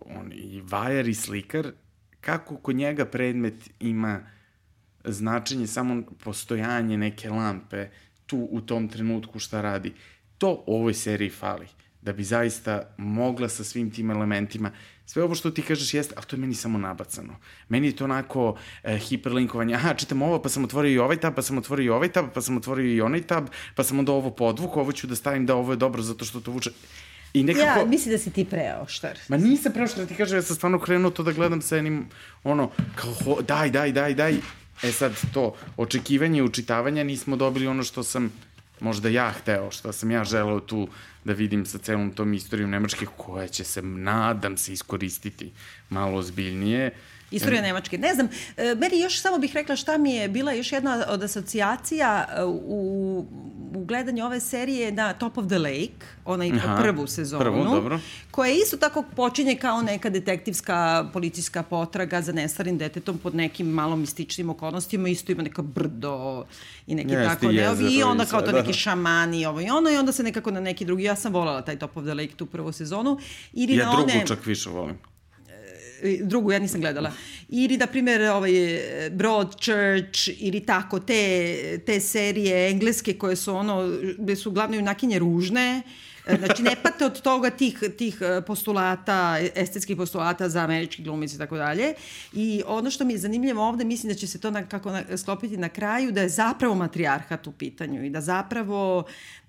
on 0.00 0.32
i 0.32 0.60
vajar 0.60 1.08
i 1.08 1.14
slikar, 1.14 1.72
kako 2.20 2.56
kod 2.56 2.76
njega 2.76 3.04
predmet 3.04 3.70
ima 3.80 4.20
značenje 5.04 5.66
samo 5.66 6.02
postojanje 6.24 6.96
neke 6.96 7.30
lampe 7.30 7.88
tu 8.26 8.48
u 8.50 8.60
tom 8.60 8.88
trenutku 8.88 9.38
šta 9.38 9.60
radi. 9.60 9.92
To 10.38 10.64
ovoj 10.66 10.94
seriji 10.94 11.30
fali 11.30 11.66
da 12.02 12.12
bi 12.12 12.24
zaista 12.24 12.94
mogla 12.96 13.48
sa 13.48 13.64
svim 13.64 13.90
tim 13.90 14.10
elementima 14.10 14.70
sve 15.10 15.22
ovo 15.22 15.34
što 15.34 15.50
ti 15.50 15.62
kažeš 15.62 15.94
jeste, 15.94 16.14
ali 16.16 16.26
to 16.26 16.36
je 16.36 16.40
meni 16.40 16.54
samo 16.54 16.78
nabacano. 16.78 17.36
Meni 17.68 17.86
je 17.86 17.96
to 17.96 18.04
onako 18.04 18.56
e, 18.82 18.98
hiperlinkovanje, 18.98 19.74
aha, 19.74 19.94
čitam 19.94 20.22
ovo, 20.22 20.38
pa 20.42 20.48
sam 20.48 20.64
otvorio 20.64 20.92
i 20.92 20.98
ovaj 20.98 21.16
tab, 21.16 21.34
pa 21.34 21.42
sam 21.42 21.58
otvorio 21.58 21.84
i 21.84 21.88
ovaj 21.88 22.12
tab, 22.12 22.26
pa 22.34 22.40
sam 22.40 22.56
otvorio 22.56 22.94
i 22.94 23.00
onaj 23.00 23.22
tab, 23.22 23.46
pa 23.74 23.84
sam 23.84 23.98
onda 23.98 24.12
ovo 24.12 24.30
podvuku, 24.30 24.80
ovo 24.80 24.92
ću 24.92 25.06
da 25.06 25.16
stavim 25.16 25.46
da 25.46 25.54
ovo 25.54 25.72
je 25.72 25.76
dobro 25.76 26.02
zato 26.02 26.24
što 26.24 26.40
to 26.40 26.50
vuče. 26.50 26.70
I 27.34 27.42
nekako... 27.42 27.80
Ja, 27.80 27.86
mislim 27.86 28.12
da 28.12 28.18
si 28.18 28.30
ti 28.30 28.44
preoštar. 28.44 29.18
Ma 29.28 29.36
nisam 29.36 29.72
preo 29.72 29.86
što 29.86 30.00
da 30.00 30.06
ti 30.06 30.14
kažem, 30.14 30.38
ja 30.38 30.42
sam 30.42 30.56
stvarno 30.56 30.78
krenuo 30.78 31.10
to 31.10 31.22
da 31.22 31.32
gledam 31.32 31.62
sa 31.62 31.76
jednim, 31.76 32.06
ono, 32.44 32.70
kao, 32.94 33.12
ho, 33.24 33.42
daj, 33.42 33.70
daj, 33.70 33.92
daj, 33.92 34.14
daj. 34.14 34.36
E 34.82 34.92
sad 34.92 35.12
to, 35.34 35.54
očekivanje 35.76 36.38
i 36.38 36.42
učitavanja 36.42 37.04
nismo 37.04 37.36
dobili 37.36 37.66
ono 37.66 37.82
što 37.82 38.02
sam 38.02 38.32
možda 38.80 39.08
ja 39.08 39.30
hteo, 39.30 39.70
što 39.70 39.92
sam 39.92 40.10
ja 40.10 40.24
želeo 40.24 40.60
tu 40.60 40.88
da 41.24 41.32
vidim 41.32 41.66
sa 41.66 41.78
celom 41.78 42.12
tom 42.12 42.34
istorijom 42.34 42.70
Nemačke, 42.70 43.06
koja 43.16 43.48
će 43.48 43.64
se, 43.64 43.82
nadam 43.82 44.56
se, 44.56 44.72
iskoristiti 44.72 45.52
malo 45.90 46.18
ozbiljnije. 46.18 46.90
Istorija 47.30 47.62
Nemačke. 47.62 47.98
Ne 47.98 48.14
znam, 48.14 48.28
e, 48.56 48.74
meni 48.74 49.00
još 49.00 49.20
samo 49.20 49.38
bih 49.38 49.54
rekla 49.54 49.76
šta 49.76 49.98
mi 49.98 50.14
je 50.14 50.28
bila 50.28 50.52
još 50.52 50.72
jedna 50.72 51.04
od 51.08 51.22
asocijacija 51.22 52.28
e, 52.36 52.44
u, 52.44 53.26
u 53.74 53.84
gledanju 53.84 54.26
ove 54.26 54.40
serije 54.40 54.92
na 54.92 55.12
Top 55.12 55.38
of 55.38 55.46
the 55.46 55.58
Lake, 55.58 56.06
onaj 56.24 56.50
Aha, 56.52 56.82
prvu 56.82 57.06
sezonu, 57.06 57.44
prvu, 57.44 57.64
dobro. 57.64 58.00
koja 58.30 58.52
isto 58.52 58.76
tako 58.76 59.04
počinje 59.16 59.56
kao 59.56 59.82
neka 59.82 60.10
detektivska 60.10 61.10
policijska 61.12 61.62
potraga 61.62 62.22
za 62.22 62.32
nestarim 62.32 62.78
detetom 62.78 63.18
pod 63.18 63.34
nekim 63.34 63.66
malo 63.66 63.96
mističnim 63.96 64.50
okolnostima, 64.50 65.08
isto 65.08 65.32
ima 65.32 65.42
neka 65.42 65.62
brdo 65.62 66.44
i 66.86 66.94
neki 66.94 67.12
Jeste, 67.12 67.28
tako 67.28 67.52
neovi, 67.52 67.94
i 67.94 68.02
onda 68.02 68.24
i 68.24 68.26
kao 68.26 68.40
to 68.40 68.52
da. 68.52 68.58
neki 68.58 68.72
šamani, 68.72 69.46
ovo 69.46 69.60
i 69.60 69.70
ono, 69.70 69.90
i 69.90 69.96
onda 69.96 70.12
se 70.12 70.22
nekako 70.22 70.50
na 70.50 70.60
neki 70.60 70.84
drugi, 70.84 71.08
ja 71.10 71.16
sam 71.16 71.32
volala 71.32 71.62
taj 71.62 71.78
Top 71.78 71.96
of 71.96 72.04
the 72.04 72.14
Lake 72.14 72.34
tu 72.36 72.46
prvu 72.46 72.72
sezonu, 72.72 73.18
ili 73.52 73.76
Ja 73.76 73.86
na 73.86 73.92
drugu 73.92 74.10
one... 74.10 74.26
čak 74.26 74.46
više 74.46 74.70
volim. 74.70 74.98
E, 76.02 76.18
drugu 76.22 76.52
ja 76.52 76.58
nisam 76.58 76.80
gledala. 76.80 77.12
Ili, 77.48 77.76
na 77.76 77.86
primjer, 77.86 78.22
ovaj, 78.22 78.52
Broadchurch 79.10 80.28
ili 80.38 80.60
tako, 80.60 81.00
te, 81.00 81.78
te 81.86 82.00
serije 82.00 82.70
engleske 82.70 83.18
koje 83.18 83.36
su 83.36 83.54
ono, 83.54 83.88
gde 84.18 84.36
su 84.36 84.50
glavne 84.50 84.76
junakinje 84.76 85.18
ružne, 85.18 85.82
E, 86.26 86.36
Znači, 86.36 86.62
ne 86.62 86.76
pate 86.82 87.06
od 87.06 87.20
toga 87.20 87.50
tih, 87.50 87.78
tih 87.98 88.18
e, 88.20 88.40
postulata, 88.40 89.38
estetskih 89.54 89.96
postulata 89.96 90.48
za 90.48 90.60
američki 90.60 91.02
glumice 91.02 91.36
i 91.36 91.38
tako 91.38 91.56
dalje. 91.56 91.94
I 92.32 92.62
ono 92.66 92.90
što 92.90 93.04
mi 93.04 93.12
je 93.12 93.18
zanimljivo 93.18 93.68
ovde, 93.68 93.84
mislim 93.84 94.12
da 94.12 94.18
će 94.18 94.26
se 94.26 94.40
to 94.40 94.50
na, 94.50 94.66
kako 94.66 94.90
na, 94.90 95.02
sklopiti 95.16 95.56
na 95.56 95.68
kraju, 95.68 96.12
da 96.12 96.20
je 96.20 96.28
zapravo 96.28 96.74
matrijarhat 96.74 97.46
u 97.46 97.52
pitanju 97.52 98.04
i 98.04 98.10
da 98.10 98.20
zapravo 98.20 99.04
e, 99.04 99.39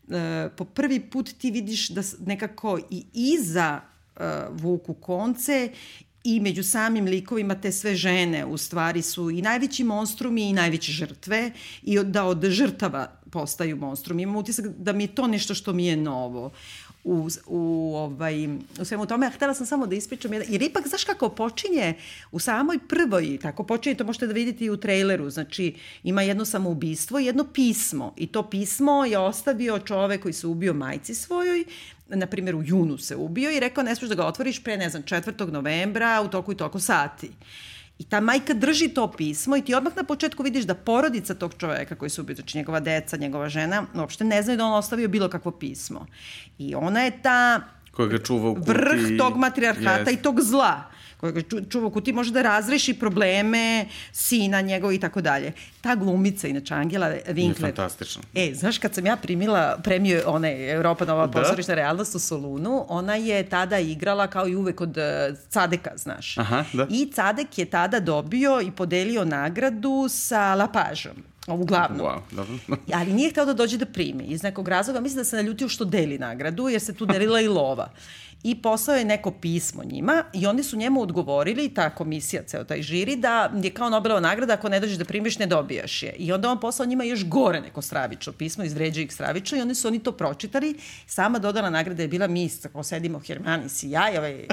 po 0.58 0.65
prvi 0.65 1.00
put 1.00 1.34
ti 1.38 1.52
vidiš 1.52 1.89
da 1.89 2.02
nekako 2.26 2.80
i 2.89 3.06
iza 3.14 3.82
e, 4.16 4.24
vuku 4.51 4.93
konce 4.93 5.72
i 6.24 6.39
među 6.39 6.64
samim 6.64 7.05
likovima 7.05 7.55
te 7.55 7.72
sve 7.72 7.95
žene 7.95 8.45
u 8.45 8.57
stvari 8.57 9.01
su 9.01 9.30
i 9.30 9.41
najveći 9.41 9.84
monstrumi 9.84 10.49
i 10.49 10.53
najveće 10.53 10.91
žrtve 10.91 11.51
i 11.84 11.99
da 12.03 12.26
od 12.26 12.45
žrtava 12.45 13.12
postaju 13.32 13.78
monstrumi. 13.78 14.24
Imam 14.24 14.36
utisak 14.36 14.68
da 14.68 14.93
mi 14.93 15.03
je 15.03 15.16
to 15.16 15.28
nešto 15.28 15.55
što 15.55 15.74
mi 15.74 15.86
je 15.86 15.95
novo. 15.95 16.51
U, 17.04 17.30
u, 17.45 17.93
ovaj, 17.95 18.47
u 18.80 18.86
svemu 18.86 19.06
tome. 19.06 19.28
A 19.28 19.30
htela 19.30 19.54
sam 19.54 19.66
samo 19.66 19.88
da 19.88 19.95
ispričam, 19.95 20.34
jedan, 20.34 20.47
jer 20.52 20.62
ipak, 20.62 20.88
znaš 20.88 21.04
kako 21.04 21.30
počinje 21.30 21.93
u 22.32 22.39
samoj 22.39 22.80
prvoj, 22.89 23.39
tako 23.41 23.64
počinje, 23.64 23.95
to 23.95 24.04
možete 24.04 24.28
da 24.28 24.34
vidite 24.34 24.66
i 24.66 24.70
u 24.70 24.78
traileru, 24.78 25.30
znači 25.30 25.76
ima 26.04 26.22
jedno 26.22 26.45
samoubistvo 26.45 27.20
i 27.20 27.26
jedno 27.26 27.43
pismo. 27.54 28.14
I 28.18 28.28
to 28.28 28.49
pismo 28.49 29.06
je 29.06 29.18
ostavio 29.18 29.80
čovek 29.80 30.22
koji 30.22 30.34
se 30.34 30.47
ubio 30.47 30.74
majci 30.74 31.16
svojoj, 31.16 31.66
na 32.08 32.26
primjer 32.26 32.56
u 32.56 32.64
junu 32.64 32.97
se 32.97 33.16
ubio 33.16 33.52
i 33.52 33.60
rekao 33.60 33.84
ne 33.84 33.95
smiješ 33.95 34.10
da 34.10 34.16
ga 34.16 34.26
otvoriš 34.26 34.64
pre, 34.64 34.78
ne 34.78 34.89
znam, 34.89 35.04
4. 35.04 35.52
novembra 35.52 36.22
u 36.26 36.28
toku 36.28 36.52
i 36.52 36.58
toku 36.58 36.80
sati. 36.80 37.32
I 38.00 38.04
ta 38.04 38.20
majka 38.20 38.54
drži 38.54 38.88
to 38.88 39.12
pismo 39.12 39.58
i 39.58 39.62
ti 39.62 39.74
odmah 39.74 39.96
na 39.96 40.04
početku 40.04 40.44
vidiš 40.44 40.64
da 40.64 40.76
porodica 40.76 41.34
tog 41.34 41.54
čoveka 41.58 41.96
koji 41.96 42.10
se 42.10 42.22
ubio, 42.22 42.36
znači 42.36 42.58
njegova 42.58 42.80
deca, 42.80 43.18
njegova 43.18 43.50
žena, 43.50 43.86
uopšte 43.96 44.24
ne 44.24 44.42
znaju 44.44 44.58
da 44.58 44.66
on 44.66 44.74
ostavio 44.74 45.08
bilo 45.08 45.30
kakvo 45.30 45.52
pismo. 45.52 46.06
I 46.58 46.76
ona 46.76 47.02
je 47.02 47.22
ta 47.22 47.62
koja 47.92 48.08
ga 48.08 48.18
čuva 48.18 48.50
u 48.50 48.56
kuti. 48.56 48.72
Vrh 48.72 49.18
tog 49.18 49.38
matrijarhata 49.38 50.12
yes. 50.12 50.14
i 50.14 50.22
tog 50.22 50.42
zla 50.42 50.84
koja 51.22 51.32
ga 51.32 51.41
čuva 51.69 51.88
u 51.88 51.91
kuti 51.91 52.13
može 52.13 52.32
da 52.32 52.41
razreši 52.41 52.93
probleme 52.93 53.86
sina 54.11 54.61
njegov 54.61 54.93
i 54.93 54.99
tako 54.99 55.22
dalje. 55.22 55.53
Ta 55.82 55.95
glumica, 55.95 56.47
inače 56.47 56.74
Angela 56.74 57.07
Winkler. 57.28 57.47
Je 57.47 57.53
fantastično. 57.53 58.22
E, 58.36 58.51
znaš, 58.53 58.78
kad 58.78 58.93
sam 58.93 59.05
ja 59.05 59.15
primila 59.15 59.78
premiju 59.84 60.22
one 60.26 60.69
Europa 60.69 61.05
Nova 61.05 61.28
da? 61.28 61.41
pozorišna 61.41 61.74
realnost 61.74 62.15
u 62.15 62.19
Solunu, 62.19 62.86
ona 62.89 63.15
je 63.15 63.43
tada 63.43 63.80
igrala 63.80 64.28
kao 64.28 64.47
i 64.47 64.55
uvek 64.55 64.82
od 64.82 64.97
uh, 64.97 65.38
Cadeka, 65.49 65.91
znaš. 65.95 66.38
Aha, 66.38 66.65
da. 66.74 66.88
I 66.89 67.11
Cadek 67.15 67.57
je 67.57 67.65
tada 67.65 67.99
dobio 67.99 68.61
i 68.61 68.72
podelio 68.72 69.26
nagradu 69.26 70.07
sa 70.09 70.55
Lapažom 70.55 71.24
ovu 71.47 71.65
glavnu. 71.65 72.03
Wow, 72.03 72.19
dobro. 72.32 72.53
Ali 72.99 73.13
nije 73.13 73.30
hteo 73.30 73.45
da 73.45 73.53
dođe 73.53 73.78
da 73.78 73.86
primi 73.86 74.24
iz 74.24 74.43
nekog 74.43 74.67
razloga. 74.67 74.99
Mislim 74.99 75.17
da 75.17 75.24
se 75.24 75.36
naljutio 75.36 75.69
što 75.69 75.86
deli 75.86 76.17
nagradu, 76.17 76.69
jer 76.69 76.82
se 76.82 76.93
tu 76.93 77.05
delila 77.05 77.41
i 77.41 77.47
lova 77.47 77.89
i 78.44 78.62
poslao 78.62 78.98
je 78.98 79.06
neko 79.06 79.32
pismo 79.32 79.84
njima 79.84 80.24
i 80.34 80.48
oni 80.48 80.64
su 80.64 80.78
njemu 80.78 81.02
odgovorili, 81.02 81.74
ta 81.74 81.89
komisija, 81.89 82.44
ceo 82.44 82.64
taj 82.64 82.82
žiri, 82.82 83.16
da 83.16 83.52
je 83.64 83.70
kao 83.70 83.89
Nobelova 83.89 84.22
nagrada, 84.22 84.54
ako 84.54 84.70
ne 84.70 84.80
dođeš 84.80 84.98
da 84.98 85.06
primiš, 85.06 85.39
ne 85.39 85.46
dobijaš 85.46 86.04
je. 86.04 86.14
I 86.18 86.32
onda 86.32 86.50
on 86.50 86.60
poslao 86.60 86.86
njima 86.86 87.04
još 87.04 87.26
gore 87.26 87.62
neko 87.62 87.82
stravično 87.82 88.34
pismo, 88.34 88.64
izvređa 88.64 89.02
ih 89.02 89.14
stravično 89.14 89.58
i 89.58 89.62
oni 89.62 89.76
su 89.76 89.88
oni 89.88 90.00
to 90.00 90.12
pročitali. 90.12 90.76
Sama 91.06 91.39
dodana 91.39 91.70
nagrada 91.70 92.02
je 92.02 92.08
bila 92.08 92.28
mi, 92.28 92.50
kako 92.64 92.84
sedimo 92.84 93.20
Hermanis 93.20 93.84
i 93.84 93.92
ja, 93.92 94.14
i 94.14 94.18
ovaj 94.18 94.46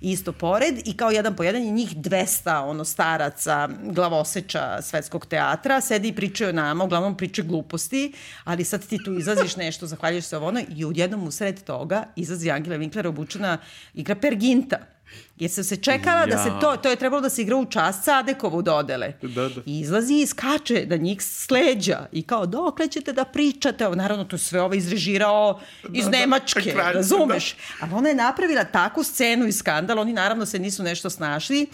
isto 0.00 0.32
pored 0.32 0.88
i 0.88 0.96
kao 0.96 1.10
jedan 1.10 1.36
po 1.36 1.42
jedan 1.42 1.62
je 1.62 1.70
njih 1.70 1.96
200 1.96 2.60
ono 2.60 2.84
staraca, 2.84 3.68
glavoseča 3.82 4.82
svetskog 4.82 5.26
teatra, 5.26 5.80
sedi 5.80 6.08
i 6.08 6.14
pričaju 6.14 6.52
nama, 6.52 6.84
uglavnom 6.84 7.16
pričaju 7.16 7.48
gluposti, 7.48 8.12
ali 8.44 8.64
sad 8.64 8.86
ti 8.86 8.98
tu 9.04 9.14
izlaziš 9.18 9.56
nešto, 9.56 9.86
zahvaljuješ 9.86 10.24
se 10.24 10.36
ovo 10.36 10.46
ono 10.46 10.60
i 10.60 10.84
jednom 10.94 11.26
u 11.26 11.30
sred 11.30 11.64
toga 11.64 12.04
izlazi 12.16 12.50
Angela 12.50 12.76
Winkler 12.76 13.08
obučena 13.08 13.58
igra 13.94 14.14
Perginta. 14.14 14.95
Jer 15.38 15.50
se 15.50 15.76
čekala 15.76 16.20
ja. 16.20 16.26
da 16.26 16.38
se 16.38 16.50
to, 16.60 16.76
to 16.76 16.88
je 16.90 16.96
trebalo 16.96 17.22
da 17.22 17.30
se 17.30 17.42
igra 17.42 17.56
u 17.56 17.64
čast 17.64 18.04
Sadekovu 18.04 18.62
dodele. 18.62 19.12
Da, 19.22 19.48
da. 19.48 19.60
I 19.66 19.80
izlazi 19.80 20.14
i 20.14 20.26
skače 20.26 20.84
da 20.86 20.96
njih 20.96 21.22
sleđa 21.22 22.06
i 22.12 22.22
kao 22.22 22.46
dokle 22.46 22.88
ćete 22.88 23.12
da 23.12 23.24
pričate, 23.24 23.88
naravno 23.88 24.24
to 24.24 24.38
sve 24.38 24.60
ovo 24.60 24.74
izrežirao 24.74 25.60
iz 25.92 26.04
da, 26.04 26.10
da. 26.10 26.18
Nemačke, 26.18 26.72
da, 26.76 26.90
razumeš? 26.90 27.52
Da. 27.52 27.58
Ali 27.80 27.94
ona 27.94 28.08
je 28.08 28.14
napravila 28.14 28.64
takvu 28.64 29.02
scenu 29.02 29.46
i 29.46 29.52
skandal, 29.52 29.98
oni 29.98 30.12
naravno 30.12 30.46
se 30.46 30.58
nisu 30.58 30.82
nešto 30.82 31.10
snašli, 31.10 31.66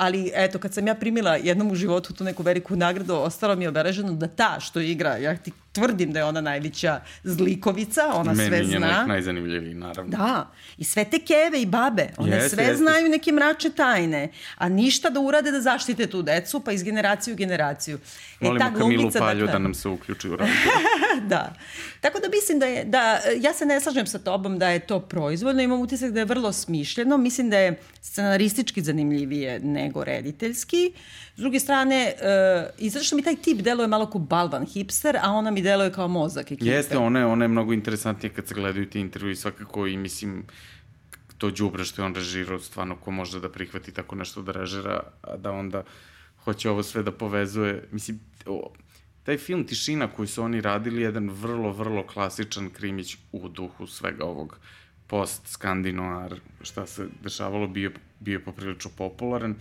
ali 0.00 0.30
eto, 0.34 0.58
kad 0.58 0.74
sam 0.74 0.86
ja 0.86 0.94
primila 0.94 1.36
jednom 1.36 1.70
u 1.70 1.74
životu 1.74 2.14
tu 2.14 2.24
neku 2.24 2.42
veliku 2.42 2.76
nagradu, 2.76 3.14
ostalo 3.14 3.56
mi 3.56 3.64
je 3.64 3.68
obeleženo 3.68 4.12
da 4.12 4.28
ta 4.28 4.60
što 4.60 4.80
igra, 4.80 5.16
ja 5.16 5.36
ti 5.36 5.52
tvrdim 5.72 6.12
da 6.12 6.18
je 6.18 6.24
ona 6.24 6.40
najveća 6.40 7.00
zlikovica, 7.24 8.00
ona 8.14 8.32
Meni 8.32 8.48
sve 8.48 8.64
zna. 8.64 8.78
Meni 8.78 8.92
je 8.92 9.06
najzanimljiviji, 9.06 9.74
naravno. 9.74 10.10
Da, 10.10 10.50
i 10.78 10.84
sve 10.84 11.04
te 11.04 11.18
keve 11.18 11.62
i 11.62 11.66
babe, 11.66 12.08
one 12.16 12.36
yes, 12.36 12.48
sve 12.48 12.64
yes, 12.64 12.76
znaju 12.76 13.08
neke 13.08 13.32
mrače 13.32 13.70
tajne, 13.70 14.28
a 14.56 14.68
ništa 14.68 15.10
da 15.10 15.20
urade 15.20 15.50
da 15.50 15.60
zaštite 15.60 16.06
tu 16.06 16.22
decu, 16.22 16.60
pa 16.60 16.72
iz 16.72 16.82
generaciju 16.82 17.34
u 17.34 17.36
generaciju. 17.36 17.98
E, 18.40 18.44
Molimo 18.44 18.58
ta 18.58 18.74
Kamilu 18.78 19.10
Palju 19.18 19.46
dakle, 19.46 19.52
da 19.52 19.58
nam 19.58 19.74
se 19.74 19.88
uključi 19.88 20.28
u 20.28 20.36
razgovor. 20.36 20.74
da. 21.32 21.54
Tako 22.00 22.18
da 22.20 22.28
mislim 22.28 22.58
da 22.58 22.66
je, 22.66 22.84
da, 22.84 23.20
ja 23.40 23.52
se 23.52 23.66
ne 23.66 23.80
slažem 23.80 24.06
sa 24.06 24.18
tobom 24.18 24.58
da 24.58 24.68
je 24.68 24.80
to 24.80 25.00
proizvoljno, 25.00 25.62
imam 25.62 25.80
utisak 25.80 26.12
da 26.12 26.20
je 26.20 26.24
vrlo 26.24 26.52
smišljeno, 26.52 27.16
mislim 27.16 27.50
da 27.50 27.58
je 27.58 27.80
scenaristički 28.02 28.82
zanimljivije 28.82 29.60
nego 29.60 30.04
rediteljski. 30.04 30.92
S 31.36 31.40
druge 31.40 31.60
strane, 31.60 32.14
uh, 32.16 32.70
i 32.78 32.90
zato 32.90 33.04
što 33.04 33.16
mi 33.16 33.22
taj 33.22 33.36
tip 33.36 33.60
deluje 33.60 33.86
malo 33.86 34.10
kao 34.10 34.20
balvan 34.20 34.66
hipster, 34.66 35.16
a 35.22 35.30
ona 35.32 35.50
mi 35.50 35.62
deluje 35.62 35.92
kao 35.92 36.08
mozak 36.08 36.52
ekipe. 36.52 36.70
Jeste, 36.70 36.98
ona 36.98 37.18
je, 37.18 37.26
ona 37.26 37.44
je 37.44 37.48
mnogo 37.48 37.72
interesantnija 37.72 38.32
kad 38.32 38.48
se 38.48 38.54
gledaju 38.54 38.90
ti 38.90 39.00
intervjui 39.00 39.36
svakako 39.36 39.86
i 39.86 39.96
mislim 39.96 40.44
to 41.38 41.50
džubre 41.50 41.84
što 41.84 42.02
je 42.02 42.06
on 42.06 42.14
režirao, 42.14 42.58
stvarno 42.58 42.96
ko 42.96 43.10
može 43.10 43.40
da 43.40 43.48
prihvati 43.48 43.92
tako 43.92 44.16
nešto 44.16 44.42
da 44.42 44.52
režira, 44.52 45.00
a 45.22 45.36
da 45.36 45.52
onda 45.52 45.82
hoće 46.44 46.70
ovo 46.70 46.82
sve 46.82 47.02
da 47.02 47.12
povezuje. 47.12 47.88
Mislim, 47.92 48.20
o, 48.46 48.72
taj 49.24 49.38
film 49.38 49.66
Tišina 49.66 50.08
koji 50.08 50.28
su 50.28 50.42
oni 50.42 50.60
radili 50.60 51.02
je 51.02 51.04
jedan 51.04 51.30
vrlo, 51.30 51.72
vrlo 51.72 52.06
klasičan 52.06 52.70
krimić 52.70 53.16
u 53.32 53.48
duhu 53.48 53.86
svega 53.86 54.24
ovog 54.24 54.58
post-skandinoar, 55.06 56.34
šta 56.62 56.86
se 56.86 57.08
dešavalo, 57.22 57.66
bio, 57.66 57.90
bio 58.20 58.40
poprilično 58.44 58.90
popularan. 58.98 59.54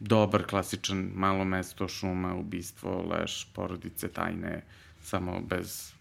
Dobar, 0.00 0.46
klasičan, 0.46 1.10
malo 1.14 1.44
mesto, 1.44 1.88
šuma, 1.88 2.34
ubistvo, 2.34 3.02
leš, 3.02 3.48
porodice, 3.54 4.08
tajne, 4.08 4.62
samo 5.02 5.40
bez 5.40 5.92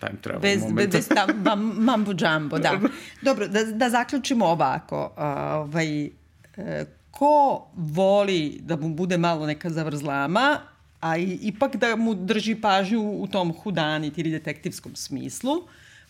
time 0.00 0.20
travel 0.22 0.40
bez, 0.40 0.62
momenta. 0.62 0.98
Bez 0.98 1.08
tam, 1.08 1.42
mambo 1.78 2.12
jumbo, 2.18 2.58
da. 2.58 2.80
Dobro, 3.22 3.48
da, 3.48 3.64
da 3.64 3.90
zaključimo 3.90 4.46
ovako. 4.46 5.12
Ovaj, 5.16 6.04
e, 6.04 6.10
ko 7.10 7.66
voli 7.76 8.58
da 8.60 8.76
mu 8.76 8.94
bude 8.94 9.18
malo 9.18 9.46
neka 9.46 9.70
zavrzlama, 9.70 10.58
a 11.02 11.16
i, 11.18 11.38
ipak 11.42 11.76
da 11.76 11.96
mu 11.96 12.14
drži 12.14 12.54
pažnju 12.54 13.02
u 13.02 13.26
tom 13.26 13.52
hudanit 13.52 14.18
ili 14.18 14.30
detektivskom 14.30 14.96
smislu, 14.96 15.62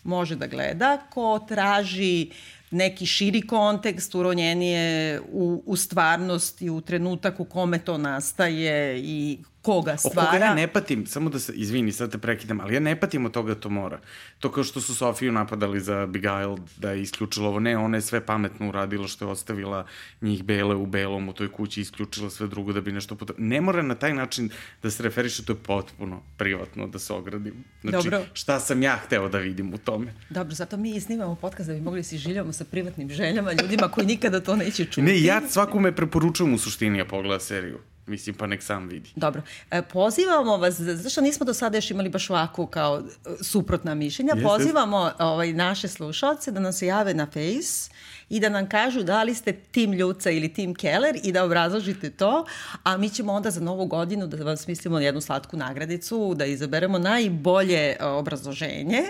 može 0.03 0.35
da 0.35 0.47
gleda. 0.47 0.97
Ko 1.09 1.39
traži 1.47 2.29
neki 2.71 3.05
širi 3.05 3.41
kontekst, 3.47 4.15
uronjenije 4.15 5.21
u, 5.31 5.63
u 5.65 5.75
stvarnost 5.75 6.61
i 6.61 6.69
u 6.69 6.81
trenutak 6.81 7.39
u 7.39 7.45
kome 7.45 7.79
to 7.79 7.97
nastaje 7.97 8.99
i 8.99 9.39
koga 9.63 9.97
stvara. 9.97 10.27
O 10.27 10.31
koga 10.31 10.45
ja 10.45 10.53
ne 10.53 10.67
patim, 10.67 11.05
samo 11.07 11.29
da 11.29 11.39
se, 11.39 11.53
izvini, 11.55 11.91
sad 11.91 12.11
te 12.11 12.17
prekidam, 12.17 12.59
ali 12.59 12.73
ja 12.73 12.79
ne 12.79 12.99
patim 12.99 13.25
od 13.25 13.31
toga 13.31 13.55
to 13.55 13.69
mora. 13.69 13.99
To 14.39 14.51
kao 14.51 14.63
što 14.63 14.81
su 14.81 14.95
Sofiju 14.95 15.31
napadali 15.31 15.79
za 15.79 15.99
Abigail 15.99 16.57
da 16.77 16.91
je 16.91 17.01
isključila 17.01 17.47
ovo, 17.49 17.59
ne, 17.59 17.77
ona 17.77 17.97
je 17.97 18.01
sve 18.01 18.25
pametno 18.25 18.69
uradila 18.69 19.07
što 19.07 19.25
je 19.25 19.31
ostavila 19.31 19.85
njih 20.21 20.43
bele 20.43 20.75
u 20.75 20.85
belom 20.85 21.29
u 21.29 21.33
toj 21.33 21.51
kući, 21.51 21.81
isključila 21.81 22.29
sve 22.29 22.47
drugo 22.47 22.73
da 22.73 22.81
bi 22.81 22.91
nešto 22.91 23.15
puta... 23.15 23.33
Ne 23.37 23.61
mora 23.61 23.81
na 23.81 23.95
taj 23.95 24.13
način 24.13 24.49
da 24.83 24.91
se 24.91 25.03
referiše, 25.03 25.45
to 25.45 25.53
je 25.53 25.57
potpuno 25.57 26.21
privatno 26.37 26.87
da 26.87 26.99
se 26.99 27.13
ogradim. 27.13 27.63
Znači, 27.81 28.09
Dobro. 28.09 28.25
šta 28.33 28.59
sam 28.59 28.83
ja 28.83 28.97
hteo 29.05 29.29
da 29.29 29.37
vidim 29.37 29.73
u 29.73 29.77
tome. 29.77 30.13
Dobro, 30.29 30.55
zato 30.55 30.77
mi 30.77 30.99
snimamo 31.01 31.35
podcast 31.35 31.69
da 31.69 31.75
bi 31.75 31.81
mogli 31.81 31.99
da 31.99 32.03
si 32.03 32.17
željamo 32.17 32.53
sa 32.53 32.65
privatnim 32.65 33.09
željama 33.09 33.51
ljudima 33.51 33.87
koji 33.87 34.07
nikada 34.07 34.39
to 34.39 34.55
neće 34.55 34.85
čuti. 34.85 35.01
Ne, 35.01 35.21
ja 35.21 35.41
svakome 35.49 35.95
preporučujem 35.95 36.53
u 36.53 36.57
suštini 36.57 36.97
ja 36.97 37.05
pogleda 37.05 37.39
seriju. 37.39 37.79
Mislim, 38.07 38.35
pa 38.35 38.47
nek 38.47 38.63
sam 38.63 38.87
vidi. 38.87 39.09
Dobro. 39.15 39.41
E, 39.71 39.81
pozivamo 39.81 40.57
vas, 40.57 40.79
zašto 40.79 41.21
nismo 41.21 41.45
do 41.45 41.53
sada 41.53 41.77
još 41.77 41.91
imali 41.91 42.09
baš 42.09 42.29
ovako 42.29 42.67
kao 42.67 42.99
e, 42.99 43.43
suprotna 43.43 43.95
mišljenja, 43.95 44.33
Jeste. 44.33 44.47
pozivamo 44.47 45.11
ovaj, 45.19 45.53
naše 45.53 45.87
slušalce 45.87 46.51
da 46.51 46.59
nam 46.59 46.73
se 46.73 46.87
jave 46.87 47.13
na 47.13 47.25
Face 47.25 47.89
i 48.29 48.39
da 48.39 48.49
nam 48.49 48.69
kažu 48.69 49.03
da 49.03 49.23
li 49.23 49.35
ste 49.35 49.53
tim 49.53 49.93
Ljuca 49.93 50.29
ili 50.29 50.53
tim 50.53 50.75
Keller 50.75 51.19
i 51.23 51.31
da 51.31 51.43
obrazložite 51.43 52.09
to, 52.09 52.45
a 52.83 52.97
mi 52.97 53.09
ćemo 53.09 53.33
onda 53.33 53.51
za 53.51 53.61
novu 53.61 53.85
godinu 53.85 54.27
da 54.27 54.43
vam 54.43 54.57
smislimo 54.57 54.99
jednu 54.99 55.21
slatku 55.21 55.57
nagradicu, 55.57 56.33
da 56.35 56.45
izaberemo 56.45 56.99
najbolje 56.99 57.95
e, 57.99 58.05
obrazloženje 58.05 59.03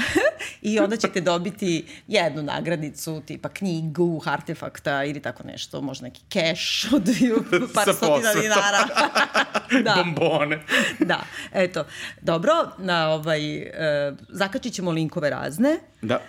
i 0.70 0.78
onda 0.78 0.96
ćete 0.96 1.20
dobiti 1.20 1.86
jednu 2.08 2.42
nagradicu, 2.42 3.22
tipa 3.26 3.48
knjigu, 3.48 4.22
artefakta 4.26 5.04
ili 5.04 5.20
tako 5.20 5.42
nešto, 5.42 5.80
možda 5.80 6.04
neki 6.04 6.22
keš 6.28 6.88
od 6.92 7.08
par 7.74 7.94
stotina 7.94 8.34
dinara. 8.34 8.88
da. 9.84 9.94
Bombone. 10.04 10.62
da, 10.98 11.20
eto. 11.52 11.84
Dobro, 12.20 12.52
na 12.78 13.08
ovaj, 13.08 13.56
e, 13.56 14.12
zakačit 14.28 14.74
ćemo 14.74 14.90
linkove 14.90 15.30
razne. 15.30 15.78
Da. 16.02 16.20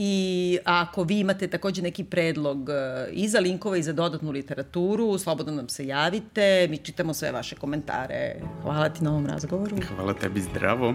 I 0.00 0.58
ako 0.64 1.02
vi 1.02 1.20
imate 1.20 1.46
takođe 1.46 1.82
neki 1.82 2.04
predlog 2.04 2.68
e, 2.70 3.08
i 3.12 3.28
za 3.28 3.40
linkove 3.40 3.78
i 3.78 3.82
za 3.82 3.92
dodatnu 3.92 4.30
literaturu, 4.30 5.18
slobodno 5.18 5.52
nam 5.52 5.68
se 5.68 5.86
javite, 5.86 6.66
mi 6.70 6.78
čitamo 6.78 7.14
sve 7.14 7.32
vaše 7.32 7.56
komentare. 7.56 8.34
Hvala 8.62 8.88
ti 8.88 9.04
na 9.04 9.10
ovom 9.10 9.26
razgovoru. 9.26 9.76
Hvala 9.96 10.14
tebi, 10.14 10.40
zdravo. 10.40 10.94